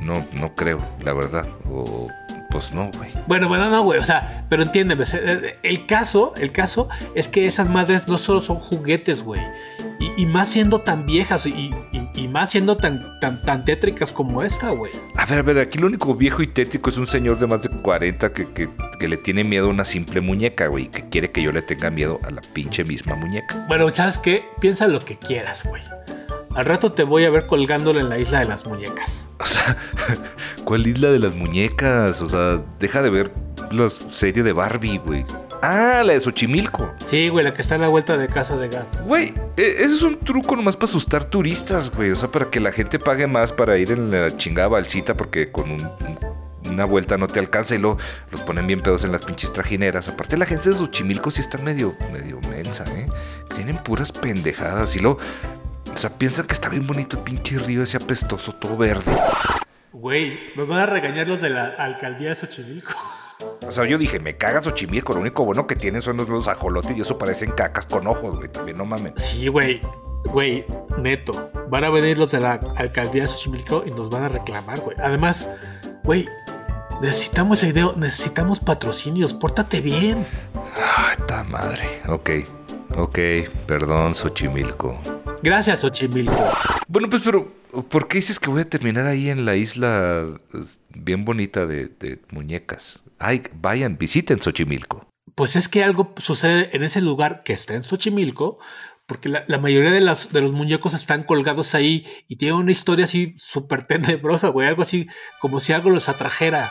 no, 0.00 0.26
no 0.32 0.54
creo, 0.54 0.80
la 1.04 1.12
verdad. 1.12 1.46
O 1.70 2.08
pues 2.50 2.72
no, 2.72 2.90
güey. 2.96 3.12
Bueno, 3.26 3.46
bueno, 3.48 3.68
no, 3.68 3.82
güey. 3.82 3.98
O 3.98 4.04
sea, 4.04 4.46
pero 4.48 4.62
entiéndeme. 4.62 5.04
El 5.62 5.86
caso, 5.86 6.32
el 6.36 6.50
caso 6.50 6.88
es 7.14 7.28
que 7.28 7.46
esas 7.46 7.68
madres 7.68 8.08
no 8.08 8.16
solo 8.16 8.40
son 8.40 8.56
juguetes, 8.56 9.22
güey. 9.22 9.40
Y, 10.16 10.26
más 10.26 10.48
siendo 10.48 10.80
tan 10.80 11.06
viejas 11.06 11.44
y, 11.46 11.74
más 12.28 12.50
siendo 12.50 12.76
tan, 12.76 13.18
tan, 13.20 13.42
tan 13.42 13.64
tétricas 13.64 14.12
como 14.12 14.42
esta, 14.42 14.70
güey. 14.70 14.92
A 15.16 15.26
ver, 15.26 15.38
a 15.40 15.42
ver, 15.42 15.58
aquí 15.58 15.78
lo 15.78 15.88
único 15.88 16.14
viejo 16.14 16.42
y 16.42 16.46
tétrico 16.46 16.88
es 16.88 16.96
un 16.96 17.06
señor 17.06 17.38
de 17.38 17.46
más 17.46 17.62
de 17.62 17.68
40 17.68 18.32
que, 18.32 18.48
que, 18.52 18.70
que 18.98 19.08
le 19.08 19.16
tiene 19.16 19.44
miedo 19.44 19.66
a 19.66 19.70
una 19.70 19.84
simple 19.84 20.20
muñeca, 20.20 20.68
güey. 20.68 20.88
Que 20.88 21.08
quiere 21.08 21.30
que 21.30 21.42
yo 21.42 21.52
le 21.52 21.62
tenga 21.62 21.90
miedo 21.90 22.20
a 22.24 22.30
la 22.30 22.40
pinche 22.52 22.84
misma 22.84 23.14
muñeca. 23.16 23.66
Bueno, 23.68 23.90
¿sabes 23.90 24.18
qué? 24.18 24.44
Piensa 24.60 24.86
lo 24.86 25.00
que 25.00 25.18
quieras, 25.18 25.64
güey. 25.64 25.82
Al 26.54 26.64
rato 26.64 26.92
te 26.92 27.02
voy 27.02 27.24
a 27.24 27.30
ver 27.30 27.46
colgándolo 27.46 28.00
en 28.00 28.08
la 28.08 28.18
isla 28.18 28.38
de 28.38 28.46
las 28.46 28.66
muñecas. 28.66 29.27
O 29.40 29.44
sea, 29.44 29.76
¿cuál 30.64 30.86
isla 30.86 31.10
de 31.10 31.18
las 31.18 31.34
muñecas? 31.34 32.20
O 32.22 32.28
sea, 32.28 32.60
deja 32.78 33.02
de 33.02 33.10
ver 33.10 33.30
la 33.70 33.88
serie 33.88 34.42
de 34.42 34.52
Barbie, 34.52 34.98
güey. 34.98 35.24
Ah, 35.62 36.02
la 36.04 36.12
de 36.12 36.20
Xochimilco. 36.20 36.92
Sí, 37.04 37.28
güey, 37.28 37.44
la 37.44 37.52
que 37.52 37.62
está 37.62 37.74
en 37.74 37.80
la 37.80 37.88
vuelta 37.88 38.16
de 38.16 38.28
casa 38.28 38.56
de 38.56 38.68
Gaf. 38.68 38.86
Güey, 39.04 39.34
e, 39.56 39.84
ese 39.84 39.96
es 39.96 40.02
un 40.02 40.18
truco 40.18 40.54
nomás 40.54 40.76
para 40.76 40.84
asustar 40.84 41.24
turistas, 41.24 41.90
güey. 41.90 42.10
O 42.10 42.16
sea, 42.16 42.30
para 42.30 42.50
que 42.50 42.60
la 42.60 42.70
gente 42.70 42.98
pague 42.98 43.26
más 43.26 43.52
para 43.52 43.76
ir 43.76 43.90
en 43.90 44.10
la 44.10 44.36
chingada 44.36 44.68
balsita 44.68 45.16
porque 45.16 45.50
con 45.50 45.76
una 46.68 46.84
vuelta 46.84 47.18
no 47.18 47.26
te 47.26 47.40
alcanza 47.40 47.74
y 47.74 47.78
luego 47.78 47.98
los 48.30 48.42
ponen 48.42 48.66
bien 48.66 48.80
pedos 48.80 49.04
en 49.04 49.10
las 49.10 49.24
pinches 49.24 49.52
trajineras. 49.52 50.08
Aparte, 50.08 50.36
la 50.36 50.46
gente 50.46 50.68
de 50.68 50.76
Xochimilco 50.76 51.30
sí 51.30 51.40
está 51.40 51.58
medio, 51.58 51.96
medio 52.12 52.40
mensa, 52.48 52.84
¿eh? 52.94 53.08
Tienen 53.54 53.78
puras 53.82 54.12
pendejadas 54.12 54.94
y 54.94 55.00
luego 55.00 55.18
o 55.92 55.96
sea, 55.96 56.10
piensan 56.10 56.46
que 56.46 56.54
está 56.54 56.68
bien 56.68 56.86
bonito 56.86 57.16
el 57.16 57.22
pinche 57.22 57.58
río 57.58 57.82
ese 57.82 57.96
apestoso, 57.96 58.54
todo 58.54 58.76
verde. 58.76 59.16
Güey, 59.92 60.52
nos 60.56 60.68
van 60.68 60.80
a 60.80 60.86
regañar 60.86 61.26
los 61.26 61.40
de 61.40 61.50
la 61.50 61.66
alcaldía 61.66 62.30
de 62.30 62.34
Xochimilco. 62.34 62.92
O 63.68 63.70
sea, 63.70 63.84
yo 63.84 63.98
dije, 63.98 64.18
me 64.18 64.36
cagas 64.36 64.64
Xochimilco, 64.64 65.12
lo 65.12 65.20
único 65.20 65.44
bueno 65.44 65.66
que 65.68 65.76
tienen 65.76 66.02
son 66.02 66.16
los, 66.16 66.48
ajolotes 66.48 66.96
y 66.96 67.02
eso 67.02 67.18
parecen 67.18 67.52
cacas 67.52 67.86
con 67.86 68.06
ojos, 68.08 68.34
güey, 68.34 68.48
también 68.48 68.76
no 68.76 68.84
mames. 68.84 69.12
Sí, 69.16 69.46
güey, 69.46 69.80
güey, 70.24 70.64
neto, 70.96 71.50
van 71.68 71.84
a 71.84 71.90
venir 71.90 72.18
los 72.18 72.32
de 72.32 72.40
la 72.40 72.54
alcaldía 72.76 73.22
de 73.22 73.28
Xochimilco 73.28 73.84
y 73.86 73.90
nos 73.92 74.10
van 74.10 74.24
a 74.24 74.28
reclamar, 74.28 74.80
güey. 74.80 74.96
Además, 75.00 75.48
güey, 76.02 76.28
necesitamos 77.00 77.62
idea, 77.62 77.92
necesitamos 77.96 78.58
patrocinios, 78.58 79.34
pórtate 79.34 79.80
bien. 79.80 80.24
Ay, 80.74 81.16
ta 81.28 81.44
madre, 81.44 82.02
ok. 82.08 82.30
Ok, 82.96 83.18
perdón, 83.66 84.14
Xochimilco. 84.14 84.98
Gracias, 85.42 85.80
Xochimilco. 85.80 86.52
Bueno, 86.88 87.08
pues, 87.08 87.22
pero, 87.22 87.52
¿por 87.88 88.08
qué 88.08 88.18
dices 88.18 88.40
que 88.40 88.50
voy 88.50 88.62
a 88.62 88.68
terminar 88.68 89.06
ahí 89.06 89.28
en 89.28 89.44
la 89.44 89.56
isla 89.56 90.26
bien 90.90 91.24
bonita 91.24 91.66
de, 91.66 91.88
de 91.88 92.20
muñecas? 92.30 93.04
Ay, 93.18 93.42
vayan, 93.60 93.98
visiten 93.98 94.40
Xochimilco. 94.40 95.06
Pues 95.34 95.56
es 95.56 95.68
que 95.68 95.84
algo 95.84 96.14
sucede 96.18 96.70
en 96.72 96.82
ese 96.82 97.00
lugar 97.00 97.42
que 97.44 97.52
está 97.52 97.74
en 97.74 97.84
Xochimilco, 97.84 98.58
porque 99.08 99.30
la, 99.30 99.58
mayoría 99.58 99.90
de, 99.90 100.02
las, 100.02 100.34
de 100.34 100.42
los 100.42 100.52
muñecos 100.52 100.92
están 100.92 101.22
colgados 101.22 101.74
ahí 101.74 102.06
y 102.28 102.36
tienen 102.36 102.58
una 102.58 102.72
historia 102.72 103.06
así 103.06 103.34
súper 103.38 103.84
tenebrosa, 103.86 104.48
güey, 104.48 104.68
algo 104.68 104.82
así 104.82 105.08
como 105.40 105.60
si 105.60 105.72
algo 105.72 105.88
los 105.88 106.10
atrajera. 106.10 106.70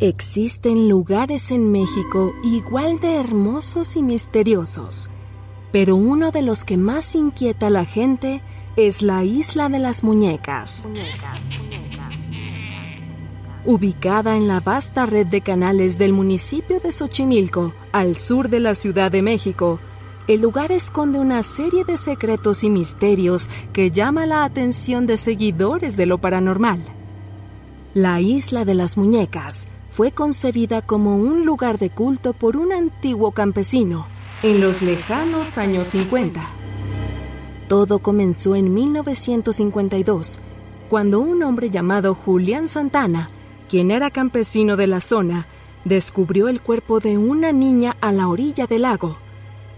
Existen 0.00 0.90
lugares 0.90 1.50
en 1.50 1.72
México 1.72 2.34
igual 2.44 3.00
de 3.00 3.14
hermosos 3.14 3.96
y 3.96 4.02
misteriosos, 4.02 5.08
pero 5.72 5.96
uno 5.96 6.32
de 6.32 6.42
los 6.42 6.66
que 6.66 6.76
más 6.76 7.14
inquieta 7.14 7.68
a 7.68 7.70
la 7.70 7.86
gente 7.86 8.42
es 8.76 9.00
la 9.00 9.24
Isla 9.24 9.70
de 9.70 9.78
las 9.78 10.04
Muñecas. 10.04 10.86
Ubicada 13.64 14.36
en 14.36 14.46
la 14.48 14.60
vasta 14.60 15.06
red 15.06 15.28
de 15.28 15.40
canales 15.40 15.96
del 15.96 16.12
municipio 16.12 16.78
de 16.78 16.92
Xochimilco, 16.92 17.72
al 17.92 18.18
sur 18.18 18.50
de 18.50 18.60
la 18.60 18.74
Ciudad 18.74 19.10
de 19.10 19.22
México, 19.22 19.80
el 20.28 20.42
lugar 20.42 20.72
esconde 20.72 21.20
una 21.20 21.42
serie 21.42 21.86
de 21.86 21.96
secretos 21.96 22.64
y 22.64 22.68
misterios 22.68 23.48
que 23.72 23.90
llama 23.90 24.26
la 24.26 24.44
atención 24.44 25.06
de 25.06 25.16
seguidores 25.16 25.96
de 25.96 26.04
lo 26.04 26.18
paranormal. 26.18 26.84
La 27.94 28.20
Isla 28.20 28.66
de 28.66 28.74
las 28.74 28.98
Muñecas 28.98 29.66
fue 29.96 30.12
concebida 30.12 30.82
como 30.82 31.16
un 31.16 31.46
lugar 31.46 31.78
de 31.78 31.88
culto 31.88 32.34
por 32.34 32.58
un 32.58 32.70
antiguo 32.70 33.32
campesino 33.32 34.06
en 34.42 34.60
los 34.60 34.82
lejanos 34.82 35.56
años 35.56 35.88
50. 35.88 36.46
Todo 37.66 38.00
comenzó 38.00 38.56
en 38.56 38.74
1952, 38.74 40.40
cuando 40.90 41.20
un 41.20 41.42
hombre 41.42 41.70
llamado 41.70 42.14
Julián 42.14 42.68
Santana, 42.68 43.30
quien 43.70 43.90
era 43.90 44.10
campesino 44.10 44.76
de 44.76 44.86
la 44.86 45.00
zona, 45.00 45.46
descubrió 45.86 46.48
el 46.48 46.60
cuerpo 46.60 47.00
de 47.00 47.16
una 47.16 47.52
niña 47.52 47.96
a 48.02 48.12
la 48.12 48.28
orilla 48.28 48.66
del 48.66 48.82
lago, 48.82 49.16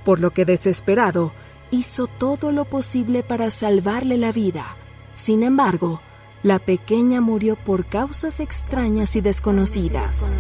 por 0.05 0.19
lo 0.19 0.33
que 0.33 0.45
desesperado 0.45 1.31
hizo 1.71 2.09
todo 2.09 2.51
lo 2.51 2.65
posible 2.65 3.23
para 3.23 3.53
salvarle 3.53 4.19
la 4.19 4.33
vida. 4.33 4.77
Sin 5.15 5.45
embargo, 5.45 6.01
la 6.43 6.59
pequeña 6.59 7.21
murió 7.21 7.57
por 7.57 7.87
causas 7.87 8.41
extrañas 8.41 9.17
y 9.17 9.21
desconocidas. 9.21 10.33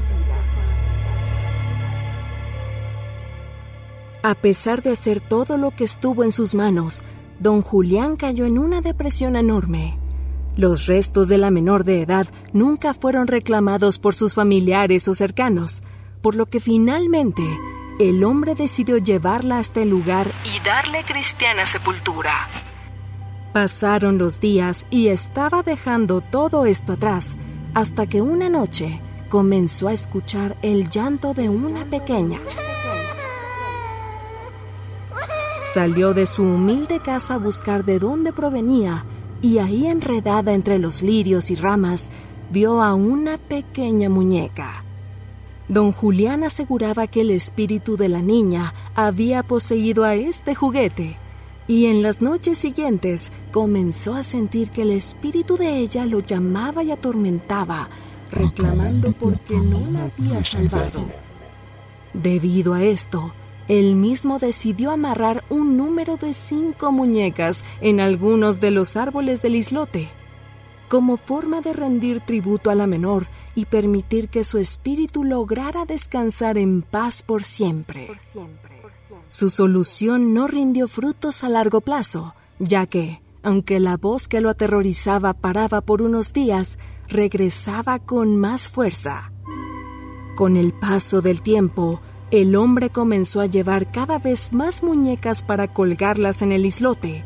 A 4.22 4.34
pesar 4.34 4.82
de 4.82 4.90
hacer 4.90 5.20
todo 5.20 5.58
lo 5.58 5.70
que 5.70 5.84
estuvo 5.84 6.24
en 6.24 6.32
sus 6.32 6.54
manos, 6.54 7.04
don 7.38 7.62
Julián 7.62 8.16
cayó 8.16 8.46
en 8.46 8.58
una 8.58 8.80
depresión 8.80 9.36
enorme. 9.36 9.98
Los 10.56 10.86
restos 10.86 11.28
de 11.28 11.38
la 11.38 11.52
menor 11.52 11.84
de 11.84 12.02
edad 12.02 12.26
nunca 12.52 12.94
fueron 12.94 13.28
reclamados 13.28 14.00
por 14.00 14.16
sus 14.16 14.34
familiares 14.34 15.06
o 15.06 15.14
cercanos, 15.14 15.82
por 16.20 16.34
lo 16.34 16.46
que 16.46 16.58
finalmente 16.58 17.44
el 18.00 18.24
hombre 18.24 18.56
decidió 18.56 18.98
llevarla 18.98 19.58
hasta 19.58 19.82
el 19.82 19.90
lugar 19.90 20.32
y 20.44 20.64
darle 20.64 21.04
cristiana 21.04 21.66
sepultura. 21.66 22.48
Pasaron 23.60 24.18
los 24.18 24.38
días 24.38 24.86
y 24.88 25.08
estaba 25.08 25.64
dejando 25.64 26.20
todo 26.20 26.64
esto 26.64 26.92
atrás 26.92 27.36
hasta 27.74 28.06
que 28.06 28.22
una 28.22 28.48
noche 28.48 29.00
comenzó 29.28 29.88
a 29.88 29.92
escuchar 29.92 30.56
el 30.62 30.88
llanto 30.88 31.34
de 31.34 31.48
una 31.48 31.84
pequeña. 31.84 32.38
Salió 35.74 36.14
de 36.14 36.26
su 36.26 36.44
humilde 36.44 37.00
casa 37.00 37.34
a 37.34 37.38
buscar 37.38 37.84
de 37.84 37.98
dónde 37.98 38.32
provenía 38.32 39.04
y 39.42 39.58
ahí 39.58 39.88
enredada 39.88 40.52
entre 40.52 40.78
los 40.78 41.02
lirios 41.02 41.50
y 41.50 41.56
ramas 41.56 42.10
vio 42.52 42.80
a 42.80 42.94
una 42.94 43.38
pequeña 43.38 44.08
muñeca. 44.08 44.84
Don 45.66 45.90
Julián 45.90 46.44
aseguraba 46.44 47.08
que 47.08 47.22
el 47.22 47.32
espíritu 47.32 47.96
de 47.96 48.08
la 48.08 48.22
niña 48.22 48.72
había 48.94 49.42
poseído 49.42 50.04
a 50.04 50.14
este 50.14 50.54
juguete 50.54 51.16
y 51.68 51.86
en 51.86 52.02
las 52.02 52.22
noches 52.22 52.56
siguientes 52.56 53.30
comenzó 53.52 54.14
a 54.14 54.24
sentir 54.24 54.70
que 54.70 54.82
el 54.82 54.90
espíritu 54.90 55.56
de 55.58 55.76
ella 55.76 56.06
lo 56.06 56.20
llamaba 56.20 56.82
y 56.82 56.90
atormentaba, 56.90 57.90
reclamando 58.30 59.12
porque 59.12 59.58
no 59.58 59.80
la 59.90 60.04
había 60.04 60.42
salvado. 60.42 61.06
Debido 62.14 62.72
a 62.72 62.82
esto, 62.82 63.32
él 63.68 63.96
mismo 63.96 64.38
decidió 64.38 64.90
amarrar 64.90 65.44
un 65.50 65.76
número 65.76 66.16
de 66.16 66.32
cinco 66.32 66.90
muñecas 66.90 67.66
en 67.82 68.00
algunos 68.00 68.60
de 68.60 68.70
los 68.70 68.96
árboles 68.96 69.42
del 69.42 69.54
islote, 69.54 70.08
como 70.88 71.18
forma 71.18 71.60
de 71.60 71.74
rendir 71.74 72.20
tributo 72.20 72.70
a 72.70 72.74
la 72.74 72.86
menor 72.86 73.26
y 73.54 73.66
permitir 73.66 74.30
que 74.30 74.42
su 74.42 74.56
espíritu 74.56 75.22
lograra 75.22 75.84
descansar 75.84 76.56
en 76.56 76.80
paz 76.80 77.22
por 77.22 77.44
siempre. 77.44 78.06
Por 78.06 78.18
siempre. 78.18 78.67
Su 79.28 79.50
solución 79.50 80.32
no 80.32 80.46
rindió 80.46 80.88
frutos 80.88 81.44
a 81.44 81.50
largo 81.50 81.82
plazo, 81.82 82.34
ya 82.58 82.86
que, 82.86 83.20
aunque 83.42 83.78
la 83.78 83.98
voz 83.98 84.26
que 84.26 84.40
lo 84.40 84.48
aterrorizaba 84.48 85.34
paraba 85.34 85.82
por 85.82 86.00
unos 86.00 86.32
días, 86.32 86.78
regresaba 87.08 87.98
con 87.98 88.38
más 88.38 88.70
fuerza. 88.70 89.32
Con 90.34 90.56
el 90.56 90.72
paso 90.72 91.20
del 91.20 91.42
tiempo, 91.42 92.00
el 92.30 92.56
hombre 92.56 92.88
comenzó 92.88 93.40
a 93.40 93.46
llevar 93.46 93.90
cada 93.92 94.18
vez 94.18 94.52
más 94.52 94.82
muñecas 94.82 95.42
para 95.42 95.72
colgarlas 95.74 96.40
en 96.40 96.52
el 96.52 96.64
islote, 96.64 97.22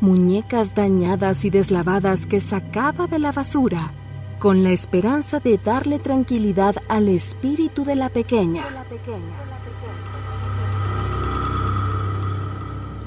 muñecas 0.00 0.74
dañadas 0.74 1.46
y 1.46 1.50
deslavadas 1.50 2.26
que 2.26 2.40
sacaba 2.40 3.06
de 3.06 3.18
la 3.18 3.32
basura, 3.32 3.92
con 4.38 4.64
la 4.64 4.70
esperanza 4.70 5.40
de 5.40 5.56
darle 5.56 5.98
tranquilidad 5.98 6.76
al 6.88 7.08
espíritu 7.08 7.84
de 7.84 7.96
la 7.96 8.10
pequeña. 8.10 8.64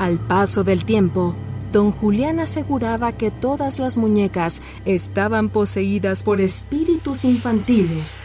Al 0.01 0.17
paso 0.17 0.63
del 0.63 0.83
tiempo, 0.83 1.35
don 1.71 1.91
Julián 1.91 2.39
aseguraba 2.39 3.11
que 3.11 3.29
todas 3.29 3.77
las 3.77 3.97
muñecas 3.97 4.63
estaban 4.83 5.49
poseídas 5.49 6.23
por 6.23 6.41
espíritus 6.41 7.23
infantiles. 7.23 8.23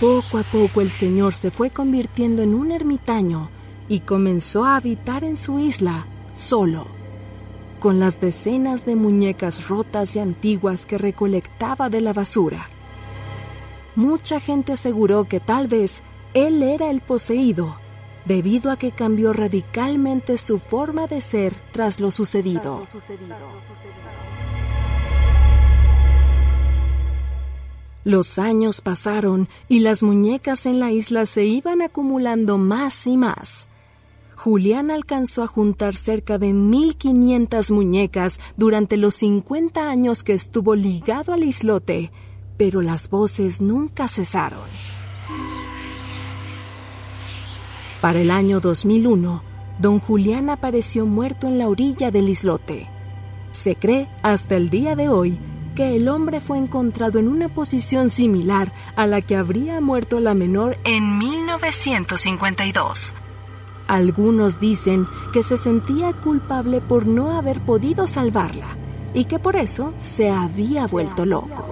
Poco 0.00 0.38
a 0.38 0.42
poco 0.42 0.80
el 0.80 0.90
señor 0.90 1.32
se 1.32 1.52
fue 1.52 1.70
convirtiendo 1.70 2.42
en 2.42 2.56
un 2.56 2.72
ermitaño 2.72 3.50
y 3.88 4.00
comenzó 4.00 4.64
a 4.64 4.74
habitar 4.74 5.22
en 5.22 5.36
su 5.36 5.60
isla 5.60 6.08
solo, 6.32 6.88
con 7.78 8.00
las 8.00 8.20
decenas 8.20 8.84
de 8.84 8.96
muñecas 8.96 9.68
rotas 9.68 10.16
y 10.16 10.18
antiguas 10.18 10.86
que 10.86 10.98
recolectaba 10.98 11.88
de 11.88 12.00
la 12.00 12.12
basura. 12.12 12.66
Mucha 13.94 14.40
gente 14.40 14.72
aseguró 14.72 15.28
que 15.28 15.38
tal 15.38 15.68
vez 15.68 16.02
él 16.34 16.64
era 16.64 16.90
el 16.90 17.00
poseído 17.00 17.76
debido 18.26 18.70
a 18.70 18.76
que 18.76 18.92
cambió 18.92 19.32
radicalmente 19.32 20.36
su 20.36 20.58
forma 20.58 21.06
de 21.06 21.20
ser 21.20 21.54
tras 21.72 22.00
lo 22.00 22.10
sucedido. 22.10 22.82
Los 28.04 28.38
años 28.38 28.82
pasaron 28.82 29.48
y 29.68 29.80
las 29.80 30.02
muñecas 30.02 30.66
en 30.66 30.78
la 30.78 30.92
isla 30.92 31.26
se 31.26 31.44
iban 31.44 31.82
acumulando 31.82 32.56
más 32.56 33.06
y 33.06 33.16
más. 33.16 33.68
Julián 34.36 34.90
alcanzó 34.90 35.42
a 35.42 35.48
juntar 35.48 35.96
cerca 35.96 36.38
de 36.38 36.52
1.500 36.52 37.72
muñecas 37.72 38.38
durante 38.56 38.96
los 38.96 39.16
50 39.16 39.90
años 39.90 40.22
que 40.22 40.34
estuvo 40.34 40.76
ligado 40.76 41.32
al 41.32 41.42
islote, 41.42 42.12
pero 42.56 42.80
las 42.80 43.10
voces 43.10 43.60
nunca 43.60 44.06
cesaron. 44.06 44.95
Para 48.00 48.20
el 48.20 48.30
año 48.30 48.60
2001, 48.60 49.42
don 49.78 49.98
Julián 50.00 50.50
apareció 50.50 51.06
muerto 51.06 51.46
en 51.46 51.58
la 51.58 51.68
orilla 51.68 52.10
del 52.10 52.28
islote. 52.28 52.88
Se 53.52 53.74
cree 53.74 54.08
hasta 54.22 54.56
el 54.56 54.68
día 54.68 54.96
de 54.96 55.08
hoy 55.08 55.38
que 55.74 55.96
el 55.96 56.08
hombre 56.08 56.40
fue 56.40 56.58
encontrado 56.58 57.18
en 57.18 57.28
una 57.28 57.48
posición 57.48 58.10
similar 58.10 58.72
a 58.96 59.06
la 59.06 59.20
que 59.22 59.36
habría 59.36 59.80
muerto 59.80 60.20
la 60.20 60.34
menor 60.34 60.78
en 60.84 61.18
1952. 61.18 63.14
Algunos 63.88 64.60
dicen 64.60 65.06
que 65.32 65.42
se 65.42 65.56
sentía 65.56 66.12
culpable 66.12 66.80
por 66.80 67.06
no 67.06 67.30
haber 67.30 67.60
podido 67.60 68.06
salvarla 68.06 68.76
y 69.14 69.24
que 69.26 69.38
por 69.38 69.56
eso 69.56 69.94
se 69.98 70.30
había 70.30 70.86
vuelto 70.86 71.24
loco. 71.24 71.66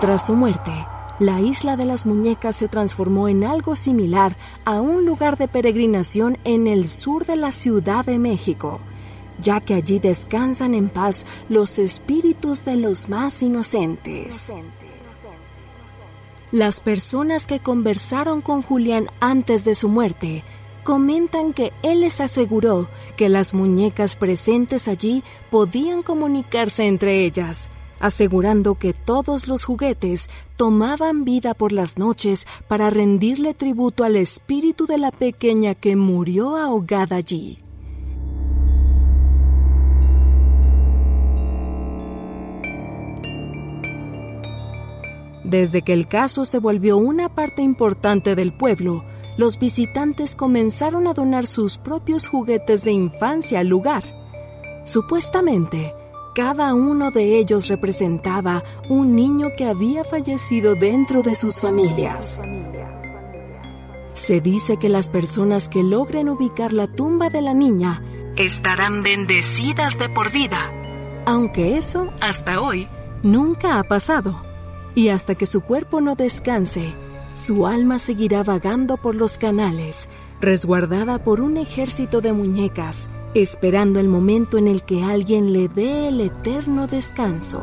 Tras 0.00 0.26
su 0.26 0.34
muerte, 0.34 0.72
la 1.18 1.40
isla 1.40 1.76
de 1.76 1.84
las 1.84 2.06
muñecas 2.06 2.56
se 2.56 2.68
transformó 2.68 3.28
en 3.28 3.44
algo 3.44 3.74
similar 3.74 4.36
a 4.64 4.80
un 4.80 5.04
lugar 5.04 5.36
de 5.36 5.48
peregrinación 5.48 6.38
en 6.44 6.66
el 6.66 6.88
sur 6.88 7.26
de 7.26 7.36
la 7.36 7.52
Ciudad 7.52 8.04
de 8.04 8.18
México, 8.18 8.78
ya 9.40 9.60
que 9.60 9.74
allí 9.74 9.98
descansan 9.98 10.74
en 10.74 10.88
paz 10.88 11.26
los 11.48 11.78
espíritus 11.78 12.64
de 12.64 12.76
los 12.76 13.08
más 13.08 13.42
inocentes. 13.42 14.52
Las 16.50 16.80
personas 16.80 17.46
que 17.46 17.60
conversaron 17.60 18.40
con 18.40 18.62
Julián 18.62 19.08
antes 19.20 19.64
de 19.64 19.74
su 19.74 19.88
muerte 19.88 20.44
comentan 20.82 21.52
que 21.52 21.72
él 21.82 22.00
les 22.00 22.20
aseguró 22.20 22.88
que 23.16 23.28
las 23.28 23.52
muñecas 23.52 24.16
presentes 24.16 24.88
allí 24.88 25.22
podían 25.50 26.02
comunicarse 26.02 26.86
entre 26.86 27.26
ellas, 27.26 27.68
asegurando 28.00 28.76
que 28.76 28.92
todos 28.92 29.48
los 29.48 29.64
juguetes 29.64 30.30
tomaban 30.56 31.24
vida 31.24 31.54
por 31.54 31.72
las 31.72 31.98
noches 31.98 32.46
para 32.68 32.90
rendirle 32.90 33.54
tributo 33.54 34.04
al 34.04 34.16
espíritu 34.16 34.86
de 34.86 34.98
la 34.98 35.10
pequeña 35.10 35.74
que 35.74 35.96
murió 35.96 36.56
ahogada 36.56 37.16
allí. 37.16 37.56
Desde 45.48 45.80
que 45.80 45.94
el 45.94 46.08
caso 46.08 46.44
se 46.44 46.58
volvió 46.58 46.98
una 46.98 47.34
parte 47.34 47.62
importante 47.62 48.34
del 48.34 48.52
pueblo, 48.52 49.02
los 49.38 49.58
visitantes 49.58 50.36
comenzaron 50.36 51.06
a 51.06 51.14
donar 51.14 51.46
sus 51.46 51.78
propios 51.78 52.26
juguetes 52.26 52.84
de 52.84 52.92
infancia 52.92 53.60
al 53.60 53.68
lugar. 53.68 54.04
Supuestamente, 54.84 55.94
cada 56.38 56.72
uno 56.72 57.10
de 57.10 57.36
ellos 57.36 57.66
representaba 57.66 58.62
un 58.88 59.16
niño 59.16 59.48
que 59.56 59.64
había 59.64 60.04
fallecido 60.04 60.76
dentro 60.76 61.22
de 61.22 61.34
sus 61.34 61.60
familias. 61.60 62.40
Se 64.12 64.40
dice 64.40 64.76
que 64.76 64.88
las 64.88 65.08
personas 65.08 65.68
que 65.68 65.82
logren 65.82 66.28
ubicar 66.28 66.72
la 66.72 66.86
tumba 66.86 67.28
de 67.28 67.42
la 67.42 67.54
niña 67.54 68.04
estarán 68.36 69.02
bendecidas 69.02 69.98
de 69.98 70.08
por 70.10 70.30
vida, 70.30 70.70
aunque 71.26 71.76
eso, 71.76 72.08
hasta 72.20 72.60
hoy, 72.60 72.86
nunca 73.24 73.80
ha 73.80 73.82
pasado 73.82 74.40
y 74.94 75.08
hasta 75.08 75.34
que 75.34 75.46
su 75.46 75.62
cuerpo 75.62 76.00
no 76.00 76.14
descanse, 76.14 76.94
su 77.34 77.66
alma 77.66 77.98
seguirá 77.98 78.44
vagando 78.44 78.96
por 78.96 79.16
los 79.16 79.38
canales, 79.38 80.08
resguardada 80.40 81.18
por 81.18 81.40
un 81.40 81.56
ejército 81.56 82.20
de 82.20 82.32
muñecas, 82.32 83.10
esperando 83.34 84.00
el 84.00 84.08
momento 84.08 84.58
en 84.58 84.68
el 84.68 84.82
que 84.82 85.02
alguien 85.02 85.52
le 85.52 85.68
dé 85.68 86.08
el 86.08 86.20
eterno 86.20 86.86
descanso. 86.86 87.62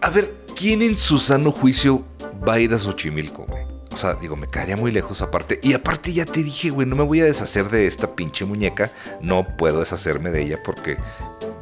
A 0.00 0.10
ver, 0.10 0.34
¿quién 0.56 0.82
en 0.82 0.96
su 0.96 1.18
sano 1.18 1.52
juicio 1.52 2.02
va 2.46 2.54
a 2.54 2.60
ir 2.60 2.74
a 2.74 2.78
Xochimilco, 2.78 3.46
güey. 3.46 3.71
O 3.92 3.96
sea, 3.96 4.14
digo, 4.14 4.36
me 4.36 4.48
quedaría 4.48 4.76
muy 4.76 4.90
lejos 4.90 5.20
aparte. 5.22 5.60
Y 5.62 5.74
aparte 5.74 6.12
ya 6.12 6.24
te 6.24 6.42
dije, 6.42 6.70
güey, 6.70 6.86
no 6.86 6.96
me 6.96 7.04
voy 7.04 7.20
a 7.20 7.24
deshacer 7.24 7.68
de 7.68 7.86
esta 7.86 8.14
pinche 8.16 8.44
muñeca. 8.44 8.90
No 9.20 9.46
puedo 9.56 9.80
deshacerme 9.80 10.30
de 10.30 10.42
ella 10.42 10.58
porque 10.64 10.96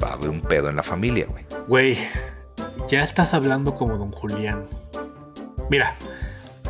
va 0.02 0.10
a 0.10 0.12
haber 0.14 0.30
un 0.30 0.40
pedo 0.40 0.68
en 0.68 0.76
la 0.76 0.82
familia, 0.82 1.26
güey. 1.26 1.44
Güey, 1.66 1.98
ya 2.88 3.02
estás 3.02 3.34
hablando 3.34 3.74
como 3.74 3.98
don 3.98 4.12
Julián. 4.12 4.66
Mira, 5.68 5.94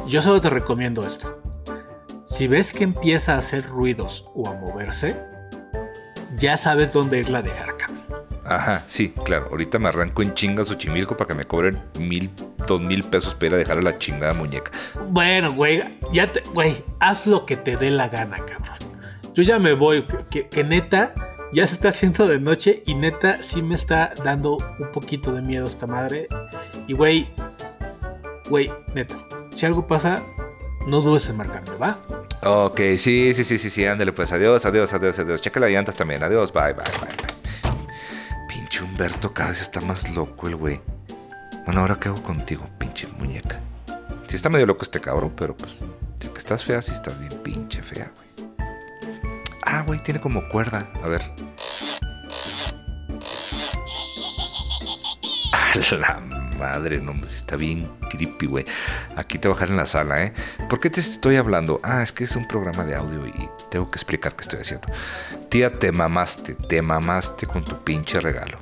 yo 0.07 0.23
solo 0.23 0.41
te 0.41 0.51
recomiendo 0.51 1.07
esto. 1.07 1.41
Si 2.25 2.49
ves 2.49 2.73
que 2.73 2.85
empieza 2.85 3.35
a 3.35 3.39
hacer 3.39 3.67
ruidos 3.67 4.27
o 4.35 4.49
a 4.49 4.55
moverse, 4.55 5.17
ya 6.37 6.57
sabes 6.57 6.93
dónde 6.93 7.19
irla 7.19 7.39
a 7.39 7.43
dejar, 7.43 7.77
cabrón. 7.77 8.00
Ajá, 8.51 8.83
sí, 8.89 9.15
claro. 9.25 9.47
Ahorita 9.51 9.79
me 9.79 9.89
arranco 9.89 10.23
en 10.23 10.35
chinga 10.35 10.65
Xochimilco 10.65 11.17
para 11.17 11.29
que 11.29 11.35
me 11.35 11.45
cobren 11.45 11.81
mil, 12.01 12.29
dos 12.67 12.81
mil 12.81 13.05
pesos 13.05 13.33
para 13.33 13.47
ir 13.47 13.55
a 13.55 13.57
dejar 13.59 13.79
a 13.79 13.83
la 13.83 13.97
chingada 13.97 14.35
muñeca. 14.35 14.73
Bueno, 15.09 15.55
güey, 15.55 15.85
ya 16.13 16.33
te, 16.33 16.41
güey, 16.53 16.85
haz 16.99 17.29
lo 17.29 17.47
que 17.47 17.57
te 17.57 17.77
dé 17.77 17.93
la 17.93 18.09
gana, 18.09 18.39
cabrón. 18.39 18.77
Yo 19.35 19.45
ya 19.45 19.61
me 19.61 19.75
voy, 19.75 20.05
que, 20.31 20.49
que 20.49 20.65
neta, 20.65 21.15
ya 21.53 21.65
se 21.65 21.75
está 21.75 21.91
haciendo 21.91 22.27
de 22.27 22.41
noche 22.41 22.83
y 22.87 22.95
neta 22.95 23.39
sí 23.41 23.63
me 23.63 23.77
está 23.77 24.15
dando 24.25 24.59
un 24.81 24.91
poquito 24.91 25.33
de 25.33 25.43
miedo 25.43 25.69
esta 25.69 25.87
madre. 25.87 26.27
Y 26.89 26.95
güey, 26.95 27.31
güey, 28.49 28.73
neto, 28.97 29.29
si 29.53 29.65
algo 29.65 29.87
pasa, 29.87 30.25
no 30.89 31.03
dudes 31.03 31.29
en 31.29 31.37
marcarme, 31.37 31.77
¿va? 31.77 32.01
Ok, 32.43 32.81
sí, 32.97 33.33
sí, 33.33 33.45
sí, 33.45 33.59
sí, 33.59 33.71
sí, 33.71 33.87
ándale 33.87 34.13
pues. 34.13 34.33
Adiós, 34.33 34.67
adiós, 34.67 34.93
adiós, 34.93 35.17
adiós. 35.21 35.41
Checa 35.41 35.61
las 35.61 35.71
llantas 35.71 35.95
también. 35.95 36.25
Adiós, 36.25 36.53
bye, 36.53 36.73
bye, 36.73 36.83
bye, 37.01 37.17
bye. 37.17 37.30
Humberto 39.01 39.33
cada 39.33 39.49
vez 39.49 39.63
está 39.63 39.81
más 39.81 40.11
loco 40.11 40.47
el 40.47 40.57
güey. 40.57 40.79
Bueno, 41.65 41.81
ahora 41.81 41.99
qué 41.99 42.11
hago 42.11 42.23
contigo, 42.23 42.69
pinche 42.77 43.07
muñeca. 43.07 43.59
Sí 44.27 44.37
está 44.37 44.51
medio 44.51 44.67
loco 44.67 44.83
este 44.83 45.01
cabrón, 45.01 45.33
pero 45.35 45.57
pues, 45.57 45.79
ya 46.19 46.31
que 46.31 46.37
estás 46.37 46.63
fea, 46.63 46.83
sí 46.83 46.93
estás 46.93 47.19
bien 47.19 47.33
pinche 47.43 47.83
fea, 47.83 48.13
güey. 48.15 48.29
Ah, 49.65 49.85
güey, 49.87 50.01
tiene 50.01 50.21
como 50.21 50.47
cuerda. 50.51 50.93
A 51.03 51.09
ver. 51.09 51.23
A 55.55 55.97
la 55.97 56.40
madre, 56.61 57.01
no, 57.01 57.15
pues 57.15 57.35
está 57.35 57.57
bien 57.57 57.91
creepy, 58.11 58.47
güey. 58.47 58.65
Aquí 59.17 59.39
te 59.39 59.49
voy 59.49 59.55
a 59.55 59.57
bajar 59.57 59.71
en 59.71 59.77
la 59.77 59.87
sala, 59.87 60.23
¿eh? 60.23 60.35
¿Por 60.69 60.79
qué 60.79 60.91
te 60.91 61.01
estoy 61.01 61.37
hablando? 61.37 61.81
Ah, 61.83 62.03
es 62.03 62.13
que 62.13 62.25
es 62.25 62.37
un 62.37 62.47
programa 62.47 62.85
de 62.85 62.95
audio 62.95 63.27
y 63.27 63.49
tengo 63.71 63.91
que 63.91 63.97
explicar 63.97 64.37
qué 64.37 64.43
estoy 64.43 64.61
haciendo. 64.61 64.87
Tía, 65.49 65.79
te 65.79 65.91
mamaste, 65.91 66.55
te 66.55 66.83
mamaste 66.83 67.47
con 67.47 67.65
tu 67.65 67.83
pinche 67.83 68.21
regalo. 68.21 68.61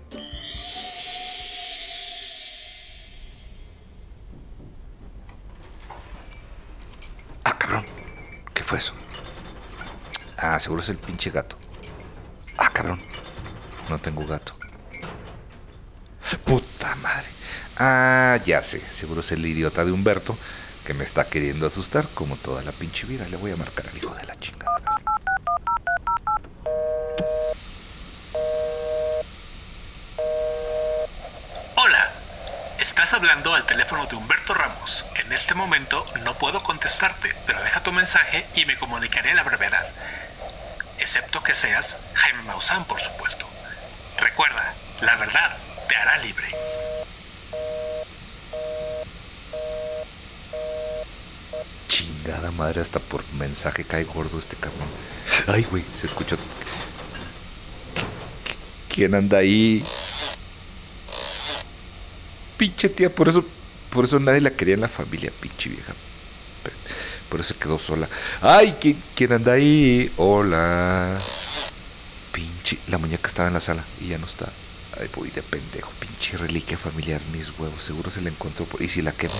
Ah, 7.44 7.58
cabrón. 7.58 7.84
¿Qué 8.54 8.62
fue 8.62 8.78
eso? 8.78 8.94
Ah, 10.36 10.58
seguro 10.60 10.82
es 10.82 10.88
el 10.88 10.98
pinche 10.98 11.30
gato. 11.30 11.56
Ah, 12.56 12.70
cabrón. 12.72 13.00
No 13.90 13.98
tengo 13.98 14.24
gato. 14.24 14.54
Puta 16.44 16.94
madre. 16.96 17.37
Ah, 17.78 18.38
ya 18.44 18.62
sé. 18.62 18.80
Seguro 18.90 19.20
es 19.20 19.30
el 19.30 19.46
idiota 19.46 19.84
de 19.84 19.92
Humberto 19.92 20.36
que 20.84 20.94
me 20.94 21.04
está 21.04 21.26
queriendo 21.26 21.66
asustar 21.66 22.08
como 22.08 22.36
toda 22.36 22.62
la 22.62 22.72
pinche 22.72 23.06
vida. 23.06 23.28
Le 23.28 23.36
voy 23.36 23.52
a 23.52 23.56
marcar 23.56 23.86
al 23.88 23.96
hijo 23.96 24.12
de 24.14 24.24
la 24.24 24.34
chingada. 24.34 24.82
Hola, 31.76 32.10
estás 32.80 33.12
hablando 33.12 33.54
al 33.54 33.64
teléfono 33.64 34.06
de 34.06 34.16
Humberto 34.16 34.54
Ramos. 34.54 35.04
En 35.14 35.32
este 35.32 35.54
momento 35.54 36.04
no 36.24 36.36
puedo 36.36 36.64
contestarte, 36.64 37.32
pero 37.46 37.62
deja 37.62 37.82
tu 37.84 37.92
mensaje 37.92 38.44
y 38.56 38.64
me 38.64 38.76
comunicaré 38.76 39.34
la 39.34 39.44
brevedad. 39.44 39.86
Excepto 40.98 41.44
que 41.44 41.54
seas 41.54 41.96
Jaime 42.14 42.42
Maussan, 42.42 42.86
por 42.86 43.00
supuesto. 43.00 43.46
Recuerda, 44.18 44.74
la 45.00 45.14
verdad 45.14 45.56
te 45.88 45.94
hará 45.94 46.18
libre. 46.18 46.48
Chingada 52.24 52.50
madre, 52.50 52.80
hasta 52.80 52.98
por 53.00 53.24
mensaje 53.34 53.84
cae 53.84 54.04
gordo 54.04 54.38
este 54.38 54.56
cabrón. 54.56 54.88
Ay, 55.46 55.66
güey, 55.70 55.84
se 55.94 56.06
escuchó. 56.06 56.36
¿Quién 58.88 59.14
anda 59.14 59.38
ahí? 59.38 59.84
Pinche 62.56 62.88
tía, 62.88 63.14
por 63.14 63.28
eso, 63.28 63.44
por 63.90 64.04
eso 64.04 64.18
nadie 64.18 64.40
la 64.40 64.50
quería 64.50 64.74
en 64.74 64.80
la 64.80 64.88
familia, 64.88 65.32
pinche 65.40 65.70
vieja. 65.70 65.94
Por 67.28 67.40
eso 67.40 67.54
se 67.54 67.60
quedó 67.60 67.78
sola. 67.78 68.08
Ay, 68.40 68.76
¿quién, 68.80 69.00
quién 69.14 69.32
anda 69.32 69.52
ahí? 69.52 70.10
Hola. 70.16 71.16
Pinche, 72.32 72.78
la 72.88 72.98
muñeca 72.98 73.28
estaba 73.28 73.48
en 73.48 73.54
la 73.54 73.60
sala 73.60 73.84
y 74.00 74.08
ya 74.08 74.18
no 74.18 74.26
está. 74.26 74.50
Ay, 74.98 75.08
voy 75.14 75.30
de 75.30 75.42
pendejo, 75.42 75.90
pinche 76.00 76.36
reliquia 76.36 76.76
familiar, 76.76 77.20
mis 77.32 77.50
huevos. 77.58 77.82
Seguro 77.84 78.10
se 78.10 78.20
la 78.22 78.30
encontró. 78.30 78.64
por- 78.64 78.82
¿Y 78.82 78.88
si 78.88 79.02
la 79.02 79.12
quemo? 79.12 79.34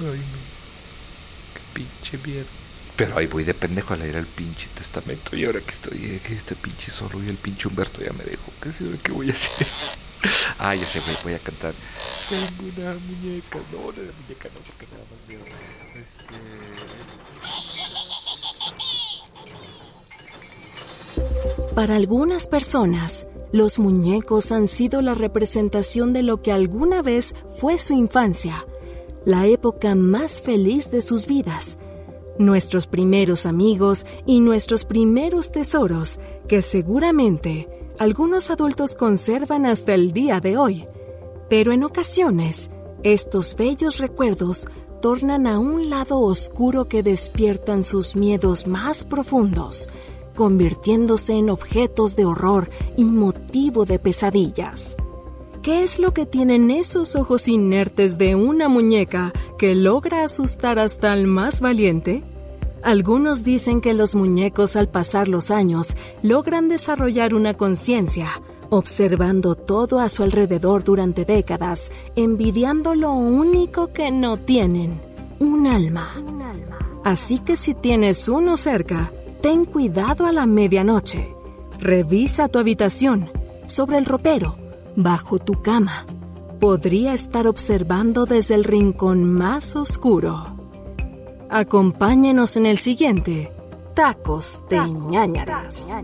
Ay, 0.00 0.18
no. 0.18 0.57
Pinche 1.78 2.18
mierda. 2.26 2.48
Pero 2.96 3.16
ahí 3.18 3.26
voy 3.28 3.44
de 3.44 3.54
pendejo 3.54 3.94
a 3.94 3.96
leer 3.96 4.16
el 4.16 4.26
pinche 4.26 4.66
testamento. 4.74 5.36
Y 5.36 5.44
ahora 5.44 5.60
que 5.60 5.70
estoy, 5.70 6.04
eh, 6.04 6.20
que 6.24 6.34
estoy 6.34 6.56
pinche 6.56 6.90
solo 6.90 7.22
y 7.22 7.28
el 7.28 7.36
pinche 7.36 7.68
Humberto 7.68 8.02
ya 8.02 8.12
me 8.12 8.24
dejó. 8.24 8.50
¿Qué, 8.60 8.72
sé- 8.72 8.98
qué 9.02 9.12
voy 9.12 9.28
a 9.30 9.32
hacer? 9.32 9.66
ah, 10.58 10.74
ya 10.74 10.84
sé, 10.84 11.00
voy 11.22 11.34
a 11.34 11.38
cantar. 11.38 11.74
Tengo 12.28 12.46
una 12.76 12.94
muñeca. 12.94 13.58
No, 13.70 13.78
no, 13.78 13.92
la 13.92 14.12
muñeca 14.20 14.48
no, 14.52 14.60
porque 14.66 14.86
me 14.90 14.98
da 14.98 15.04
más 15.04 15.28
miedo. 15.28 15.44
Este. 15.94 16.34
Para 21.74 21.94
algunas 21.96 22.48
personas, 22.48 23.26
los 23.52 23.78
muñecos 23.78 24.50
han 24.52 24.66
sido 24.66 25.00
la 25.02 25.14
representación 25.14 26.12
de 26.12 26.22
lo 26.22 26.42
que 26.42 26.50
alguna 26.52 27.02
vez 27.02 27.34
fue 27.60 27.78
su 27.78 27.94
infancia, 27.94 28.64
la 29.28 29.46
época 29.46 29.94
más 29.94 30.40
feliz 30.40 30.90
de 30.90 31.02
sus 31.02 31.26
vidas, 31.26 31.76
nuestros 32.38 32.86
primeros 32.86 33.44
amigos 33.44 34.06
y 34.24 34.40
nuestros 34.40 34.86
primeros 34.86 35.52
tesoros 35.52 36.18
que 36.48 36.62
seguramente 36.62 37.68
algunos 37.98 38.48
adultos 38.48 38.94
conservan 38.94 39.66
hasta 39.66 39.92
el 39.92 40.12
día 40.12 40.40
de 40.40 40.56
hoy. 40.56 40.86
Pero 41.50 41.72
en 41.72 41.84
ocasiones, 41.84 42.70
Estos 43.04 43.54
bellos 43.54 43.98
recuerdos 43.98 44.66
tornan 45.00 45.46
a 45.46 45.60
un 45.60 45.88
lado 45.88 46.18
oscuro 46.20 46.86
que 46.86 47.04
despiertan 47.04 47.84
sus 47.84 48.16
miedos 48.16 48.66
más 48.66 49.04
profundos, 49.04 49.88
convirtiéndose 50.34 51.34
en 51.34 51.48
objetos 51.48 52.16
de 52.16 52.24
horror 52.24 52.70
y 52.96 53.04
motivo 53.04 53.84
de 53.84 54.00
pesadillas. 54.00 54.96
¿Qué 55.68 55.82
es 55.82 55.98
lo 55.98 56.14
que 56.14 56.24
tienen 56.24 56.70
esos 56.70 57.14
ojos 57.14 57.46
inertes 57.46 58.16
de 58.16 58.34
una 58.34 58.70
muñeca 58.70 59.34
que 59.58 59.74
logra 59.74 60.24
asustar 60.24 60.78
hasta 60.78 61.12
al 61.12 61.26
más 61.26 61.60
valiente? 61.60 62.24
Algunos 62.82 63.44
dicen 63.44 63.82
que 63.82 63.92
los 63.92 64.14
muñecos 64.14 64.76
al 64.76 64.88
pasar 64.88 65.28
los 65.28 65.50
años 65.50 65.94
logran 66.22 66.70
desarrollar 66.70 67.34
una 67.34 67.52
conciencia, 67.52 68.40
observando 68.70 69.56
todo 69.56 70.00
a 70.00 70.08
su 70.08 70.22
alrededor 70.22 70.84
durante 70.84 71.26
décadas, 71.26 71.92
envidiando 72.16 72.94
lo 72.94 73.12
único 73.12 73.92
que 73.92 74.10
no 74.10 74.38
tienen, 74.38 74.98
un 75.38 75.66
alma. 75.66 76.08
Así 77.04 77.40
que 77.40 77.56
si 77.56 77.74
tienes 77.74 78.26
uno 78.26 78.56
cerca, 78.56 79.12
ten 79.42 79.66
cuidado 79.66 80.24
a 80.24 80.32
la 80.32 80.46
medianoche. 80.46 81.28
Revisa 81.78 82.48
tu 82.48 82.58
habitación, 82.58 83.30
sobre 83.66 83.98
el 83.98 84.06
ropero, 84.06 84.56
bajo 84.96 85.38
tu 85.38 85.54
cama. 85.62 86.04
Podría 86.60 87.14
estar 87.14 87.46
observando 87.46 88.24
desde 88.24 88.54
el 88.54 88.64
rincón 88.64 89.32
más 89.32 89.76
oscuro. 89.76 90.42
Acompáñenos 91.50 92.56
en 92.56 92.66
el 92.66 92.78
siguiente 92.78 93.52
Tacos 93.94 94.62
de 94.68 94.78
ñañaras. 94.88 95.96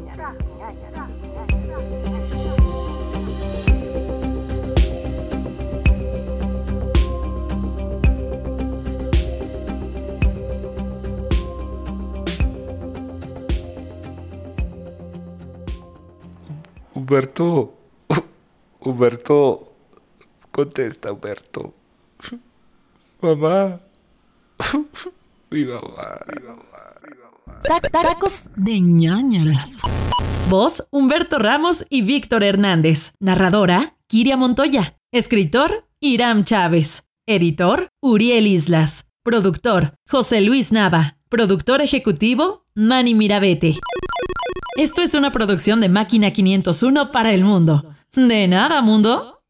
Humberto. 16.95 17.84
Humberto. 18.85 19.73
Contesta, 20.51 21.13
Humberto. 21.13 21.75
Mamá. 23.21 23.81
Mi 25.51 25.65
mamá. 25.65 26.21
Tacos 27.91 28.51
de 28.57 28.81
ñañaras. 28.81 29.81
Voz, 30.51 30.87
Humberto 30.91 31.39
Ramos 31.39 31.87
y 31.89 32.03
Víctor 32.03 32.45
Hernández. 32.45 33.15
Narradora, 33.21 33.97
Kiria 34.07 34.37
Montoya. 34.37 34.99
Escritor, 35.13 35.89
Iram 36.01 36.45
Chávez. 36.45 37.09
Editor, 37.27 37.89
Uriel 38.01 38.47
Islas. 38.47 39.07
Productor, 39.23 39.95
José 40.09 40.43
Luis 40.43 40.73
Nava. 40.73 41.17
Productor 41.31 41.81
ejecutivo, 41.81 42.67
Manny 42.75 43.15
Mirabete. 43.15 43.79
Esto 44.77 45.01
es 45.01 45.15
una 45.15 45.33
producción 45.33 45.81
de 45.81 45.89
Máquina 45.89 46.31
501 46.33 47.11
para 47.11 47.33
el 47.33 47.45
mundo. 47.45 47.94
De 48.17 48.47
nada, 48.47 48.81
mundo. 48.81 49.41